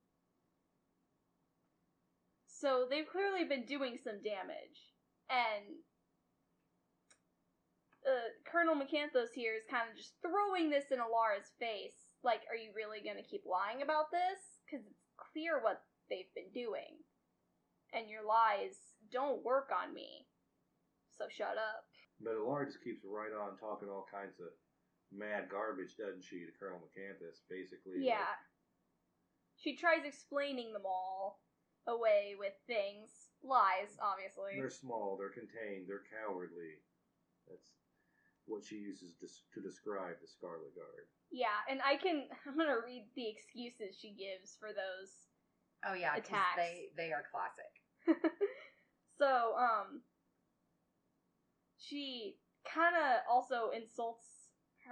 So 2.47 2.87
they've 2.87 3.09
clearly 3.09 3.43
been 3.43 3.67
doing 3.67 3.99
some 3.99 4.23
damage. 4.23 4.79
And 5.27 5.83
uh, 8.07 8.31
Colonel 8.47 8.79
Macanthos 8.79 9.35
here 9.35 9.59
is 9.59 9.67
kind 9.67 9.91
of 9.91 9.99
just 9.99 10.15
throwing 10.23 10.71
this 10.71 10.95
in 10.95 11.03
Elara's 11.03 11.51
face. 11.59 11.99
Like, 12.23 12.47
are 12.47 12.59
you 12.59 12.71
really 12.71 13.03
going 13.03 13.19
to 13.19 13.27
keep 13.27 13.43
lying 13.43 13.83
about 13.83 14.15
this? 14.15 14.63
Because 14.63 14.87
it's 14.87 15.03
clear 15.19 15.59
what 15.59 15.83
they've 16.07 16.31
been 16.39 16.55
doing. 16.55 17.03
And 17.91 18.07
your 18.07 18.23
lies 18.23 18.79
don't 19.11 19.43
work 19.43 19.75
on 19.75 19.91
me. 19.91 20.31
So 21.19 21.27
shut 21.27 21.59
up. 21.59 21.85
But 22.23 22.39
Elara 22.39 22.71
just 22.71 22.83
keeps 22.87 23.03
right 23.03 23.35
on 23.35 23.59
talking 23.59 23.91
all 23.91 24.07
kinds 24.07 24.39
of 24.39 24.55
mad 25.15 25.49
garbage, 25.51 25.97
doesn't 25.97 26.25
she, 26.25 26.41
to 26.45 26.53
Colonel 26.59 26.81
Macanthos, 26.81 27.41
basically. 27.49 27.99
like, 27.99 28.07
Yeah. 28.07 28.35
She 29.57 29.77
tries 29.77 30.05
explaining 30.05 30.73
them 30.73 30.83
all 30.85 31.41
away 31.87 32.35
with 32.39 32.55
things. 32.67 33.11
Lies, 33.45 33.99
obviously. 34.01 34.55
they're 34.57 34.71
small, 34.71 35.17
they're 35.17 35.31
contained, 35.35 35.87
they're 35.89 36.07
cowardly. 36.11 36.79
That's 37.49 37.71
what 38.47 38.65
she 38.65 38.77
uses 38.77 39.13
des- 39.21 39.43
to 39.55 39.61
describe 39.61 40.17
the 40.21 40.27
Scarlet 40.29 40.75
Guard. 40.75 41.07
Yeah, 41.31 41.59
and 41.69 41.81
I 41.83 41.97
can. 41.97 42.29
I'm 42.47 42.57
gonna 42.57 42.79
read 42.85 43.07
the 43.17 43.29
excuses 43.29 43.99
she 43.99 44.11
gives 44.15 44.57
for 44.59 44.69
those. 44.69 45.11
Oh 45.85 45.95
yeah, 45.95 46.15
Attacks. 46.15 46.57
they 46.57 46.89
they 46.97 47.11
are 47.13 47.25
classic. 47.31 47.73
so, 49.19 49.55
um, 49.59 50.03
she 51.79 52.37
kind 52.73 52.95
of 52.95 53.21
also 53.29 53.71
insults 53.75 54.42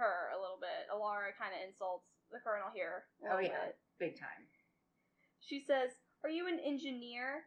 her 0.01 0.33
a 0.33 0.41
little 0.41 0.57
bit. 0.57 0.89
Elara 0.89 1.37
kind 1.37 1.53
of 1.53 1.61
insults 1.61 2.09
the 2.33 2.41
colonel 2.41 2.73
here. 2.73 3.05
a 3.21 3.37
Oh 3.37 3.39
yeah, 3.39 3.69
bit. 3.69 3.77
big 4.01 4.13
time. 4.17 4.49
She 5.39 5.61
says, 5.61 5.93
Are 6.25 6.29
you 6.33 6.47
an 6.49 6.57
engineer? 6.59 7.45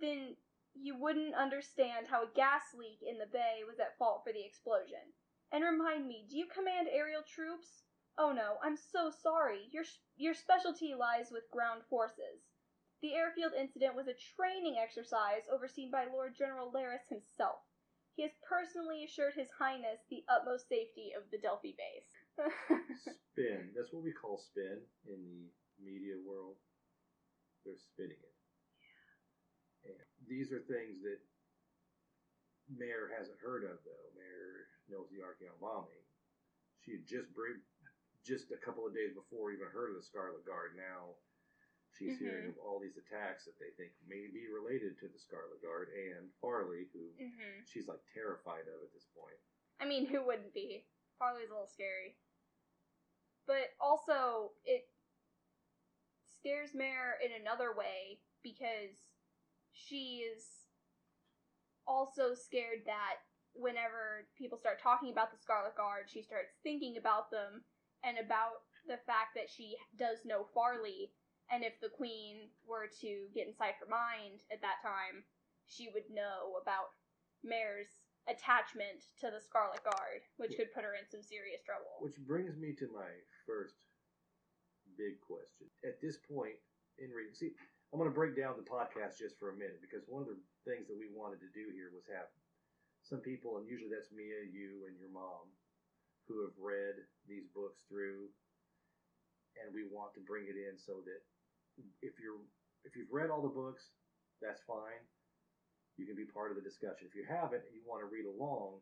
Then 0.00 0.36
you 0.72 0.96
wouldn't 0.96 1.34
understand 1.34 2.06
how 2.08 2.24
a 2.24 2.32
gas 2.34 2.72
leak 2.72 3.04
in 3.04 3.18
the 3.18 3.28
bay 3.28 3.60
was 3.68 3.80
at 3.80 3.98
fault 3.98 4.22
for 4.24 4.32
the 4.32 4.44
explosion. 4.44 5.12
And 5.52 5.64
remind 5.64 6.06
me, 6.06 6.24
do 6.30 6.38
you 6.38 6.46
command 6.46 6.88
aerial 6.88 7.22
troops? 7.26 7.84
Oh 8.16 8.32
no, 8.32 8.56
I'm 8.62 8.76
so 8.76 9.10
sorry. 9.10 9.68
Your, 9.72 9.84
your 10.16 10.34
specialty 10.34 10.94
lies 10.94 11.28
with 11.32 11.50
ground 11.50 11.82
forces. 11.90 12.46
The 13.02 13.14
airfield 13.14 13.52
incident 13.58 13.96
was 13.96 14.06
a 14.08 14.14
training 14.36 14.76
exercise 14.76 15.48
overseen 15.52 15.90
by 15.90 16.04
Lord 16.06 16.36
General 16.36 16.70
Laris 16.70 17.08
himself. 17.08 17.64
He 18.20 18.28
has 18.28 18.36
personally 18.44 19.08
assured 19.08 19.32
His 19.32 19.48
Highness 19.48 20.04
the 20.12 20.20
utmost 20.28 20.68
safety 20.68 21.16
of 21.16 21.24
the 21.32 21.40
Delphi 21.40 21.72
base. 21.72 22.12
Spin. 23.32 23.72
That's 23.72 23.96
what 23.96 24.04
we 24.04 24.12
call 24.12 24.36
spin 24.36 24.76
in 25.08 25.16
the 25.24 25.48
media 25.80 26.20
world. 26.20 26.60
They're 27.64 27.80
spinning 27.80 28.20
it. 28.20 28.36
And 29.88 30.04
these 30.28 30.52
are 30.52 30.60
things 30.68 31.00
that 31.00 31.16
Mare 32.68 33.08
hasn't 33.16 33.40
heard 33.40 33.64
of, 33.64 33.80
though. 33.88 34.12
Mare 34.12 34.68
knows 34.92 35.08
the 35.08 35.24
Archeon 35.24 35.56
bombing. 35.56 36.04
She 36.84 37.00
had 37.00 37.08
just 37.08 37.32
br- 37.32 37.64
just 38.20 38.52
a 38.52 38.60
couple 38.60 38.84
of 38.84 38.92
days 38.92 39.16
before 39.16 39.48
even 39.48 39.72
heard 39.72 39.96
of 39.96 39.96
the 39.96 40.04
Scarlet 40.04 40.44
Guard. 40.44 40.76
Now 40.76 41.16
she's 42.00 42.16
Mhm. 42.16 42.24
hearing 42.24 42.48
of 42.48 42.58
all 42.58 42.80
these 42.80 42.96
attacks 42.96 43.44
that 43.44 43.58
they 43.58 43.70
think 43.72 43.92
may 44.06 44.26
be 44.26 44.48
related 44.48 44.98
to 44.98 45.08
the 45.08 45.18
Scarlet 45.18 45.60
Guard 45.60 45.90
and 45.90 46.32
Farley, 46.40 46.86
who 46.94 47.12
mm-hmm. 47.20 47.62
she's 47.66 47.88
like 47.88 48.00
terrified 48.14 48.66
of 48.66 48.82
at 48.82 48.92
this 48.92 49.04
point. 49.14 49.38
I 49.78 49.84
mean, 49.84 50.06
who 50.06 50.24
wouldn't 50.24 50.54
be? 50.54 50.86
Farley's 51.18 51.50
a 51.50 51.52
little 51.52 51.66
scary. 51.66 52.16
But 53.46 53.76
also, 53.78 54.52
it 54.64 54.88
scares 56.24 56.74
Mare 56.74 57.18
in 57.22 57.32
another 57.32 57.74
way 57.74 58.22
because 58.42 58.96
she 59.72 60.24
is 60.24 60.64
also 61.86 62.34
scared 62.34 62.86
that 62.86 63.20
whenever 63.52 64.28
people 64.36 64.56
start 64.56 64.80
talking 64.80 65.10
about 65.10 65.30
the 65.30 65.38
Scarlet 65.38 65.76
Guard, 65.76 66.08
she 66.08 66.22
starts 66.22 66.54
thinking 66.62 66.96
about 66.96 67.30
them 67.30 67.64
and 68.02 68.16
about 68.18 68.64
the 68.86 68.96
fact 68.96 69.34
that 69.34 69.50
she 69.50 69.76
does 69.96 70.24
know 70.24 70.44
Farley. 70.54 71.12
And 71.50 71.66
if 71.66 71.74
the 71.82 71.90
Queen 71.90 72.54
were 72.62 72.86
to 73.02 73.26
get 73.34 73.50
inside 73.50 73.74
her 73.82 73.90
mind 73.90 74.46
at 74.54 74.62
that 74.62 74.78
time, 74.86 75.26
she 75.66 75.90
would 75.90 76.06
know 76.10 76.58
about 76.62 76.94
Mare's 77.42 77.90
attachment 78.30 79.10
to 79.18 79.34
the 79.34 79.42
Scarlet 79.42 79.82
Guard, 79.82 80.22
which 80.38 80.54
could 80.54 80.70
put 80.70 80.86
her 80.86 80.94
in 80.94 81.06
some 81.10 81.26
serious 81.26 81.62
trouble. 81.66 81.98
Which 81.98 82.18
brings 82.22 82.54
me 82.54 82.74
to 82.78 82.86
my 82.94 83.10
first 83.46 83.74
big 84.94 85.18
question. 85.18 85.66
At 85.82 85.98
this 85.98 86.22
point 86.30 86.58
in 87.02 87.10
reading, 87.10 87.34
see, 87.34 87.50
I'm 87.90 87.98
going 87.98 88.10
to 88.10 88.14
break 88.14 88.38
down 88.38 88.54
the 88.54 88.66
podcast 88.66 89.18
just 89.18 89.34
for 89.42 89.50
a 89.50 89.58
minute 89.58 89.82
because 89.82 90.06
one 90.06 90.22
of 90.22 90.30
the 90.30 90.38
things 90.62 90.86
that 90.86 90.94
we 90.94 91.10
wanted 91.10 91.42
to 91.42 91.50
do 91.50 91.74
here 91.74 91.90
was 91.90 92.06
have 92.06 92.30
some 93.02 93.18
people, 93.18 93.58
and 93.58 93.66
usually 93.66 93.90
that's 93.90 94.14
Mia, 94.14 94.46
you, 94.46 94.86
and 94.86 94.94
your 94.94 95.10
mom, 95.10 95.50
who 96.28 96.46
have 96.46 96.54
read 96.60 96.94
these 97.26 97.50
books 97.50 97.82
through, 97.90 98.30
and 99.58 99.74
we 99.74 99.88
want 99.90 100.14
to 100.14 100.22
bring 100.22 100.46
it 100.46 100.54
in 100.54 100.78
so 100.78 101.02
that 101.02 101.24
if 102.02 102.18
you're 102.18 102.42
if 102.84 102.96
you've 102.96 103.12
read 103.12 103.28
all 103.28 103.44
the 103.44 103.52
books, 103.52 103.92
that's 104.40 104.64
fine. 104.64 105.04
You 106.00 106.08
can 106.08 106.16
be 106.16 106.28
part 106.32 106.48
of 106.48 106.56
the 106.56 106.64
discussion. 106.64 107.04
If 107.04 107.14
you 107.14 107.28
haven't 107.28 107.60
and 107.60 107.76
you 107.76 107.84
want 107.84 108.00
to 108.00 108.08
read 108.08 108.24
along, 108.24 108.80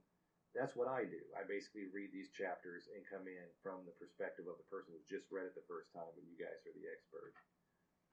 that's 0.54 0.78
what 0.78 0.86
I 0.86 1.02
do. 1.02 1.18
I 1.34 1.42
basically 1.44 1.90
read 1.90 2.14
these 2.14 2.30
chapters 2.30 2.86
and 2.94 3.02
come 3.10 3.26
in 3.26 3.46
from 3.60 3.84
the 3.84 3.96
perspective 3.98 4.46
of 4.46 4.56
the 4.56 4.70
person 4.70 4.94
who's 4.94 5.10
just 5.10 5.28
read 5.28 5.50
it 5.50 5.58
the 5.58 5.66
first 5.66 5.90
time, 5.92 6.08
and 6.14 6.24
you 6.24 6.38
guys 6.38 6.56
are 6.64 6.76
the 6.78 6.88
expert. 6.88 7.32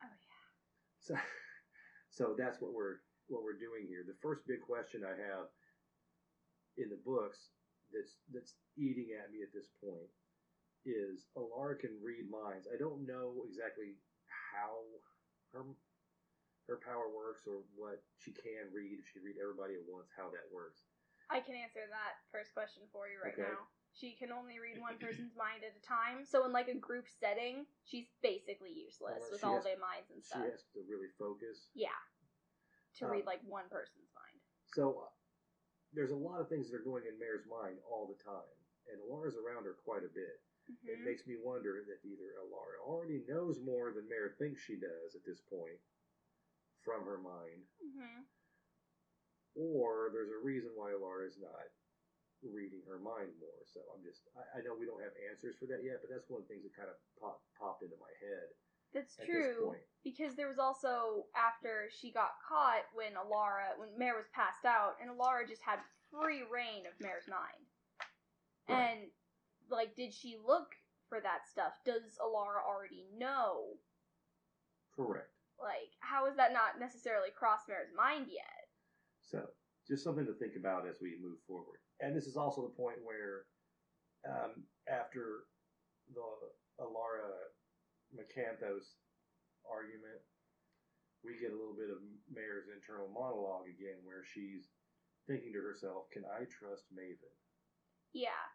Oh 0.03 0.09
yeah. 0.09 0.41
So, 0.99 1.13
so 2.17 2.23
that's 2.35 2.59
what 2.59 2.73
we're 2.73 3.05
what 3.29 3.45
we're 3.45 3.61
doing 3.61 3.85
here. 3.87 4.03
The 4.03 4.19
first 4.25 4.43
big 4.49 4.61
question 4.65 5.05
I 5.05 5.15
have 5.15 5.47
in 6.75 6.91
the 6.91 7.01
books 7.05 7.53
that's 7.93 8.19
that's 8.33 8.57
eating 8.75 9.15
at 9.15 9.31
me 9.31 9.45
at 9.45 9.53
this 9.55 9.69
point 9.79 10.11
is 10.85 11.25
Elara 11.33 11.79
can 11.79 11.97
read 12.03 12.29
minds. 12.29 12.67
I 12.69 12.77
don't 12.77 13.07
know 13.07 13.41
exactly 13.47 13.97
how 14.53 14.81
her 15.53 15.63
her 16.67 16.81
power 16.81 17.05
works 17.13 17.45
or 17.45 17.61
what 17.77 18.01
she 18.17 18.33
can 18.33 18.73
read 18.73 18.97
if 18.97 19.05
she 19.13 19.21
read 19.21 19.37
everybody 19.37 19.77
at 19.77 19.85
once. 19.85 20.09
How 20.17 20.33
that 20.33 20.49
works. 20.49 20.81
I 21.29 21.41
can 21.41 21.53
answer 21.57 21.85
that 21.89 22.21
first 22.33 22.53
question 22.53 22.85
for 22.93 23.05
you 23.09 23.21
right 23.21 23.33
Okay. 23.33 23.45
now. 23.45 23.69
She 23.93 24.13
can 24.17 24.29
only 24.33 24.57
read 24.59 24.81
one 24.81 24.97
person's 24.97 25.33
mind 25.39 25.61
at 25.63 25.77
a 25.77 25.83
time, 25.85 26.25
so 26.25 26.43
in 26.45 26.51
like 26.51 26.67
a 26.67 26.75
group 26.77 27.05
setting, 27.07 27.65
she's 27.85 28.09
basically 28.21 28.73
useless 28.73 29.21
Unless 29.21 29.31
with 29.31 29.43
all 29.45 29.61
has- 29.61 29.65
their 29.65 29.79
minds 29.79 30.09
and 30.11 30.21
stuff 30.21 30.41
She 30.43 30.51
has 30.51 30.65
to 30.73 30.81
really 30.89 31.09
focus. 31.17 31.69
Yeah. 31.77 31.95
To 33.01 33.05
Um, 33.05 33.11
read 33.13 33.25
like 33.29 33.41
one 33.45 33.69
person's 33.69 34.09
mind. 34.17 34.37
So 34.73 35.05
uh, 35.05 35.13
there's 35.93 36.11
a 36.11 36.17
lot 36.17 36.41
of 36.41 36.49
things 36.49 36.69
that 36.69 36.75
are 36.77 36.83
going 36.85 37.05
in 37.07 37.17
Mare's 37.21 37.45
mind 37.47 37.77
all 37.89 38.05
the 38.09 38.17
time, 38.21 38.57
and 38.91 38.97
Elara's 39.05 39.37
around 39.37 39.65
her 39.69 39.77
quite 39.85 40.03
a 40.03 40.11
bit. 40.11 40.41
It 40.67 40.99
Mhm. 40.99 41.03
makes 41.03 41.25
me 41.27 41.37
wonder 41.37 41.83
that 41.83 42.03
either 42.03 42.33
Elara 42.41 42.79
already 42.81 43.23
knows 43.27 43.59
more 43.59 43.91
than 43.91 44.07
Mare 44.09 44.35
thinks 44.39 44.61
she 44.61 44.75
does 44.75 45.15
at 45.15 45.23
this 45.23 45.41
point 45.41 45.79
from 46.81 47.05
her 47.05 47.17
mind, 47.17 47.67
Mhm. 47.83 48.27
or 49.55 50.09
there's 50.11 50.31
a 50.31 50.37
reason 50.37 50.75
why 50.75 50.91
Elara 50.91 51.27
is 51.27 51.37
not 51.37 51.69
reading 52.41 52.81
her 52.83 52.99
mind 52.99 53.37
more. 53.39 53.65
So 53.65 53.81
I'm 53.91 54.03
just, 54.03 54.27
I, 54.35 54.59
I 54.59 54.61
know 54.61 54.75
we 54.75 54.85
don't 54.85 55.01
have 55.01 55.15
answers 55.29 55.55
for 55.57 55.65
that 55.67 55.83
yet, 55.83 56.01
but 56.01 56.09
that's 56.09 56.29
one 56.29 56.41
of 56.41 56.47
the 56.47 56.53
things 56.53 56.63
that 56.63 56.75
kind 56.75 56.89
of 56.89 56.97
pop, 57.19 57.41
popped 57.55 57.81
into 57.83 57.97
my 57.97 58.11
head 58.19 58.53
That's 58.91 59.15
true. 59.17 59.75
Because 60.03 60.35
there 60.35 60.47
was 60.47 60.59
also 60.59 61.29
after 61.33 61.89
she 61.89 62.11
got 62.11 62.39
caught 62.41 62.85
when 62.93 63.13
Elara 63.15 63.77
when 63.77 63.97
Mare 63.97 64.15
was 64.15 64.29
passed 64.29 64.63
out 64.65 64.99
and 65.01 65.09
Elara 65.09 65.47
just 65.47 65.61
had 65.63 65.83
free 66.11 66.43
reign 66.43 66.85
of 66.85 66.99
Mare's 66.99 67.27
mind. 67.27 67.67
Right. 68.69 68.77
And 68.99 69.11
like 69.69 69.95
did 69.95 70.13
she 70.13 70.37
look 70.45 70.75
for 71.09 71.19
that 71.21 71.47
stuff? 71.49 71.73
Does 71.85 72.17
Elara 72.21 72.63
already 72.67 73.05
know? 73.17 73.77
Correct. 74.95 75.31
Like 75.59 75.95
how 75.99 76.27
is 76.27 76.35
that 76.37 76.53
not 76.53 76.79
necessarily 76.79 77.29
crossed 77.35 77.69
mind 77.95 78.27
yet? 78.29 78.69
So, 79.21 79.41
just 79.87 80.03
something 80.03 80.25
to 80.25 80.33
think 80.33 80.53
about 80.57 80.87
as 80.87 80.97
we 81.01 81.17
move 81.21 81.39
forward. 81.47 81.81
And 81.99 82.15
this 82.15 82.27
is 82.27 82.37
also 82.37 82.61
the 82.61 82.77
point 82.77 83.01
where, 83.03 83.45
um, 84.27 84.65
after 84.87 85.49
the 86.13 86.21
Elara 86.81 87.49
Macanthos 88.13 89.01
argument, 89.65 90.21
we 91.23 91.39
get 91.41 91.53
a 91.53 91.57
little 91.57 91.73
bit 91.73 91.89
of 91.89 92.05
Mare's 92.29 92.69
internal 92.69 93.09
monologue 93.09 93.65
again, 93.65 93.97
where 94.05 94.21
she's 94.21 94.69
thinking 95.25 95.53
to 95.53 95.61
herself, 95.61 96.09
"Can 96.11 96.25
I 96.25 96.45
trust 96.45 96.93
Maven?" 96.93 97.33
Yeah. 98.13 98.45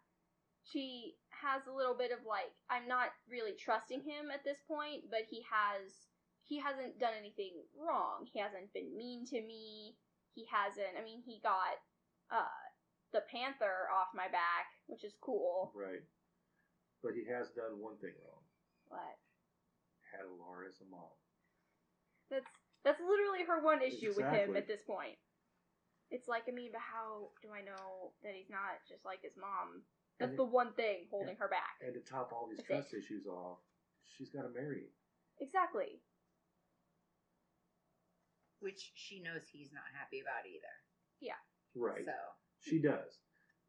She 0.64 1.16
has 1.30 1.64
a 1.66 1.74
little 1.74 1.96
bit 1.96 2.12
of 2.12 2.26
like 2.28 2.52
I'm 2.68 2.86
not 2.86 3.16
really 3.28 3.56
trusting 3.56 4.02
him 4.04 4.30
at 4.32 4.44
this 4.44 4.60
point, 4.68 5.08
but 5.10 5.24
he 5.28 5.42
has 5.48 6.10
he 6.44 6.58
hasn't 6.60 6.98
done 7.00 7.16
anything 7.18 7.64
wrong. 7.78 8.26
He 8.28 8.40
hasn't 8.40 8.72
been 8.74 8.96
mean 8.96 9.24
to 9.26 9.40
me. 9.40 9.96
He 10.34 10.44
hasn't 10.50 10.98
I 10.98 11.02
mean 11.04 11.22
he 11.24 11.40
got 11.42 11.80
uh 12.30 12.60
the 13.12 13.24
panther 13.30 13.90
off 13.90 14.14
my 14.14 14.28
back, 14.28 14.70
which 14.86 15.02
is 15.02 15.14
cool. 15.20 15.72
Right. 15.74 16.04
But 17.02 17.16
he 17.16 17.24
has 17.32 17.50
done 17.56 17.80
one 17.80 17.96
thing 17.98 18.14
wrong: 18.22 18.44
But 18.90 19.16
had 20.12 20.26
Elara 20.26 20.68
as 20.68 20.78
a 20.82 20.88
mom. 20.90 21.14
that's 22.30 22.50
that's 22.84 23.00
literally 23.00 23.44
her 23.46 23.62
one 23.62 23.82
issue 23.82 24.12
with 24.16 24.26
him 24.28 24.56
at 24.56 24.68
this 24.68 24.82
point. 24.82 25.16
It's 26.10 26.28
like 26.28 26.44
I 26.48 26.52
mean, 26.52 26.70
but 26.72 26.82
how 26.82 27.30
do 27.42 27.48
I 27.54 27.62
know 27.62 28.12
that 28.22 28.34
he's 28.34 28.50
not 28.50 28.82
just 28.88 29.04
like 29.04 29.22
his 29.22 29.36
mom? 29.38 29.86
That's 30.20 30.36
And 30.36 30.38
the 30.38 30.44
one 30.44 30.76
thing 30.76 31.08
holding 31.10 31.36
her 31.40 31.48
back. 31.48 31.80
And 31.80 31.96
to 31.96 32.00
top 32.04 32.28
all 32.36 32.44
these 32.46 32.60
That's 32.68 32.92
trust 32.92 32.92
it. 32.92 33.00
issues 33.00 33.24
off, 33.26 33.58
she's 34.04 34.28
got 34.28 34.44
to 34.44 34.52
marry 34.52 34.84
him. 34.84 34.92
Exactly. 35.40 36.04
Which 38.60 38.92
she 38.92 39.24
knows 39.24 39.48
he's 39.48 39.72
not 39.72 39.88
happy 39.96 40.20
about 40.20 40.44
either. 40.44 40.76
Yeah. 41.24 41.40
Right. 41.72 42.04
So 42.04 42.12
She 42.60 42.76
does, 42.76 43.16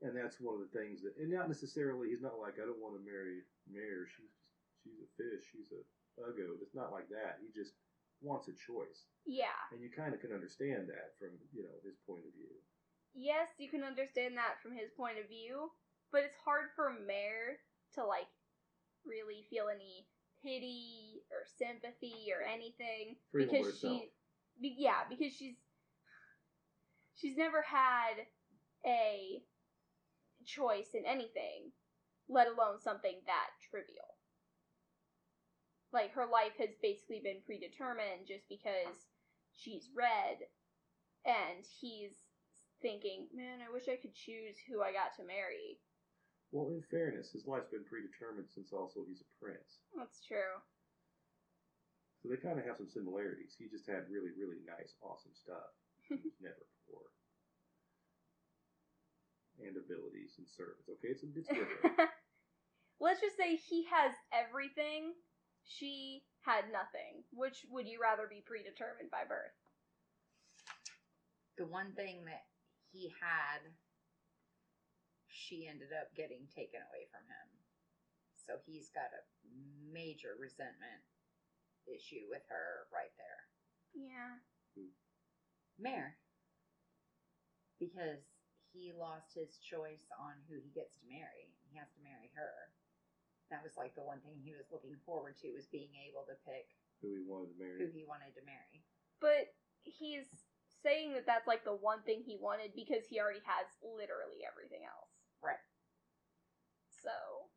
and 0.04 0.12
that's 0.12 0.36
one 0.43 0.60
of 0.60 0.68
the 0.68 0.74
things 0.76 0.99
that, 1.08 1.16
and 1.16 1.32
not 1.32 1.47
necessarily. 1.47 2.12
He's 2.12 2.20
not 2.26 2.43
like 2.43 2.60
I 2.60 2.68
don't 2.68 2.84
want 2.84 2.99
to 2.99 3.04
marry 3.08 3.47
Mare. 3.72 4.04
She's 4.12 4.36
she's 4.84 4.99
a 4.99 5.08
fish. 5.16 5.47
She's 5.47 5.72
a 5.72 5.80
uggo. 6.20 6.60
It's 6.60 6.76
not 6.76 6.91
like 6.91 7.08
that. 7.16 7.39
He 7.39 7.47
just 7.56 7.72
wants 8.20 8.52
a 8.52 8.56
choice, 8.68 9.08
Yeah. 9.26 9.56
and 9.72 9.80
you 9.80 9.88
kind 9.95 10.12
of 10.14 10.20
can 10.20 10.36
understand 10.36 10.91
that 10.91 11.16
from 11.16 11.39
you 11.56 11.64
know 11.64 11.78
his 11.88 11.95
point 12.04 12.28
of 12.28 12.36
view. 12.36 12.52
yes, 13.16 13.47
you 13.58 13.72
can 13.72 13.88
understand 13.88 14.36
that 14.36 14.60
from 14.60 14.76
his 14.76 14.91
point 14.99 15.18
of 15.24 15.32
view, 15.32 15.72
but 16.12 16.24
it's 16.24 16.38
hard 16.45 16.68
for 16.76 16.91
Mare 17.07 17.59
to 17.95 18.05
like 18.05 18.28
really 19.05 19.45
feel 19.49 19.66
any 19.74 20.07
pity 20.43 21.22
or 21.32 21.45
sympathy 21.57 22.32
or 22.34 22.41
anything 22.43 23.16
because 23.38 23.80
she, 23.80 24.09
be, 24.62 24.76
yeah, 24.78 25.03
because 25.09 25.34
she's 25.34 25.55
she's 27.16 27.38
never 27.38 27.62
had 27.62 28.26
a 28.86 29.41
choice 30.45 30.89
in 30.93 31.05
anything. 31.05 31.72
let 32.30 32.47
alone 32.47 32.80
something 32.80 33.22
that 33.28 33.49
trivial. 33.70 34.18
Like 35.93 36.14
her 36.14 36.26
life 36.26 36.55
has 36.59 36.70
basically 36.82 37.20
been 37.24 37.41
predetermined 37.45 38.28
just 38.28 38.47
because 38.49 39.07
she's 39.53 39.89
red, 39.95 40.39
and 41.26 41.66
he's 41.82 42.14
thinking, 42.82 43.28
man, 43.36 43.59
I 43.62 43.72
wish 43.74 43.88
I 43.89 43.97
could 44.01 44.16
choose 44.16 44.55
who 44.70 44.82
I 44.82 44.93
got 44.93 45.16
to 45.18 45.28
marry. 45.28 45.80
Well, 46.52 46.68
in 46.76 46.84
fairness, 46.91 47.32
his 47.32 47.47
life's 47.47 47.72
been 47.72 47.88
predetermined 47.88 48.52
since 48.52 48.76
also 48.76 49.08
he's 49.08 49.24
a 49.24 49.30
prince. 49.39 49.80
That's 49.95 50.20
true. 50.20 50.60
So 52.20 52.30
they 52.30 52.38
kind 52.38 52.60
of 52.60 52.68
have 52.68 52.78
some 52.78 52.91
similarities. 52.91 53.56
He 53.58 53.72
just 53.72 53.88
had 53.88 54.06
really, 54.12 54.36
really 54.36 54.62
nice, 54.68 54.93
awesome 55.02 55.34
stuff. 55.34 55.72
He 56.12 56.20
was 56.20 56.36
never 56.43 56.68
poor. 56.91 57.08
And 59.64 59.80
abilities 59.80 60.36
and 60.36 60.47
service. 60.49 60.84
Okay, 60.91 61.16
it's, 61.16 61.24
a 61.24 61.32
it's 61.32 61.47
different. 61.47 61.95
Let's 62.99 63.24
just 63.24 63.39
say 63.39 63.56
he 63.56 63.88
has 63.88 64.12
everything. 64.36 65.16
She 65.64 66.28
had 66.43 66.68
nothing. 66.68 67.24
Which 67.32 67.64
would 67.72 67.88
you 67.88 68.02
rather 68.02 68.28
be 68.28 68.43
predetermined 68.43 69.10
by 69.10 69.24
birth? 69.24 69.56
The 71.58 71.66
one 71.66 71.95
thing 71.95 72.26
that 72.28 72.43
he 72.91 73.14
had, 73.24 73.64
she 75.32 75.68
ended 75.68 75.96
up 75.96 76.12
getting 76.14 76.46
taken 76.52 76.84
away 76.92 77.08
from 77.10 77.24
him. 77.26 77.48
So 78.36 78.60
he's 78.68 78.92
got 78.92 79.12
a 79.16 79.22
major 79.92 80.36
resentment 80.36 81.02
issue 81.88 82.28
with 82.30 82.44
her 82.52 82.86
right 82.92 83.14
there. 83.16 83.42
Yeah. 83.96 84.40
Mare. 85.80 86.20
Because 87.80 88.22
he 88.72 88.94
lost 88.94 89.34
his 89.34 89.58
choice 89.60 90.06
on 90.16 90.38
who 90.48 90.62
he 90.62 90.70
gets 90.72 90.96
to 91.02 91.06
marry. 91.10 91.50
He 91.68 91.76
has 91.80 91.90
to 91.98 92.02
marry 92.06 92.30
her. 92.38 92.72
That 93.50 93.64
was 93.66 93.76
like 93.76 93.96
the 94.00 94.06
one 94.08 94.24
thing 94.24 94.40
he 94.40 94.56
was 94.56 94.70
looking 94.72 94.96
forward 95.04 95.36
to 95.44 95.52
was 95.52 95.68
being 95.68 95.92
able 96.08 96.24
to 96.30 96.40
pick 96.48 96.72
Who 97.04 97.12
he 97.20 97.24
wanted 97.28 97.52
to 97.52 97.60
marry. 97.60 97.78
who 97.84 97.88
he 97.92 98.04
wanted 98.08 98.32
to 98.40 98.44
marry. 98.48 98.80
But 99.20 99.52
he's 99.84 100.30
saying 100.82 101.14
that 101.14 101.28
that's 101.28 101.50
like 101.52 101.68
the 101.68 101.76
one 101.76 102.02
thing 102.08 102.24
he 102.24 102.40
wanted 102.40 102.72
because 102.74 103.04
he 103.12 103.20
already 103.20 103.44
has 103.44 103.68
literally 103.84 104.42
everything 104.48 104.88
else. 104.88 105.12
So, 107.02 107.49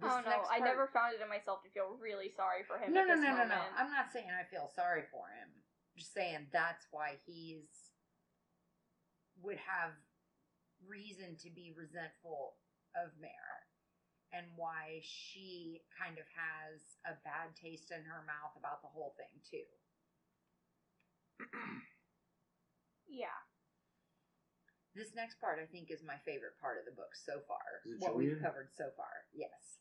This 0.00 0.08
oh, 0.08 0.16
I 0.16 0.22
don't 0.24 0.48
I 0.48 0.58
part- 0.58 0.70
never 0.72 0.86
found 0.88 1.14
it 1.14 1.20
in 1.20 1.28
myself 1.28 1.62
to 1.64 1.70
feel 1.70 1.96
really 2.00 2.30
sorry 2.32 2.64
for 2.64 2.78
him. 2.80 2.92
No, 2.92 3.02
at 3.04 3.08
no, 3.08 3.14
this 3.14 3.24
no, 3.24 3.36
no, 3.36 3.44
no. 3.44 3.62
I'm 3.76 3.90
not 3.92 4.08
saying 4.12 4.28
I 4.32 4.48
feel 4.48 4.70
sorry 4.74 5.04
for 5.12 5.28
him. 5.28 5.52
Just 5.96 6.14
saying 6.14 6.48
that's 6.52 6.86
why 6.90 7.20
he's 7.26 7.92
would 9.42 9.58
have 9.60 9.92
reason 10.88 11.36
to 11.44 11.50
be 11.50 11.72
resentful 11.76 12.56
of 12.96 13.12
Mare 13.20 13.60
and 14.32 14.46
why 14.56 15.00
she 15.02 15.82
kind 15.96 16.16
of 16.16 16.24
has 16.32 16.80
a 17.04 17.16
bad 17.24 17.56
taste 17.56 17.90
in 17.90 18.04
her 18.04 18.22
mouth 18.24 18.54
about 18.56 18.80
the 18.80 18.88
whole 18.88 19.12
thing 19.16 19.40
too. 19.44 19.68
Yeah. 23.08 23.36
This 25.00 25.16
next 25.16 25.40
part 25.40 25.56
I 25.56 25.64
think 25.64 25.88
is 25.88 26.04
my 26.04 26.20
favorite 26.28 26.60
part 26.60 26.76
of 26.76 26.84
the 26.84 26.92
book 26.92 27.16
so 27.16 27.40
far. 27.48 27.80
Is 27.88 27.96
it 27.96 28.04
what 28.04 28.20
we've 28.20 28.36
covered 28.36 28.68
so 28.76 28.92
far. 29.00 29.24
Yes. 29.32 29.80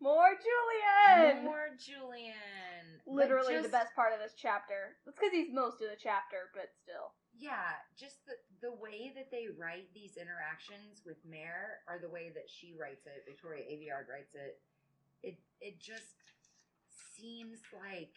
More 0.00 0.32
Julian. 0.32 1.44
More 1.44 1.76
Julian. 1.76 3.04
But 3.04 3.28
Literally 3.28 3.60
the 3.60 3.68
best 3.68 3.92
part 3.92 4.16
of 4.16 4.20
this 4.24 4.32
chapter. 4.32 4.96
It's 5.04 5.12
because 5.12 5.28
he's 5.28 5.52
most 5.52 5.84
of 5.84 5.92
the 5.92 6.00
chapter, 6.00 6.48
but 6.56 6.72
still. 6.72 7.12
Yeah, 7.36 7.76
just 8.00 8.24
the 8.24 8.40
the 8.64 8.72
way 8.72 9.12
that 9.12 9.28
they 9.28 9.52
write 9.52 9.92
these 9.92 10.16
interactions 10.16 11.04
with 11.04 11.20
Mare, 11.28 11.84
or 11.84 12.00
the 12.00 12.08
way 12.08 12.32
that 12.32 12.48
she 12.48 12.72
writes 12.72 13.04
it, 13.04 13.28
Victoria 13.28 13.68
Aveyard 13.68 14.08
writes 14.08 14.32
it, 14.32 14.56
it 15.20 15.36
it 15.60 15.76
just 15.80 16.16
seems 17.12 17.60
like 17.76 18.16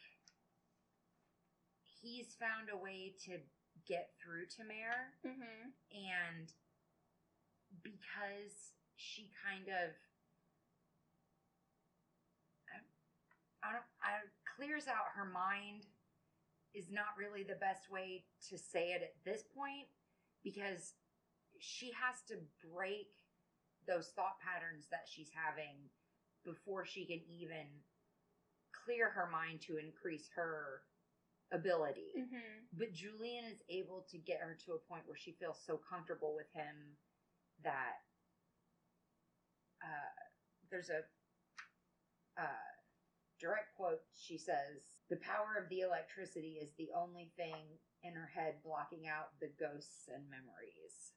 he's 2.00 2.32
found 2.40 2.72
a 2.72 2.80
way 2.80 3.12
to 3.28 3.44
get 3.90 4.12
through 4.22 4.46
to 4.58 4.64
Mare, 4.64 5.18
Mm-hmm. 5.26 5.74
and 5.92 6.48
because 7.84 8.74
she 8.96 9.30
kind 9.44 9.68
of 9.68 9.92
I, 12.70 13.68
I 13.68 13.72
don't 13.74 13.90
I 14.02 14.12
clears 14.56 14.88
out 14.88 15.12
her 15.16 15.26
mind 15.26 15.86
is 16.74 16.92
not 16.92 17.18
really 17.18 17.44
the 17.44 17.58
best 17.60 17.90
way 17.92 18.26
to 18.50 18.58
say 18.58 18.92
it 18.94 19.02
at 19.02 19.16
this 19.26 19.44
point 19.56 19.88
because 20.44 20.94
she 21.60 21.92
has 21.98 22.22
to 22.30 22.36
break 22.74 23.10
those 23.88 24.10
thought 24.16 24.40
patterns 24.40 24.86
that 24.92 25.08
she's 25.10 25.32
having 25.34 25.90
before 26.46 26.86
she 26.86 27.06
can 27.06 27.22
even 27.28 27.66
clear 28.86 29.10
her 29.10 29.30
mind 29.32 29.62
to 29.62 29.78
increase 29.78 30.30
her 30.36 30.82
ability. 31.52 32.14
Mm-hmm. 32.18 32.78
But 32.78 32.94
Julian 32.94 33.46
is 33.46 33.62
able 33.70 34.06
to 34.12 34.18
get 34.18 34.40
her 34.40 34.58
to 34.66 34.74
a 34.74 34.88
point 34.88 35.04
where 35.06 35.18
she 35.18 35.36
feels 35.40 35.60
so 35.66 35.80
comfortable 35.90 36.36
with 36.36 36.48
him 36.54 36.98
that 37.64 38.06
uh, 39.84 40.20
there's 40.70 40.90
a 40.90 41.02
uh, 42.40 42.70
direct 43.40 43.76
quote. 43.76 44.02
She 44.16 44.38
says, 44.38 45.02
The 45.10 45.18
power 45.18 45.58
of 45.62 45.70
the 45.70 45.82
electricity 45.82 46.60
is 46.62 46.72
the 46.78 46.90
only 46.96 47.32
thing 47.36 47.80
in 48.04 48.14
her 48.14 48.30
head 48.34 48.56
blocking 48.64 49.08
out 49.08 49.40
the 49.42 49.52
ghosts 49.60 50.08
and 50.14 50.24
memories. 50.30 51.14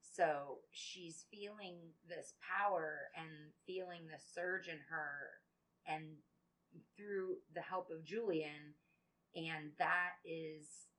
So 0.00 0.58
she's 0.72 1.24
feeling 1.30 1.76
this 2.08 2.34
power 2.42 3.10
and 3.16 3.28
feeling 3.66 4.06
the 4.06 4.18
surge 4.18 4.66
in 4.66 4.78
her, 4.90 5.30
and 5.86 6.18
through 6.96 7.36
the 7.54 7.60
help 7.60 7.90
of 7.90 8.04
Julian, 8.04 8.74
and 9.34 9.70
that 9.78 10.18
is 10.24 10.90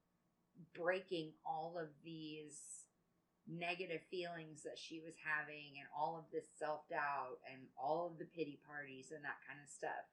breaking 0.74 1.32
all 1.46 1.78
of 1.80 1.90
these 2.04 2.86
negative 3.50 4.02
feelings 4.10 4.64
that 4.64 4.78
she 4.78 5.02
was 5.02 5.16
having 5.18 5.76
and 5.82 5.90
all 5.98 6.16
of 6.16 6.30
this 6.32 6.46
self-doubt 6.60 7.42
and 7.52 7.68
all 7.76 8.08
of 8.08 8.20
the 8.20 8.30
pity 8.30 8.60
parties 8.68 9.12
and 9.12 9.24
that 9.26 9.42
kind 9.48 9.60
of 9.60 9.70
stuff. 9.70 10.06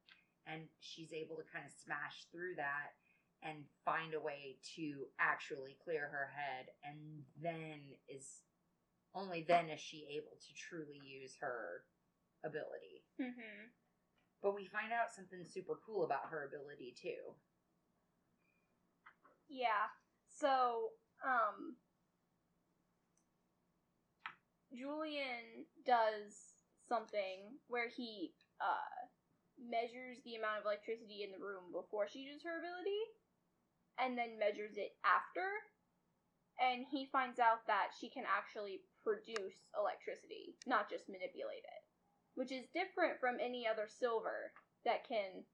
And 0.48 0.64
she's 0.80 1.12
able 1.12 1.36
to 1.36 1.46
kind 1.52 1.66
of 1.66 1.72
smash 1.84 2.24
through 2.32 2.56
that 2.56 2.96
and 3.44 3.68
find 3.84 4.14
a 4.14 4.20
way 4.20 4.58
to 4.74 5.06
actually 5.20 5.76
clear 5.84 6.08
her 6.08 6.32
head. 6.34 6.72
And 6.82 7.22
then 7.38 7.94
is 8.08 8.42
only 9.14 9.44
then 9.46 9.68
is 9.68 9.80
she 9.80 10.08
able 10.16 10.34
to 10.40 10.50
truly 10.56 10.98
use 11.04 11.36
her 11.40 11.84
ability. 12.44 13.04
Mm-hmm. 13.20 13.66
but 14.42 14.54
we 14.54 14.64
find 14.70 14.94
out 14.94 15.10
something 15.10 15.42
super 15.42 15.74
cool 15.84 16.04
about 16.04 16.30
her 16.30 16.46
ability 16.46 16.94
too 16.94 17.34
Yeah. 19.48 19.88
So, 20.28 20.92
um, 21.24 21.76
Julian 24.72 25.66
does 25.84 26.54
something 26.88 27.58
where 27.68 27.88
he 27.88 28.32
uh, 28.60 29.08
measures 29.58 30.20
the 30.24 30.36
amount 30.36 30.60
of 30.60 30.66
electricity 30.66 31.24
in 31.24 31.32
the 31.32 31.42
room 31.42 31.72
before 31.72 32.06
she 32.06 32.20
uses 32.20 32.44
her 32.44 32.60
ability, 32.60 33.02
and 33.98 34.16
then 34.16 34.38
measures 34.38 34.76
it 34.76 34.94
after. 35.02 35.48
And 36.60 36.84
he 36.90 37.06
finds 37.06 37.38
out 37.38 37.66
that 37.66 37.94
she 37.98 38.10
can 38.10 38.24
actually 38.26 38.82
produce 39.02 39.70
electricity, 39.78 40.58
not 40.66 40.90
just 40.90 41.08
manipulate 41.08 41.62
it, 41.62 41.82
which 42.34 42.50
is 42.50 42.66
different 42.74 43.20
from 43.20 43.38
any 43.40 43.66
other 43.66 43.86
silver 43.86 44.52
that 44.84 45.06
can 45.06 45.46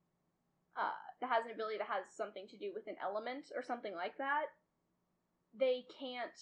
uh, 0.76 0.90
that 1.20 1.30
has 1.30 1.44
an 1.46 1.52
ability 1.52 1.78
that 1.78 1.86
has 1.90 2.04
something 2.10 2.46
to 2.50 2.58
do 2.58 2.72
with 2.74 2.86
an 2.86 2.96
element 3.02 3.50
or 3.54 3.62
something 3.62 3.94
like 3.94 4.16
that. 4.18 4.50
They 5.54 5.86
can't 6.00 6.34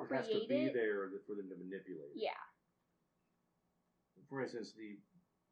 It 0.00 0.12
has 0.14 0.28
to 0.28 0.44
be 0.48 0.68
it. 0.68 0.74
there 0.74 1.08
for 1.26 1.34
them 1.34 1.48
to 1.48 1.56
manipulate. 1.56 2.12
it. 2.12 2.20
Yeah. 2.20 2.36
For 4.28 4.42
instance, 4.44 4.72
the 4.76 5.00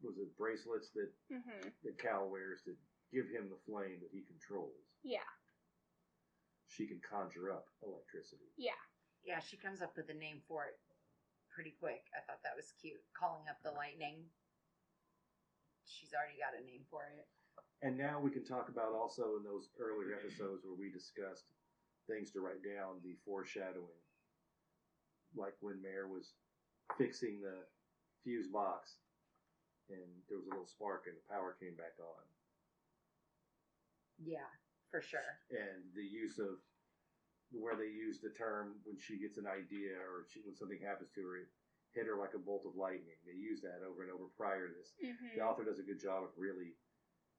was 0.05 0.14
it 0.22 0.30
bracelets 0.39 0.91
that 0.95 1.11
hmm 1.32 1.68
that 1.82 1.99
Cal 1.99 2.28
wears 2.30 2.62
that 2.68 2.76
give 3.11 3.26
him 3.32 3.49
the 3.51 3.59
flame 3.66 3.99
that 4.05 4.12
he 4.12 4.22
controls. 4.28 4.76
Yeah. 5.03 5.26
She 6.68 6.86
can 6.86 7.01
conjure 7.03 7.51
up 7.51 7.66
electricity. 7.82 8.53
Yeah. 8.61 8.78
yeah 9.24 9.41
she 9.41 9.57
comes 9.57 9.80
up 9.82 9.97
with 9.97 10.07
a 10.12 10.14
name 10.14 10.45
for 10.47 10.68
it 10.70 10.78
pretty 11.51 11.74
quick 11.80 12.07
i 12.14 12.22
thought 12.22 12.39
that 12.47 12.55
was 12.55 12.70
cute 12.78 13.03
calling 13.18 13.43
up 13.51 13.59
the 13.66 13.74
lightning 13.74 14.22
she's 15.82 16.14
already 16.14 16.39
got 16.39 16.55
a 16.55 16.62
name 16.62 16.86
for 16.86 17.11
it 17.18 17.26
And 17.83 17.97
now 17.97 18.18
we 18.18 18.31
can 18.31 18.45
talk 18.45 18.68
about 18.68 18.93
also 18.93 19.37
in 19.39 19.45
those 19.47 19.70
earlier 19.79 20.14
episodes 20.18 20.64
where 20.66 20.74
we 20.74 20.91
discussed 20.91 21.55
things 22.11 22.31
to 22.33 22.41
write 22.41 22.62
down, 22.64 22.99
the 23.05 23.14
foreshadowing. 23.24 24.03
Like 25.37 25.55
when 25.61 25.81
Mare 25.81 26.09
was 26.09 26.35
fixing 26.97 27.41
the 27.41 27.62
fuse 28.24 28.49
box 28.49 28.97
and 29.91 30.09
there 30.29 30.39
was 30.39 30.47
a 30.49 30.51
little 30.51 30.66
spark 30.66 31.05
and 31.07 31.14
the 31.14 31.29
power 31.31 31.55
came 31.61 31.76
back 31.76 31.95
on. 32.01 32.24
yeah 34.24 34.49
for 34.91 35.01
sure 35.05 35.37
And 35.53 35.85
the 35.95 36.03
use 36.03 36.41
of 36.41 36.59
where 37.53 37.76
they 37.76 37.93
use 37.93 38.18
the 38.20 38.33
term 38.33 38.81
when 38.85 38.97
she 38.99 39.20
gets 39.20 39.37
an 39.39 39.47
idea 39.47 39.97
or 40.01 40.24
she, 40.33 40.41
when 40.45 40.57
something 40.57 40.81
happens 40.81 41.12
to 41.14 41.22
her, 41.24 41.37
it 41.45 41.49
hit 41.93 42.09
her 42.09 42.16
like 42.16 42.33
a 42.35 42.41
bolt 42.41 42.64
of 42.68 42.76
lightning. 42.76 43.16
They 43.24 43.37
use 43.37 43.61
that 43.64 43.81
over 43.85 44.03
and 44.03 44.11
over 44.12 44.29
prior 44.37 44.68
to 44.68 44.74
this. 44.74 44.93
Mhm. 45.01 45.37
The 45.37 45.45
author 45.45 45.64
does 45.64 45.79
a 45.79 45.87
good 45.87 46.01
job 46.01 46.24
of 46.24 46.33
really 46.37 46.76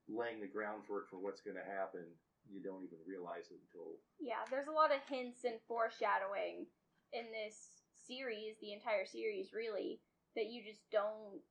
laying 0.10 0.42
the 0.42 0.50
groundwork 0.50 1.10
for 1.10 1.22
what's 1.22 1.42
going 1.42 1.58
to 1.58 1.64
happen. 1.64 2.04
You 2.50 2.60
don't 2.60 2.82
even 2.84 2.98
realize 3.06 3.54
it 3.54 3.62
until 3.70 4.02
Yeah, 4.18 4.42
there's 4.50 4.68
a 4.68 4.76
lot 4.76 4.90
of 4.90 5.06
hints 5.06 5.46
and 5.46 5.62
foreshadowing 5.70 6.66
in 7.14 7.30
this 7.30 7.86
series, 7.96 8.58
the 8.58 8.74
entire 8.74 9.06
series, 9.06 9.54
really, 9.54 10.02
that 10.36 10.50
you 10.50 10.66
just 10.66 10.82
don't 10.92 11.46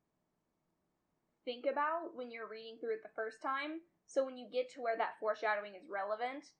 think 1.44 1.66
about 1.70 2.18
when 2.18 2.30
you're 2.30 2.50
reading 2.50 2.76
through 2.80 2.98
it 2.98 3.02
the 3.02 3.14
first 3.14 3.40
time. 3.40 3.78
So 4.06 4.24
when 4.24 4.36
you 4.36 4.50
get 4.50 4.72
to 4.74 4.82
where 4.82 4.98
that 4.98 5.20
foreshadowing 5.20 5.78
is 5.78 5.86
relevant, 5.86 6.50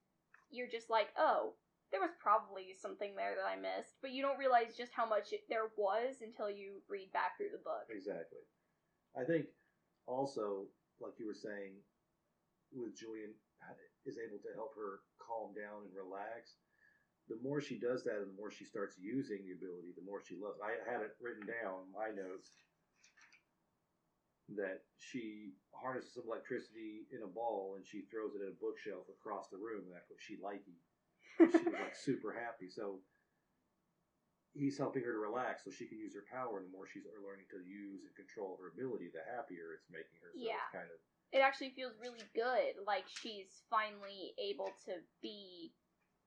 you're 0.51 0.70
just 0.70 0.88
like, 0.88 1.09
oh, 1.18 1.59
there 1.90 2.01
was 2.01 2.14
probably 2.20 2.76
something 2.76 3.16
there 3.16 3.34
that 3.34 3.49
I 3.49 3.57
missed, 3.57 3.96
but 4.03 4.12
you 4.12 4.22
don't 4.22 4.38
realize 4.38 4.76
just 4.76 4.92
how 4.92 5.09
much 5.09 5.32
it, 5.32 5.49
there 5.49 5.72
was 5.76 6.20
until 6.20 6.51
you 6.51 6.84
read 6.88 7.11
back 7.12 7.36
through 7.36 7.53
the 7.53 7.64
book. 7.64 7.88
Exactly. 7.88 8.44
I 9.16 9.24
think 9.24 9.46
also, 10.07 10.68
like 11.01 11.18
you 11.18 11.26
were 11.26 11.36
saying, 11.36 11.78
with 12.74 12.96
Julian 12.96 13.32
is 14.05 14.20
able 14.20 14.40
to 14.40 14.53
help 14.55 14.76
her 14.76 15.05
calm 15.20 15.53
down 15.53 15.88
and 15.88 15.94
relax. 15.94 16.57
The 17.28 17.40
more 17.44 17.61
she 17.61 17.76
does 17.76 18.05
that, 18.09 18.24
and 18.24 18.32
the 18.32 18.40
more 18.40 18.49
she 18.49 18.64
starts 18.64 18.96
using 18.96 19.44
the 19.44 19.53
ability, 19.53 19.92
the 19.92 20.05
more 20.05 20.24
she 20.24 20.40
loves. 20.40 20.57
I 20.64 20.80
had 20.88 21.05
it 21.05 21.16
written 21.20 21.44
down 21.44 21.84
in 21.84 21.92
my 21.92 22.09
notes 22.09 22.57
that 24.57 24.80
she 24.96 25.53
harnesses 25.76 26.16
some 26.16 26.24
electricity 26.24 27.05
in 27.12 27.20
a 27.20 27.28
ball 27.28 27.76
and 27.76 27.84
she 27.84 28.09
throws 28.09 28.32
it 28.32 28.40
at 28.40 28.57
a 28.57 28.57
bookshelf 28.57 29.05
across 29.12 29.53
the 29.53 29.61
room, 29.61 29.84
that's 29.92 30.09
what 30.09 30.24
she 30.24 30.40
liked. 30.40 30.64
She 31.36 31.44
was 31.44 31.68
like 31.68 31.92
super 32.09 32.32
happy. 32.32 32.72
So 32.72 33.05
he's 34.55 34.78
helping 34.78 35.03
her 35.05 35.12
to 35.12 35.18
relax 35.18 35.64
so 35.64 35.70
she 35.70 35.86
can 35.86 35.99
use 35.99 36.14
her 36.14 36.24
power. 36.30 36.59
And 36.59 36.66
the 36.68 36.72
more 36.74 36.86
she's 36.88 37.05
learning 37.05 37.46
to 37.51 37.61
use 37.62 38.03
and 38.05 38.14
control 38.16 38.59
her 38.61 38.68
ability, 38.72 39.11
the 39.12 39.22
happier 39.28 39.74
it's 39.76 39.88
making 39.90 40.18
her. 40.22 40.30
So 40.34 40.40
Yeah. 40.40 40.57
it's 40.62 40.72
kind 40.72 40.90
of 40.90 40.99
It 41.30 41.40
actually 41.44 41.70
feels 41.76 41.92
really 42.01 42.24
good, 42.34 42.78
like 42.86 43.05
she's 43.07 43.62
finally 43.68 44.32
able 44.38 44.72
to 44.86 45.03
be 45.20 45.74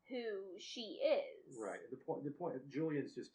who 0.08 0.60
she 0.60 1.02
is. 1.02 1.58
right. 1.58 1.80
The 1.90 1.98
point. 1.98 2.24
The 2.24 2.32
point. 2.32 2.70
Julian's 2.70 3.16
just 3.16 3.32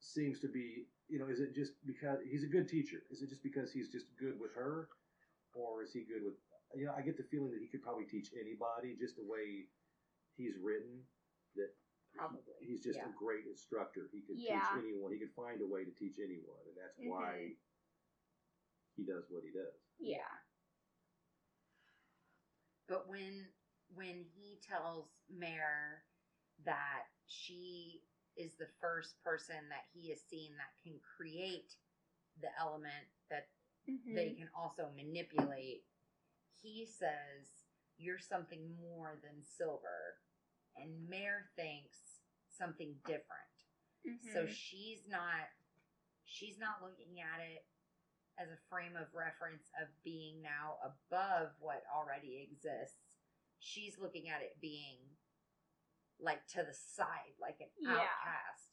seems 0.00 0.40
to 0.40 0.48
be. 0.48 0.86
You 1.08 1.18
know, 1.18 1.28
is 1.28 1.40
it 1.40 1.54
just 1.54 1.72
because 1.86 2.18
he's 2.28 2.44
a 2.44 2.46
good 2.46 2.68
teacher? 2.68 3.02
Is 3.10 3.20
it 3.22 3.28
just 3.28 3.42
because 3.42 3.70
he's 3.72 3.90
just 3.90 4.06
good 4.16 4.40
with 4.40 4.52
her, 4.54 4.88
or 5.54 5.82
is 5.82 5.92
he 5.92 6.00
good 6.04 6.22
with? 6.24 6.34
You 6.74 6.86
know, 6.86 6.94
I 6.96 7.02
get 7.02 7.16
the 7.16 7.24
feeling 7.30 7.52
that 7.52 7.60
he 7.60 7.68
could 7.68 7.82
probably 7.82 8.04
teach 8.04 8.30
anybody 8.34 8.96
just 8.98 9.16
the 9.16 9.24
way 9.24 9.68
he's 10.36 10.56
written. 10.60 11.04
That 11.56 11.70
Probably, 12.16 12.54
he's 12.60 12.80
just 12.82 12.98
yeah. 12.98 13.08
a 13.10 13.12
great 13.18 13.46
instructor. 13.46 14.08
He 14.12 14.22
could 14.22 14.38
Yeah. 14.38 14.60
teach 14.60 14.84
anyone. 14.84 15.12
He 15.12 15.18
could 15.18 15.34
find 15.34 15.60
a 15.60 15.66
way 15.66 15.84
to 15.84 15.90
teach 15.92 16.18
anyone, 16.18 16.62
and 16.66 16.76
that's 16.76 16.98
why 16.98 17.54
Mhm. 17.54 17.58
he 18.96 19.04
does 19.04 19.28
what 19.30 19.42
he 19.44 19.50
does. 19.50 19.74
Yeah. 19.98 20.42
But 22.86 23.08
when 23.08 23.52
when 23.88 24.24
he 24.24 24.58
tells 24.60 25.08
Mare 25.28 26.04
that 26.64 27.06
she 27.26 28.08
is 28.36 28.56
the 28.56 28.66
first 28.80 29.22
person 29.22 29.68
that 29.68 29.86
he 29.92 30.08
has 30.10 30.20
seen 30.22 30.56
that 30.56 30.76
can 30.82 30.98
create 31.00 31.76
the 32.40 32.48
element 32.58 33.06
that 33.28 33.50
Mhm. 33.86 34.14
they 34.14 34.34
can 34.34 34.48
also 34.54 34.90
manipulate, 34.90 35.86
he 36.54 36.86
says, 36.86 37.66
You're 37.96 38.18
something 38.18 38.74
more 38.76 39.16
than 39.22 39.44
silver. 39.44 40.23
And 40.76 41.08
Mare 41.08 41.50
thinks 41.56 42.20
something 42.48 42.94
different. 43.06 43.50
So 44.32 44.44
Mhm. 44.46 44.50
she's 44.50 45.06
not 45.08 45.48
she's 46.26 46.58
not 46.58 46.82
looking 46.82 47.20
at 47.20 47.40
it 47.40 47.66
as 48.38 48.50
a 48.50 48.56
frame 48.68 48.96
of 48.96 49.12
reference 49.14 49.70
of 49.80 49.88
being 50.02 50.40
now 50.42 50.78
above 50.82 51.54
what 51.60 51.84
already 51.94 52.42
exists. 52.42 53.18
She's 53.58 53.98
looking 53.98 54.28
at 54.28 54.42
it 54.42 54.58
being 54.60 55.16
like 56.18 56.46
to 56.48 56.62
the 56.64 56.72
side, 56.72 57.34
like 57.38 57.60
an 57.60 57.70
Yeah. 57.78 58.00
outcast. 58.00 58.70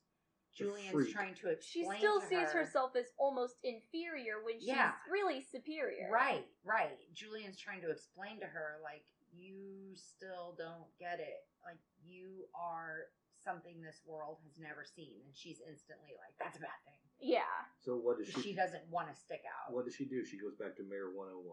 Julian's 0.54 1.12
trying 1.12 1.36
to 1.36 1.50
explain. 1.50 1.86
she 1.92 1.98
still 2.00 2.20
to 2.22 2.28
sees 2.28 2.52
her, 2.52 2.64
herself 2.66 2.96
as 2.96 3.12
almost 3.18 3.58
inferior 3.64 4.42
when 4.44 4.60
she's 4.60 4.68
Yeah. 4.70 4.98
really 5.08 5.42
superior. 5.42 6.10
Right, 6.10 6.48
right. 6.64 7.12
Julian's 7.14 7.58
trying 7.60 7.82
to 7.82 7.90
explain 7.90 8.40
to 8.40 8.48
her, 8.48 8.80
like, 8.82 9.06
you 9.32 9.96
still 9.96 10.56
don't 10.56 10.96
get 10.98 11.20
it. 11.20 11.48
Like, 11.66 11.80
you 12.04 12.46
are 12.56 13.10
something 13.44 13.82
this 13.82 14.02
world 14.06 14.38
has 14.46 14.58
never 14.60 14.84
seen. 14.86 15.22
And 15.26 15.34
she's 15.36 15.62
instantly 15.68 16.14
like, 16.18 16.34
that's 16.40 16.58
a 16.58 16.62
bad 16.62 16.78
thing. 16.86 17.02
Yeah. 17.22 17.50
So 17.84 17.96
what 17.96 18.18
does 18.18 18.30
she? 18.30 18.42
She 18.42 18.54
doesn't 18.54 18.84
want 18.90 19.10
to 19.10 19.16
stick 19.16 19.42
out. 19.46 19.74
What 19.74 19.86
does 19.86 19.96
she 19.96 20.06
do? 20.06 20.26
She 20.26 20.38
goes 20.38 20.56
back 20.56 20.76
to 20.78 20.84
Mare 20.84 21.10
101. 21.14 21.46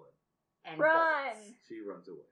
And 0.64 0.80
Run! 0.80 1.32
bolts. 1.34 1.48
She 1.68 1.80
runs 1.80 2.08
away. 2.08 2.28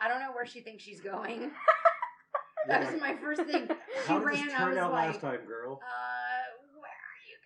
I 0.00 0.08
don't 0.08 0.20
know 0.20 0.32
where 0.32 0.46
she 0.46 0.60
thinks 0.60 0.82
she's 0.84 1.00
going. 1.00 1.40
You're 1.40 1.50
that 2.68 2.92
was 2.92 3.00
my 3.00 3.14
first 3.16 3.42
thing. 3.42 3.68
She 3.68 4.08
How 4.08 4.18
did 4.18 4.24
ran. 4.26 4.44
this 4.46 4.54
I 4.54 4.58
turn 4.58 4.68
was 4.70 4.78
out 4.78 4.92
like, 4.92 5.08
last 5.12 5.20
time, 5.20 5.40
girl? 5.46 5.80
uh, 5.82 6.76
where 6.80 6.90
are 6.90 7.22
you 7.28 7.36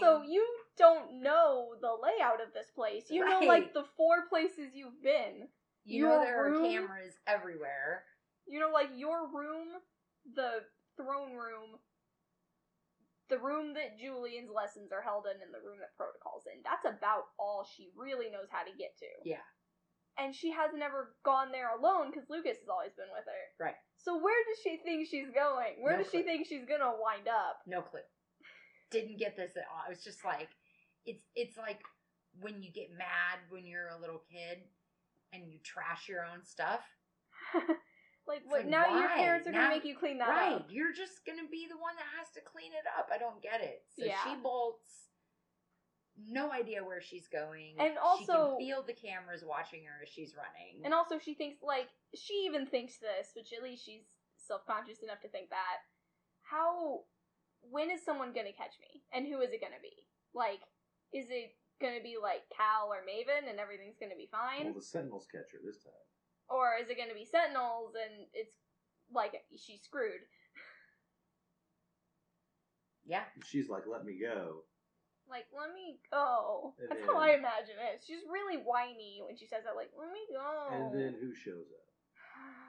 going? 0.00 0.02
Also, 0.02 0.26
you 0.26 0.44
don't 0.76 1.22
know 1.22 1.74
the 1.80 1.90
layout 2.02 2.40
of 2.42 2.52
this 2.54 2.70
place. 2.74 3.04
You 3.10 3.24
know, 3.24 3.38
Right. 3.40 3.48
like, 3.48 3.74
the 3.74 3.84
four 3.96 4.26
places 4.28 4.74
you've 4.74 5.02
been. 5.02 5.48
you 5.84 6.04
know 6.04 6.14
your 6.14 6.24
there 6.24 6.44
are 6.46 6.50
room- 6.52 6.64
cameras 6.70 7.14
everywhere. 7.26 8.04
You 8.50 8.58
know, 8.58 8.70
like, 8.74 8.90
your 8.98 9.30
room, 9.30 9.78
the 10.34 10.66
throne 10.98 11.38
room, 11.38 11.78
the 13.30 13.38
room 13.38 13.74
that 13.78 13.94
Julian's 13.94 14.50
lessons 14.50 14.90
are 14.90 15.02
held 15.02 15.30
in, 15.30 15.38
and 15.38 15.54
the 15.54 15.62
room 15.62 15.78
that 15.78 15.94
Protocol's 15.94 16.50
in. 16.50 16.58
That's 16.66 16.82
about 16.82 17.30
all 17.38 17.62
she 17.62 17.94
really 17.94 18.26
knows 18.26 18.50
how 18.50 18.66
to 18.66 18.74
get 18.74 18.98
to. 18.98 19.10
Yeah, 19.22 19.46
And 20.18 20.34
she 20.34 20.50
hasn't 20.50 20.82
ever 20.82 21.14
gone 21.24 21.52
there 21.54 21.70
alone 21.70 22.10
because 22.10 22.26
Lucas 22.28 22.58
has 22.58 22.68
always 22.68 22.90
been 22.98 23.06
with 23.14 23.24
her. 23.30 23.44
right. 23.62 23.78
So 24.02 24.16
where 24.18 24.34
does 24.48 24.58
she 24.64 24.80
think 24.82 25.06
she's 25.06 25.28
going? 25.30 25.78
Where 25.78 25.94
No 25.96 26.02
does 26.02 26.10
she 26.10 26.22
think 26.22 26.46
she's 26.48 26.64
gonna 26.64 26.90
wind 26.98 27.28
up? 27.28 27.60
No 27.66 27.82
clue. 27.82 28.00
Didn't 28.90 29.18
get 29.18 29.36
this 29.36 29.52
at 29.56 29.68
all. 29.70 29.84
It 29.86 29.94
was 29.94 30.02
just 30.02 30.24
like 30.24 30.48
it's 31.04 31.22
it's 31.36 31.56
like 31.58 31.80
when 32.40 32.62
you 32.62 32.72
get 32.72 32.90
mad 32.96 33.38
when 33.50 33.66
you're 33.66 33.88
a 33.88 34.00
little 34.00 34.22
kid 34.32 34.64
and 35.32 35.46
you 35.52 35.58
trash 35.62 36.08
your 36.08 36.24
own 36.24 36.42
stuff. 36.44 36.80
like, 38.26 38.42
what? 38.46 38.60
like, 38.60 38.66
now 38.68 38.86
your 38.98 39.08
parents 39.08 39.46
are 39.48 39.52
gonna 39.52 39.68
make 39.68 39.84
you 39.84 39.96
clean 39.96 40.18
that 40.18 40.28
right. 40.28 40.52
up. 40.54 40.66
You're 40.70 40.92
just 40.92 41.24
gonna 41.26 41.48
be 41.50 41.66
the 41.68 41.76
one 41.76 41.94
that 41.96 42.06
has 42.18 42.30
to 42.34 42.40
clean 42.40 42.72
it 42.72 42.86
up. 42.98 43.08
I 43.12 43.18
don't 43.18 43.42
get 43.42 43.60
it. 43.60 43.84
So 43.96 44.04
Yeah. 44.04 44.22
she 44.24 44.36
bolts. 44.36 45.08
No 46.16 46.52
idea 46.52 46.84
where 46.84 47.00
she's 47.00 47.28
going. 47.28 47.76
And 47.78 47.94
she 47.94 47.98
also- 47.98 48.56
can 48.56 48.58
feel 48.58 48.82
the 48.82 48.92
cameras 48.94 49.44
watching 49.44 49.84
her 49.86 50.02
as 50.02 50.08
she's 50.08 50.36
running. 50.36 50.84
And 50.84 50.92
also, 50.92 51.18
she 51.18 51.34
thinks 51.34 51.62
like 51.62 51.88
she 52.14 52.34
even 52.44 52.66
thinks 52.66 52.98
this, 52.98 53.34
which 53.34 53.52
at 53.52 53.62
least 53.62 53.84
she's 53.84 54.04
self 54.36 54.66
conscious 54.66 55.02
enough 55.02 55.20
to 55.20 55.28
think 55.28 55.50
that. 55.50 55.78
How? 56.42 57.04
When 57.62 57.90
is 57.90 58.04
someone 58.04 58.32
gonna 58.32 58.52
catch 58.52 58.78
me? 58.80 59.02
And 59.12 59.26
who 59.26 59.40
is 59.40 59.52
it 59.52 59.60
gonna 59.60 59.80
be? 59.80 60.08
Like, 60.34 60.60
is 61.12 61.30
it 61.30 61.56
gonna 61.80 62.00
be 62.02 62.16
like 62.20 62.48
Cal 62.50 62.92
or 62.92 63.02
Maven, 63.04 63.48
and 63.48 63.58
everything's 63.58 63.98
gonna 63.98 64.16
be 64.16 64.26
fine? 64.26 64.64
Well, 64.66 64.74
the 64.74 64.82
Sentinels 64.82 65.26
catch 65.26 65.52
her 65.52 65.58
this 65.64 65.82
time. 65.82 65.92
Or 66.50 66.74
is 66.82 66.90
it 66.90 66.96
going 66.96 67.08
to 67.08 67.14
be 67.14 67.24
Sentinels 67.24 67.94
and 67.94 68.26
it's 68.34 68.52
like 69.14 69.32
she's 69.56 69.80
screwed? 69.82 70.26
yeah. 73.06 73.24
She's 73.44 73.68
like, 73.68 73.84
"Let 73.90 74.04
me 74.04 74.18
go." 74.20 74.64
Like, 75.28 75.46
let 75.56 75.70
me 75.72 75.98
go. 76.10 76.74
And 76.78 76.90
That's 76.90 77.00
then- 77.06 77.08
how 77.08 77.20
I 77.22 77.38
imagine 77.38 77.78
it. 77.78 78.02
She's 78.04 78.26
really 78.26 78.58
whiny 78.58 79.22
when 79.24 79.36
she 79.38 79.46
says 79.46 79.62
that, 79.62 79.76
like, 79.78 79.90
let 79.96 80.10
me 80.10 80.26
go. 80.34 80.74
And 80.74 80.90
then 80.90 81.14
who 81.22 81.30
shows 81.34 81.70
up? 81.70 81.86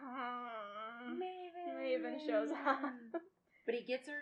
Maven. 1.18 1.74
Maven 1.82 2.22
shows 2.22 2.52
up. 2.54 2.94
But 3.66 3.74
he 3.76 3.82
gets 3.82 4.08
her, 4.10 4.22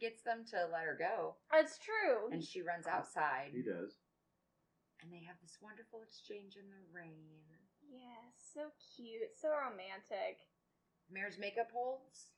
gets 0.00 0.20
them 0.22 0.44
to 0.52 0.68
let 0.72 0.84
her 0.84 0.96
go, 0.98 1.36
That's 1.52 1.78
true. 1.78 2.28
and 2.32 2.42
she 2.44 2.60
runs 2.60 2.86
outside, 2.86 3.52
He 3.52 3.62
does. 3.62 3.96
and 5.00 5.12
they 5.12 5.24
have 5.24 5.36
this 5.40 5.56
wonderful 5.60 6.00
exchange 6.04 6.56
in 6.56 6.68
the 6.68 6.84
rain. 6.92 7.44
Yeah, 7.90 8.22
so 8.38 8.70
cute, 8.94 9.34
so 9.34 9.50
romantic. 9.50 10.46
Mare's 11.10 11.38
makeup 11.38 11.68
holds, 11.74 12.30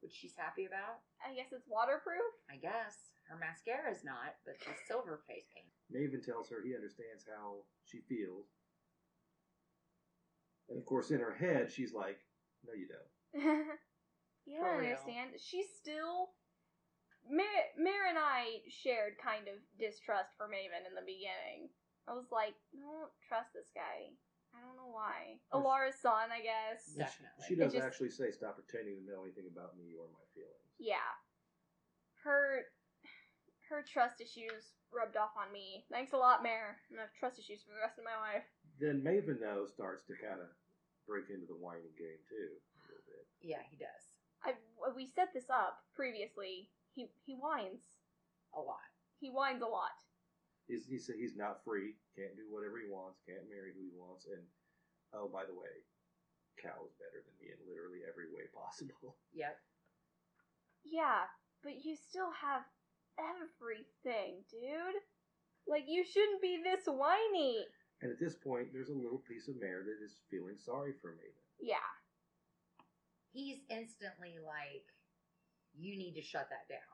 which 0.00 0.16
she's 0.16 0.34
happy 0.36 0.64
about. 0.64 1.04
I 1.20 1.36
guess 1.36 1.52
it's 1.52 1.68
waterproof. 1.68 2.24
I 2.48 2.56
guess 2.56 3.12
her 3.28 3.36
mascara 3.36 3.92
is 3.92 4.04
not, 4.04 4.40
but 4.48 4.56
the 4.64 4.72
silver 4.88 5.20
face 5.28 5.44
paint. 5.52 5.68
Maven 5.92 6.24
tells 6.24 6.48
her 6.48 6.64
he 6.64 6.74
understands 6.74 7.28
how 7.28 7.68
she 7.84 8.00
feels. 8.08 8.48
And 10.68 10.80
of 10.80 10.86
course, 10.88 11.10
in 11.12 11.20
her 11.20 11.36
head, 11.36 11.70
she's 11.70 11.92
like, 11.92 12.16
"No, 12.64 12.72
you 12.72 12.88
don't." 12.88 13.12
you 14.48 14.56
For 14.58 14.64
don't 14.72 14.80
real. 14.80 14.96
understand. 14.96 15.36
She's 15.36 15.68
still. 15.76 16.32
Mare, 17.24 17.72
Mare 17.80 18.08
and 18.08 18.20
I 18.20 18.60
shared 18.68 19.16
kind 19.16 19.48
of 19.48 19.56
distrust 19.80 20.36
for 20.36 20.44
Maven 20.44 20.84
in 20.84 20.92
the 20.92 21.04
beginning. 21.08 21.72
I 22.04 22.12
was 22.12 22.28
like, 22.28 22.52
don't 22.76 23.08
trust 23.24 23.56
this 23.56 23.72
guy. 23.72 24.12
I 24.56 24.60
don't 24.62 24.76
know 24.76 24.90
why. 24.90 25.40
Or- 25.52 25.60
Elara's 25.60 25.98
son, 26.00 26.30
I 26.30 26.40
guess. 26.40 26.94
Yeah. 26.94 27.04
Definitely. 27.06 27.44
She 27.48 27.54
does 27.56 27.72
just- 27.72 27.84
actually 27.84 28.10
say, 28.10 28.30
"Stop 28.30 28.56
pretending 28.56 28.96
to 28.96 29.04
know 29.04 29.22
anything 29.24 29.46
about 29.48 29.76
me 29.76 29.94
or 29.94 30.08
my 30.08 30.24
feelings." 30.34 30.74
Yeah. 30.78 31.10
Her 32.22 32.72
her 33.68 33.82
trust 33.82 34.20
issues 34.20 34.76
rubbed 34.92 35.16
off 35.16 35.36
on 35.36 35.50
me. 35.50 35.86
Thanks 35.90 36.12
a 36.12 36.16
lot, 36.16 36.42
Mare. 36.42 36.78
I'm 36.88 36.96
gonna 36.96 37.08
have 37.08 37.14
trust 37.14 37.38
issues 37.38 37.62
for 37.64 37.72
the 37.72 37.80
rest 37.80 37.98
of 37.98 38.04
my 38.04 38.16
life. 38.16 38.44
Then 38.78 39.02
Maven 39.02 39.40
though 39.40 39.66
starts 39.66 40.04
to 40.04 40.16
kind 40.16 40.40
of 40.40 40.48
break 41.06 41.30
into 41.30 41.46
the 41.46 41.56
whining 41.56 41.92
game 41.98 42.22
too 42.28 42.60
a 42.76 42.80
little 42.88 43.04
bit. 43.06 43.26
Yeah, 43.40 43.62
he 43.62 43.76
does 43.76 44.14
I 44.44 44.54
we 44.94 45.06
set 45.06 45.32
this 45.32 45.48
up 45.50 45.84
previously. 45.94 46.70
He 46.92 47.10
he 47.24 47.34
whines. 47.34 47.80
a 48.52 48.60
lot. 48.60 48.84
He 49.18 49.30
whines 49.30 49.62
a 49.62 49.66
lot. 49.66 49.90
He's, 50.66 50.86
he 50.86 50.98
said 50.98 51.16
he's 51.16 51.36
not 51.36 51.64
free, 51.64 51.96
can't 52.14 52.38
do 52.38 52.46
whatever 52.48 52.78
he 52.78 52.86
wants, 52.86 53.22
can't 53.26 53.50
marry 53.50 53.74
who 53.74 53.82
he 53.84 53.94
wants, 53.94 54.26
and 54.30 54.42
oh 55.14 55.26
by 55.28 55.44
the 55.44 55.54
way, 55.54 55.82
Cal 56.58 56.86
is 56.86 56.94
better 56.96 57.20
than 57.22 57.34
me 57.42 57.50
in 57.50 57.60
literally 57.66 58.06
every 58.06 58.30
way 58.30 58.46
possible. 58.54 59.18
Yep. 59.34 59.58
Yeah, 60.84 61.26
but 61.64 61.82
you 61.82 61.96
still 61.96 62.30
have 62.30 62.62
everything, 63.18 64.44
dude. 64.52 65.00
Like 65.66 65.84
you 65.88 66.04
shouldn't 66.04 66.42
be 66.42 66.60
this 66.62 66.84
whiny. 66.86 67.66
And 68.02 68.12
at 68.12 68.20
this 68.20 68.36
point, 68.36 68.68
there's 68.72 68.90
a 68.90 69.00
little 69.00 69.22
piece 69.26 69.48
of 69.48 69.58
Mare 69.58 69.82
that 69.82 70.04
is 70.04 70.20
feeling 70.30 70.56
sorry 70.60 70.92
for 71.00 71.16
Maven. 71.16 71.40
Yeah. 71.58 71.88
He's 73.32 73.58
instantly 73.70 74.36
like, 74.44 74.86
you 75.74 75.96
need 75.96 76.14
to 76.14 76.22
shut 76.22 76.48
that 76.50 76.68
down. 76.68 76.93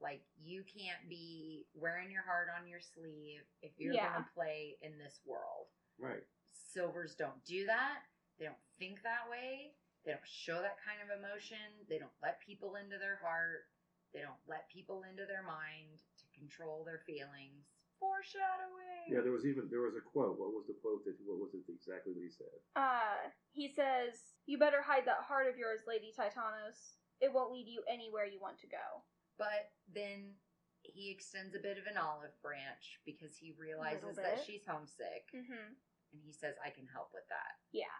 Like, 0.00 0.22
you 0.36 0.62
can't 0.64 1.08
be 1.08 1.66
wearing 1.74 2.10
your 2.10 2.22
heart 2.22 2.48
on 2.52 2.68
your 2.68 2.80
sleeve 2.80 3.40
if 3.62 3.72
you're 3.78 3.94
Yeah. 3.94 4.12
going 4.12 4.24
to 4.24 4.30
play 4.34 4.76
in 4.82 4.98
this 4.98 5.20
world. 5.24 5.68
Right. 5.98 6.24
Silvers 6.52 7.14
don't 7.14 7.42
do 7.44 7.66
that. 7.66 8.02
They 8.38 8.44
don't 8.44 8.60
think 8.78 9.02
that 9.02 9.28
way. 9.30 9.74
They 10.04 10.12
don't 10.12 10.28
show 10.28 10.60
that 10.60 10.76
kind 10.84 11.00
of 11.02 11.18
emotion. 11.18 11.86
They 11.88 11.98
don't 11.98 12.12
let 12.22 12.40
people 12.40 12.76
into 12.76 12.98
their 12.98 13.16
heart. 13.16 13.66
They 14.12 14.20
don't 14.20 14.40
let 14.46 14.68
people 14.68 15.02
into 15.02 15.24
their 15.26 15.42
mind 15.42 16.02
to 16.18 16.24
control 16.38 16.84
their 16.84 17.00
feelings. 17.06 17.66
Foreshadowing. 17.98 19.08
Yeah, 19.08 19.20
there 19.22 19.32
was 19.32 19.46
even 19.46 19.68
there 19.70 19.80
was 19.80 19.96
a 19.96 20.00
quote. 20.04 20.38
What 20.38 20.52
was 20.52 20.66
the 20.66 20.74
quote 20.74 21.04
that 21.06 21.16
what 21.24 21.40
was 21.40 21.54
it 21.54 21.64
exactly 21.72 22.12
that 22.12 22.22
he 22.22 22.28
said? 22.30 22.52
Uh, 22.76 23.32
he 23.50 23.68
says, 23.72 24.36
"You 24.44 24.58
better 24.58 24.82
hide 24.82 25.06
that 25.06 25.24
heart 25.24 25.48
of 25.48 25.56
yours, 25.56 25.80
Lady 25.88 26.12
Titanos. 26.12 26.96
It 27.20 27.32
won't 27.32 27.52
lead 27.52 27.66
you 27.66 27.82
anywhere 27.88 28.26
you 28.26 28.38
want 28.38 28.58
to 28.60 28.66
go." 28.68 29.02
But 29.38 29.72
then 29.92 30.40
he 30.82 31.10
extends 31.12 31.54
a 31.54 31.60
bit 31.60 31.76
of 31.76 31.84
an 31.90 32.00
olive 32.00 32.34
branch 32.40 33.02
because 33.04 33.36
he 33.36 33.52
realizes 33.58 34.16
that 34.16 34.40
she's 34.46 34.64
homesick. 34.64 35.28
Mm-hmm. 35.34 35.76
And 35.76 36.20
he 36.24 36.32
says, 36.32 36.56
I 36.62 36.70
can 36.70 36.88
help 36.88 37.12
with 37.12 37.26
that. 37.28 37.60
Yeah. 37.74 37.92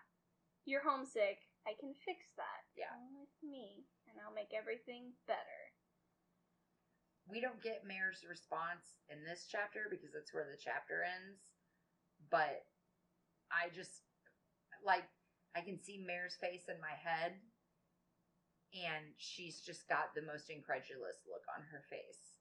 You're 0.64 0.86
homesick. 0.86 1.44
I 1.66 1.74
can 1.78 1.92
fix 1.92 2.32
that. 2.38 2.62
Yeah. 2.78 2.94
Come 2.94 3.18
with 3.18 3.36
me, 3.42 3.86
and 4.06 4.16
I'll 4.22 4.34
make 4.34 4.54
everything 4.54 5.14
better. 5.26 5.62
We 7.26 7.42
don't 7.42 7.62
get 7.62 7.82
Mare's 7.82 8.22
response 8.22 9.02
in 9.10 9.26
this 9.26 9.50
chapter 9.50 9.90
because 9.90 10.14
that's 10.14 10.30
where 10.30 10.46
the 10.46 10.58
chapter 10.58 11.02
ends. 11.02 11.58
But 12.30 12.66
I 13.50 13.74
just, 13.74 14.06
like, 14.86 15.10
I 15.58 15.60
can 15.60 15.78
see 15.82 15.98
Mare's 15.98 16.38
face 16.38 16.70
in 16.70 16.78
my 16.78 16.94
head. 16.94 17.42
And 18.76 19.16
she's 19.16 19.60
just 19.64 19.88
got 19.88 20.12
the 20.14 20.20
most 20.20 20.50
incredulous 20.52 21.24
look 21.24 21.48
on 21.56 21.64
her 21.72 21.80
face. 21.88 22.36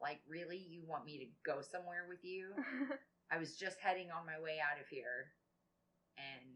Like, 0.00 0.20
really? 0.28 0.56
You 0.70 0.82
want 0.86 1.04
me 1.04 1.18
to 1.18 1.28
go 1.42 1.60
somewhere 1.60 2.06
with 2.08 2.22
you? 2.22 2.54
I 3.32 3.38
was 3.38 3.56
just 3.58 3.78
heading 3.82 4.10
on 4.14 4.22
my 4.26 4.38
way 4.38 4.58
out 4.62 4.78
of 4.80 4.86
here, 4.86 5.34
and 6.18 6.46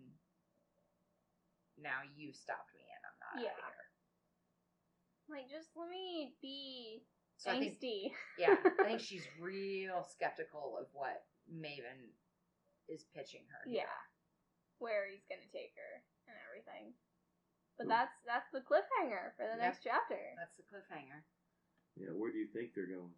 now 1.79 2.03
you 2.15 2.33
stopped 2.33 2.71
me, 2.75 2.83
and 2.87 3.03
I'm 3.03 3.19
not 3.23 3.35
out 3.43 3.45
Yeah. 3.45 3.59
of 3.59 3.67
here. 3.75 3.87
like, 5.29 5.49
just 5.51 5.71
let 5.75 5.89
me 5.91 6.35
be 6.43 7.03
So 7.39 7.51
I 7.51 7.59
think, 7.59 7.81
angsty. 7.81 8.13
yeah, 8.39 8.55
I 8.81 8.85
think 8.87 9.01
she's 9.07 9.27
real 9.39 10.05
skeptical 10.05 10.77
of 10.79 10.87
what 10.93 11.25
Maven 11.51 12.13
is 12.89 13.05
pitching 13.15 13.47
her. 13.51 13.71
here. 13.71 13.83
yeah, 13.83 13.99
where 14.79 15.09
he's 15.11 15.25
gonna 15.31 15.49
take 15.53 15.73
her 15.77 15.93
and 16.29 16.37
everything. 16.49 16.95
But 17.79 17.89
that's 17.89 18.15
that's 18.27 18.51
the 18.53 18.61
cliffhanger 18.63 19.35
for 19.37 19.47
the 19.51 19.59
Yep. 19.59 19.67
next 19.67 19.83
chapter. 19.83 20.21
that's 20.39 20.55
the 20.57 20.63
cliffhanger. 20.63 21.23
Yeah, 21.97 22.11
where 22.15 22.31
do 22.31 22.39
you 22.39 22.47
think 22.47 22.75
they're 22.75 22.87
going? 22.91 23.15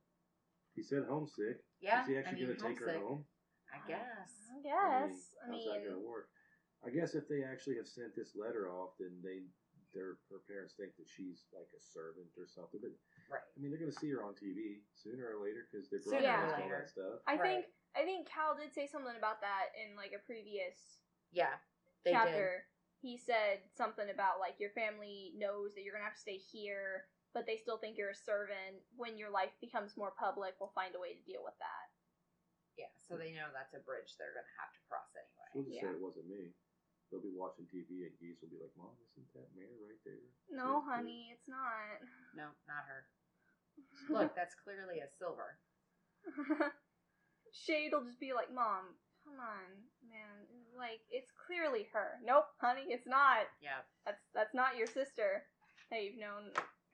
He 0.74 0.82
said 0.82 1.04
homesick. 1.08 1.64
Yeah, 1.80 2.02
Is 2.02 2.08
he 2.08 2.16
I 2.16 2.20
actually 2.20 2.44
mean, 2.44 2.46
going 2.48 2.58
to 2.60 2.64
take 2.68 2.78
her 2.80 2.92
homesick, 2.92 3.08
home? 3.08 3.24
I 3.72 3.78
guess. 3.88 4.30
I 4.52 4.60
guess. 4.62 5.34
I 5.40 5.46
how's 5.48 5.64
mean, 5.64 5.68
that 5.72 5.84
going 5.84 6.00
to 6.00 6.06
work? 6.06 6.28
I 6.84 6.90
guess 6.90 7.14
if 7.14 7.28
they 7.28 7.42
actually 7.42 7.76
have 7.76 7.88
sent 7.88 8.14
this 8.14 8.36
letter 8.36 8.68
off, 8.68 8.96
then 9.00 9.16
they, 9.24 9.48
their 9.96 10.20
her 10.28 10.44
parents 10.48 10.74
think 10.76 10.92
that 11.00 11.08
she's 11.08 11.48
like 11.56 11.68
a 11.72 11.80
servant 11.80 12.28
or 12.36 12.46
something. 12.46 12.80
But 12.80 12.92
Right. 13.32 13.40
I 13.42 13.56
mean, 13.60 13.72
they're 13.72 13.80
going 13.80 13.90
to 13.92 13.98
see 13.98 14.10
her 14.12 14.22
on 14.22 14.34
TV 14.36 14.84
sooner 14.94 15.34
or 15.36 15.42
later 15.42 15.66
because 15.66 15.88
they're 15.90 16.00
Sooner 16.00 16.20
or 16.20 16.52
broadcasting 16.52 16.62
all 16.64 16.68
later. 16.68 16.80
that 16.84 16.88
stuff. 16.92 17.16
I 17.26 17.36
Right. 17.36 17.64
think 17.64 17.66
I 17.96 18.04
think 18.04 18.28
Cal 18.28 18.54
did 18.54 18.72
say 18.76 18.86
something 18.86 19.16
about 19.16 19.40
that 19.40 19.72
in 19.74 19.96
like 19.96 20.12
a 20.12 20.20
previous 20.20 21.00
Yeah, 21.32 21.56
they 22.04 22.12
did. 22.12 22.20
chapter. 22.20 22.68
He 23.06 23.14
said 23.14 23.62
something 23.78 24.10
about 24.10 24.42
like 24.42 24.58
your 24.58 24.74
family 24.74 25.30
knows 25.38 25.78
that 25.78 25.86
you're 25.86 25.94
gonna 25.94 26.10
have 26.10 26.18
to 26.18 26.26
stay 26.26 26.42
here, 26.42 27.06
but 27.30 27.46
they 27.46 27.54
still 27.54 27.78
think 27.78 27.94
you're 27.94 28.10
a 28.10 28.18
servant. 28.26 28.82
When 28.98 29.14
your 29.14 29.30
life 29.30 29.54
becomes 29.62 29.94
more 29.94 30.10
public, 30.18 30.58
we'll 30.58 30.74
find 30.74 30.90
a 30.90 30.98
way 30.98 31.14
to 31.14 31.22
deal 31.22 31.46
with 31.46 31.54
that. 31.62 31.86
Yeah, 32.74 32.90
so 32.98 33.14
they 33.14 33.30
know 33.30 33.46
that's 33.54 33.78
a 33.78 33.82
bridge 33.86 34.10
they're 34.18 34.34
going 34.34 34.44
to 34.50 34.58
have 34.58 34.74
to 34.74 34.82
cross 34.90 35.06
anyway. 35.14 35.48
She'll 35.54 35.62
just 35.70 35.78
Yeah. 35.78 35.86
say 35.86 35.94
it 35.94 36.02
wasn't 36.02 36.26
me. 36.26 36.50
They'll 37.08 37.22
be 37.22 37.30
watching 37.30 37.70
TV 37.70 38.10
and 38.10 38.12
Gisa 38.18 38.42
will 38.42 38.50
be 38.50 38.58
like, 38.58 38.74
"Mom, 38.74 38.98
isn't 39.14 39.30
that 39.38 39.54
Mare 39.54 39.70
right 39.86 40.02
there?" 40.02 40.26
No, 40.50 40.66
Yeah, 40.66 40.74
yeah. 40.74 40.90
honey, 40.90 41.30
it's 41.30 41.46
not. 41.46 42.02
No, 42.34 42.50
not 42.66 42.90
her. 42.90 43.06
Look, 44.10 44.34
that's 44.34 44.58
clearly 44.58 44.98
a 44.98 45.06
silver. 45.14 45.62
Shade'll 47.54 48.02
just 48.02 48.18
be 48.18 48.34
like, 48.34 48.50
"Mom, 48.50 48.98
come 49.22 49.38
on, 49.38 49.86
man. 50.02 50.50
Like, 50.76 51.00
it's 51.10 51.32
clearly 51.32 51.88
her." 51.92 52.20
Nope, 52.24 52.46
honey, 52.60 52.86
it's 52.92 53.06
not. 53.06 53.48
Yeah. 53.60 53.82
That's 54.04 54.22
that's 54.34 54.54
not 54.54 54.76
your 54.76 54.86
sister 54.86 55.44
that 55.90 56.02
you've 56.02 56.18
known 56.20 56.52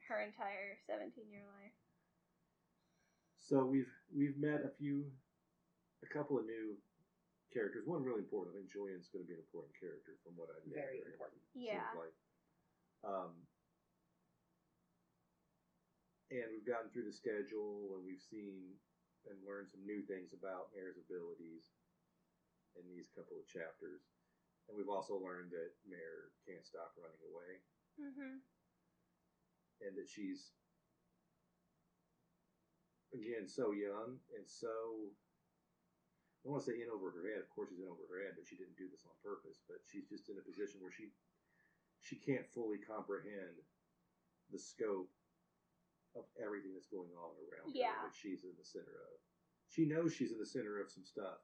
her 0.09 0.21
entire 0.21 0.77
17 0.87 1.11
year 1.31 1.43
life. 1.45 1.75
So 3.39 3.65
we've 3.65 3.91
we've 4.15 4.37
met 4.39 4.63
a 4.63 4.71
few, 4.79 5.11
a 6.03 6.09
couple 6.11 6.39
of 6.39 6.45
new 6.45 6.79
characters. 7.51 7.83
One 7.85 8.03
really 8.03 8.23
important. 8.23 8.55
I 8.55 8.63
think 8.63 8.71
Julian's 8.71 9.11
going 9.11 9.23
to 9.25 9.29
be 9.29 9.35
an 9.37 9.43
important 9.43 9.75
character 9.77 10.15
from 10.23 10.33
what 10.39 10.49
I've 10.49 10.63
Very 10.65 11.03
gathered. 11.03 11.13
important. 11.13 11.41
Yeah. 11.53 11.85
like. 11.99 12.15
Um, 13.03 13.35
and 16.31 16.47
we've 16.49 16.65
gotten 16.65 16.89
through 16.89 17.05
the 17.05 17.13
schedule, 17.13 17.93
and 17.93 18.01
we've 18.01 18.23
seen 18.23 18.73
and 19.29 19.37
learned 19.47 19.69
some 19.71 19.83
new 19.87 20.03
things 20.03 20.31
about 20.35 20.71
Mare's 20.75 20.99
abilities 20.99 21.71
in 22.79 22.85
these 22.89 23.09
couple 23.13 23.37
of 23.37 23.45
chapters. 23.49 24.05
And 24.69 24.77
we've 24.77 24.89
also 24.91 25.19
learned 25.19 25.51
that 25.51 25.75
Mare 25.85 26.31
can't 26.47 26.63
stop 26.65 26.95
running 26.97 27.19
away, 27.29 27.51
Mm-hmm. 27.99 28.41
and 29.85 29.93
that 29.93 30.09
she's 30.09 30.49
again 33.13 33.45
so 33.47 33.69
young 33.71 34.17
and 34.33 34.45
so. 34.47 35.13
I 36.43 36.51
don't 36.51 36.59
want 36.59 36.65
to 36.67 36.75
say 36.75 36.81
in 36.83 36.91
over 36.91 37.07
her 37.15 37.23
head. 37.23 37.39
Of 37.39 37.47
course, 37.55 37.71
she's 37.71 37.79
in 37.79 37.87
over 37.87 38.03
her 38.11 38.19
head, 38.19 38.35
but 38.35 38.43
she 38.43 38.59
didn't 38.59 38.75
do 38.75 38.91
this 38.91 39.07
on 39.07 39.15
purpose. 39.23 39.63
But 39.63 39.79
she's 39.87 40.09
just 40.11 40.27
in 40.27 40.35
a 40.35 40.43
position 40.43 40.83
where 40.83 40.91
she 40.91 41.13
she 42.03 42.19
can't 42.19 42.43
fully 42.51 42.81
comprehend 42.83 43.63
the 44.51 44.59
scope 44.59 45.07
of 46.19 46.27
everything 46.35 46.75
that's 46.75 46.91
going 46.91 47.13
on 47.15 47.31
around 47.47 47.71
Yeah. 47.71 47.95
her 47.95 48.09
that 48.11 48.17
she's 48.17 48.43
in 48.43 48.51
the 48.59 48.65
center 48.67 49.05
of. 49.07 49.15
She 49.71 49.85
knows 49.87 50.11
she's 50.11 50.33
in 50.35 50.41
the 50.41 50.49
center 50.49 50.81
of 50.83 50.91
some 50.91 51.05
stuff, 51.07 51.39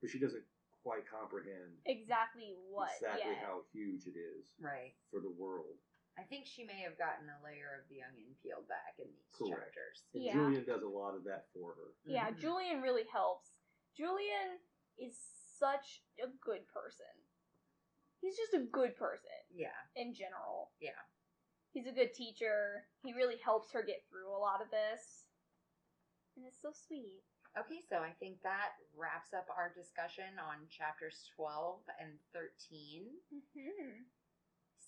but 0.00 0.10
she 0.10 0.18
doesn't 0.18 0.44
quite 0.82 1.02
comprehend 1.08 1.74
Exactly 1.86 2.54
what? 2.70 2.90
exactly 2.96 3.32
yet. 3.32 3.42
how 3.42 3.62
huge 3.72 4.06
it 4.06 4.16
is 4.16 4.46
Right. 4.60 4.94
for 5.10 5.20
the 5.20 5.30
world. 5.30 5.76
I 6.18 6.22
think 6.22 6.46
she 6.46 6.64
may 6.64 6.80
have 6.80 6.96
gotten 6.96 7.28
a 7.28 7.42
layer 7.44 7.76
of 7.82 7.88
the 7.88 8.02
onion 8.02 8.34
peeled 8.42 8.66
back 8.68 8.96
in 8.98 9.04
these 9.12 9.28
Correct. 9.36 9.74
chapters. 9.74 10.04
And 10.14 10.22
Yeah. 10.22 10.32
Julian 10.32 10.64
does 10.64 10.82
a 10.82 10.88
lot 10.88 11.14
of 11.14 11.24
that 11.24 11.48
for 11.52 11.74
her. 11.74 11.92
Yeah, 12.04 12.30
Mhm. 12.30 12.38
Julian 12.38 12.80
really 12.82 13.04
helps. 13.04 13.52
Julian 13.94 14.60
is 14.96 15.18
such 15.18 16.02
a 16.18 16.28
good 16.28 16.66
person. 16.68 17.26
He's 18.20 18.36
just 18.36 18.54
a 18.54 18.60
good 18.64 18.96
person 18.96 19.44
Yeah. 19.50 19.76
in 19.94 20.14
general. 20.14 20.72
Yeah. 20.78 20.98
He's 21.72 21.86
a 21.86 21.92
good 21.92 22.14
teacher. 22.14 22.88
He 23.02 23.12
really 23.12 23.36
helps 23.36 23.72
her 23.72 23.82
get 23.82 24.06
through 24.08 24.34
a 24.34 24.38
lot 24.38 24.62
of 24.62 24.70
this. 24.70 25.26
And 26.34 26.46
it's 26.46 26.58
so 26.60 26.72
sweet. 26.72 27.24
Okay, 27.56 27.80
so 27.88 28.04
I 28.04 28.12
think 28.20 28.44
that 28.44 28.76
wraps 28.92 29.32
up 29.32 29.48
our 29.48 29.72
discussion 29.72 30.36
on 30.36 30.68
chapters 30.68 31.24
12 31.40 31.80
and 31.96 32.12
13. 32.36 33.08
Mm-hmm. 33.32 34.04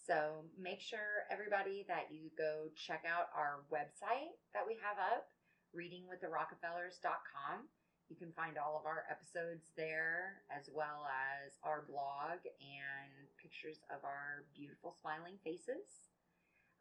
So 0.05 0.45
make 0.53 0.85
sure, 0.85 1.25
everybody, 1.33 1.89
that 1.89 2.13
you 2.13 2.29
go 2.37 2.69
check 2.77 3.09
out 3.09 3.33
our 3.33 3.65
website 3.73 4.37
that 4.53 4.69
we 4.69 4.77
have 4.85 5.01
up, 5.01 5.33
readingwiththerockefellers.com. 5.73 7.73
You 8.13 8.17
can 8.21 8.37
find 8.37 8.61
all 8.61 8.77
of 8.77 8.85
our 8.85 9.09
episodes 9.09 9.73
there, 9.73 10.45
as 10.53 10.69
well 10.69 11.09
as 11.09 11.57
our 11.65 11.89
blog 11.89 12.45
and 12.61 13.33
pictures 13.41 13.81
of 13.89 14.05
our 14.05 14.45
beautiful 14.53 14.93
smiling 15.01 15.41
faces. 15.41 16.13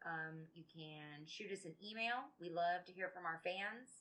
Um, 0.04 0.52
you 0.52 0.68
can 0.68 1.24
shoot 1.24 1.48
us 1.48 1.64
an 1.64 1.80
email. 1.80 2.28
We 2.40 2.52
love 2.52 2.84
to 2.88 2.92
hear 2.92 3.08
from 3.08 3.24
our 3.24 3.40
fans. 3.40 3.97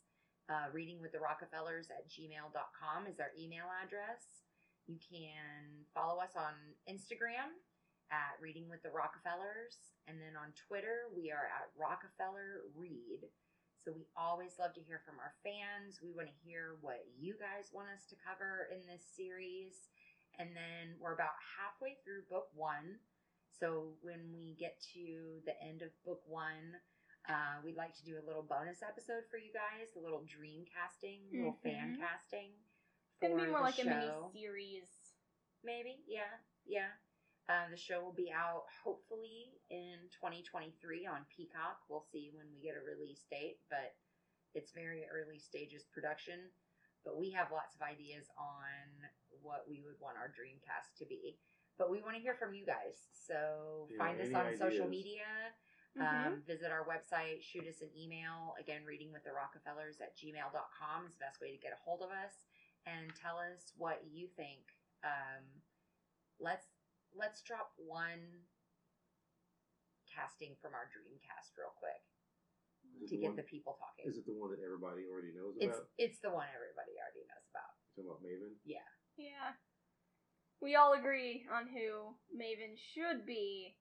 Uh, 0.48 0.72
reading 0.72 1.04
with 1.04 1.12
the 1.12 1.20
Rockefellers 1.20 1.92
at 1.92 2.08
gmail.com 2.08 3.04
is 3.12 3.20
our 3.20 3.36
email 3.36 3.68
address. 3.84 4.48
You 4.88 4.96
can 4.96 5.84
follow 5.92 6.24
us 6.24 6.40
on 6.40 6.56
Instagram 6.88 7.52
at 8.16 8.40
Reading 8.40 8.72
with 8.72 8.80
the 8.80 8.96
Rockefellers. 8.96 9.76
And 10.08 10.16
then 10.24 10.40
on 10.40 10.56
Twitter, 10.56 11.12
we 11.12 11.36
are 11.36 11.52
at 11.52 11.68
Rockefeller 11.76 12.64
Read. 12.80 13.28
So 13.84 13.92
we 13.92 14.08
always 14.16 14.56
love 14.56 14.72
to 14.80 14.88
hear 14.88 15.04
from 15.04 15.20
our 15.20 15.36
fans. 15.44 16.00
We 16.00 16.16
want 16.16 16.32
to 16.32 16.44
hear 16.48 16.80
what 16.80 17.04
you 17.20 17.36
guys 17.36 17.76
want 17.76 17.92
us 17.92 18.08
to 18.08 18.16
cover 18.24 18.72
in 18.72 18.88
this 18.88 19.04
series. 19.04 19.92
And 20.40 20.56
then 20.56 20.96
we're 20.96 21.12
about 21.12 21.36
halfway 21.60 22.00
through 22.08 22.24
book 22.32 22.48
one. 22.56 23.04
So 23.52 24.00
when 24.00 24.32
we 24.32 24.56
get 24.56 24.80
to 24.96 25.44
the 25.44 25.60
end 25.60 25.84
of 25.84 25.92
book 26.08 26.24
one, 26.24 26.80
uh, 27.28 27.60
we'd 27.64 27.76
like 27.76 27.96
to 28.00 28.04
do 28.04 28.16
a 28.16 28.24
little 28.26 28.44
bonus 28.44 28.80
episode 28.82 29.28
for 29.30 29.38
you 29.38 29.52
guys, 29.52 29.92
a 30.00 30.02
little 30.04 30.24
dream 30.24 30.64
casting, 30.64 31.28
a 31.32 31.38
little 31.38 31.60
fan 31.64 32.00
casting. 32.00 32.56
It's 32.56 33.20
gonna 33.20 33.36
be 33.36 33.52
more 33.52 33.60
the 33.60 33.68
like 33.68 33.80
a 33.80 33.86
mini 33.86 34.12
series. 34.32 34.88
Maybe, 35.64 36.00
yeah, 36.08 36.40
yeah. 36.64 36.96
Uh, 37.48 37.72
the 37.72 37.80
show 37.80 38.04
will 38.04 38.16
be 38.16 38.32
out 38.32 38.68
hopefully 38.84 39.56
in 39.72 40.12
2023 40.20 41.08
on 41.08 41.24
Peacock. 41.32 41.80
We'll 41.88 42.04
see 42.12 42.32
when 42.36 42.48
we 42.52 42.60
get 42.60 42.76
a 42.76 42.84
release 42.84 43.24
date, 43.32 43.60
but 43.72 43.96
it's 44.56 44.72
very 44.72 45.08
early 45.08 45.40
stages 45.40 45.88
production. 45.88 46.52
But 47.04 47.16
we 47.16 47.32
have 47.32 47.52
lots 47.52 47.76
of 47.76 47.82
ideas 47.84 48.28
on 48.36 49.08
what 49.42 49.64
we 49.68 49.80
would 49.80 49.96
want 50.04 50.20
our 50.20 50.28
Dreamcast 50.28 51.00
to 51.00 51.06
be. 51.08 51.40
But 51.80 51.92
we 51.92 52.02
want 52.02 52.16
to 52.16 52.22
hear 52.22 52.36
from 52.36 52.54
you 52.54 52.66
guys. 52.66 53.08
So 53.16 53.88
Yeah, 53.92 53.98
find 53.98 54.20
us 54.20 54.28
any 54.28 54.36
on 54.36 54.58
social 54.58 54.88
media. 54.88 55.56
Mhm. 55.96 56.26
Um, 56.28 56.42
visit 56.44 56.72
our 56.72 56.86
website, 56.86 57.42
shoot 57.42 57.66
us 57.68 57.82
an 57.82 57.90
email. 57.96 58.56
Again, 58.60 58.86
reading 58.86 59.12
with 59.12 59.24
the 59.24 59.32
Rockefellers 59.34 60.00
at 60.02 60.16
gmail.com 60.18 61.06
is 61.08 61.14
the 61.14 61.20
best 61.20 61.40
way 61.42 61.52
to 61.52 61.58
get 61.58 61.74
a 61.74 61.78
hold 61.78 62.02
of 62.04 62.12
us 62.12 62.46
and 62.86 63.16
tell 63.16 63.38
us 63.40 63.74
what 63.78 64.06
you 64.06 64.28
think. 64.28 64.78
Um, 65.04 65.62
let's 66.40 66.68
let's 67.14 67.42
drop 67.42 67.74
one 67.78 68.46
casting 70.14 70.56
from 70.62 70.74
our 70.74 70.88
dream 70.94 71.18
cast 71.26 71.58
real 71.58 71.74
quick 71.78 72.02
to 73.08 73.16
the 73.16 73.18
get 73.22 73.28
one- 73.30 73.36
the 73.38 73.44
people 73.44 73.74
talking. 73.76 74.06
Is 74.08 74.18
it 74.18 74.26
the 74.26 74.34
one 74.34 74.52
that 74.52 74.60
everybody 74.64 75.06
already 75.08 75.32
knows 75.34 75.56
It's 75.60 75.78
about? 75.78 75.90
it's 75.98 76.20
the 76.20 76.32
one 76.32 76.48
everybody 76.54 76.98
already 77.00 77.26
knows 77.26 77.48
about. 77.50 77.74
You 77.96 78.04
talking 78.04 78.10
about 78.12 78.24
Maven? 78.24 78.60
Yeah. 78.66 78.88
Yeah. 79.18 79.56
We 80.60 80.76
all 80.76 80.94
agree 80.94 81.46
on 81.52 81.68
who 81.68 82.18
Maven 82.36 82.78
should 82.78 83.26
be. 83.26 83.78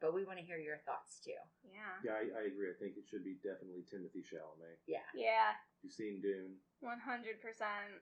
But 0.00 0.16
we 0.16 0.24
want 0.24 0.40
to 0.40 0.44
hear 0.44 0.56
your 0.56 0.80
thoughts 0.88 1.20
too. 1.20 1.36
Yeah. 1.68 1.92
Yeah, 2.00 2.16
I, 2.16 2.24
I 2.40 2.42
agree. 2.48 2.72
I 2.72 2.76
think 2.80 2.96
it 2.96 3.04
should 3.04 3.20
be 3.24 3.36
definitely 3.44 3.84
Timothy 3.92 4.24
Chalamet. 4.24 4.80
Yeah. 4.88 5.04
Yeah. 5.14 5.52
You've 5.84 5.92
seen 5.92 6.20
Dune. 6.24 6.56
One 6.80 7.00
hundred 7.00 7.40
percent. 7.44 8.00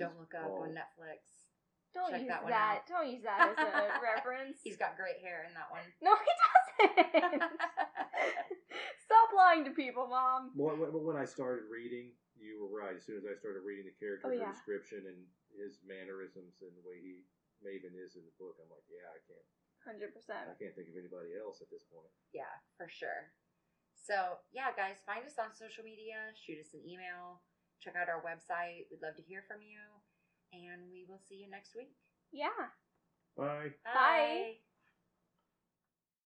Don't 0.00 0.16
look 0.16 0.32
up 0.32 0.48
Oh. 0.48 0.64
on 0.64 0.72
Netflix. 0.72 1.20
Don't 1.92 2.08
Check 2.14 2.22
use 2.24 2.30
that 2.32 2.46
that. 2.46 2.48
one 2.48 2.54
out. 2.56 2.86
Don't 2.88 3.10
use 3.12 3.24
that 3.28 3.52
as 3.52 3.58
a 3.60 4.00
reference. 4.14 4.62
He's 4.64 4.78
got 4.80 4.96
great 4.96 5.20
hair 5.20 5.44
in 5.44 5.52
that 5.52 5.68
one. 5.68 5.84
No, 6.00 6.16
he 6.16 6.32
doesn't. 6.40 7.44
Stop 9.04 9.28
lying 9.36 9.66
to 9.66 9.74
people, 9.74 10.06
Mom. 10.08 10.54
Well, 10.54 10.78
when, 10.78 10.94
when 10.94 11.18
I 11.18 11.26
started 11.26 11.66
reading, 11.68 12.14
you 12.38 12.62
were 12.62 12.70
right. 12.70 12.94
As 12.96 13.04
soon 13.04 13.18
as 13.20 13.26
I 13.28 13.34
started 13.36 13.66
reading 13.66 13.84
the 13.90 13.96
character 13.98 14.30
Oh, 14.30 14.32
yeah. 14.32 14.48
description 14.54 15.04
and 15.04 15.18
his 15.52 15.82
mannerisms 15.84 16.62
and 16.62 16.72
the 16.78 16.84
way 16.86 17.02
he 17.02 17.26
Maven 17.60 17.92
is 17.98 18.16
in 18.16 18.24
the 18.24 18.32
book, 18.40 18.56
I'm 18.62 18.70
like, 18.72 18.86
yeah, 18.88 19.04
I 19.10 19.18
can't, 19.28 19.44
Hundred 19.84 20.12
I 20.12 20.56
can't 20.60 20.76
think 20.76 20.92
of 20.92 21.00
anybody 21.00 21.32
else 21.40 21.64
at 21.64 21.72
this 21.72 21.88
point. 21.88 22.12
Yeah, 22.36 22.52
for 22.76 22.88
sure. 22.88 23.32
So, 23.96 24.40
yeah, 24.52 24.72
guys, 24.76 25.00
find 25.04 25.24
us 25.24 25.40
on 25.40 25.56
social 25.56 25.84
media, 25.84 26.32
shoot 26.36 26.60
us 26.60 26.72
an 26.76 26.84
email, 26.84 27.40
check 27.80 27.96
out 27.96 28.08
our 28.08 28.20
website. 28.20 28.88
We'd 28.92 29.02
love 29.02 29.16
to 29.16 29.22
hear 29.22 29.44
from 29.48 29.64
you. 29.64 29.80
And 30.52 30.90
we 30.90 31.04
will 31.08 31.20
see 31.20 31.36
you 31.36 31.48
next 31.48 31.76
week. 31.76 31.94
Yeah. 32.32 32.72
Bye. 33.36 33.72
Bye. 33.84 34.69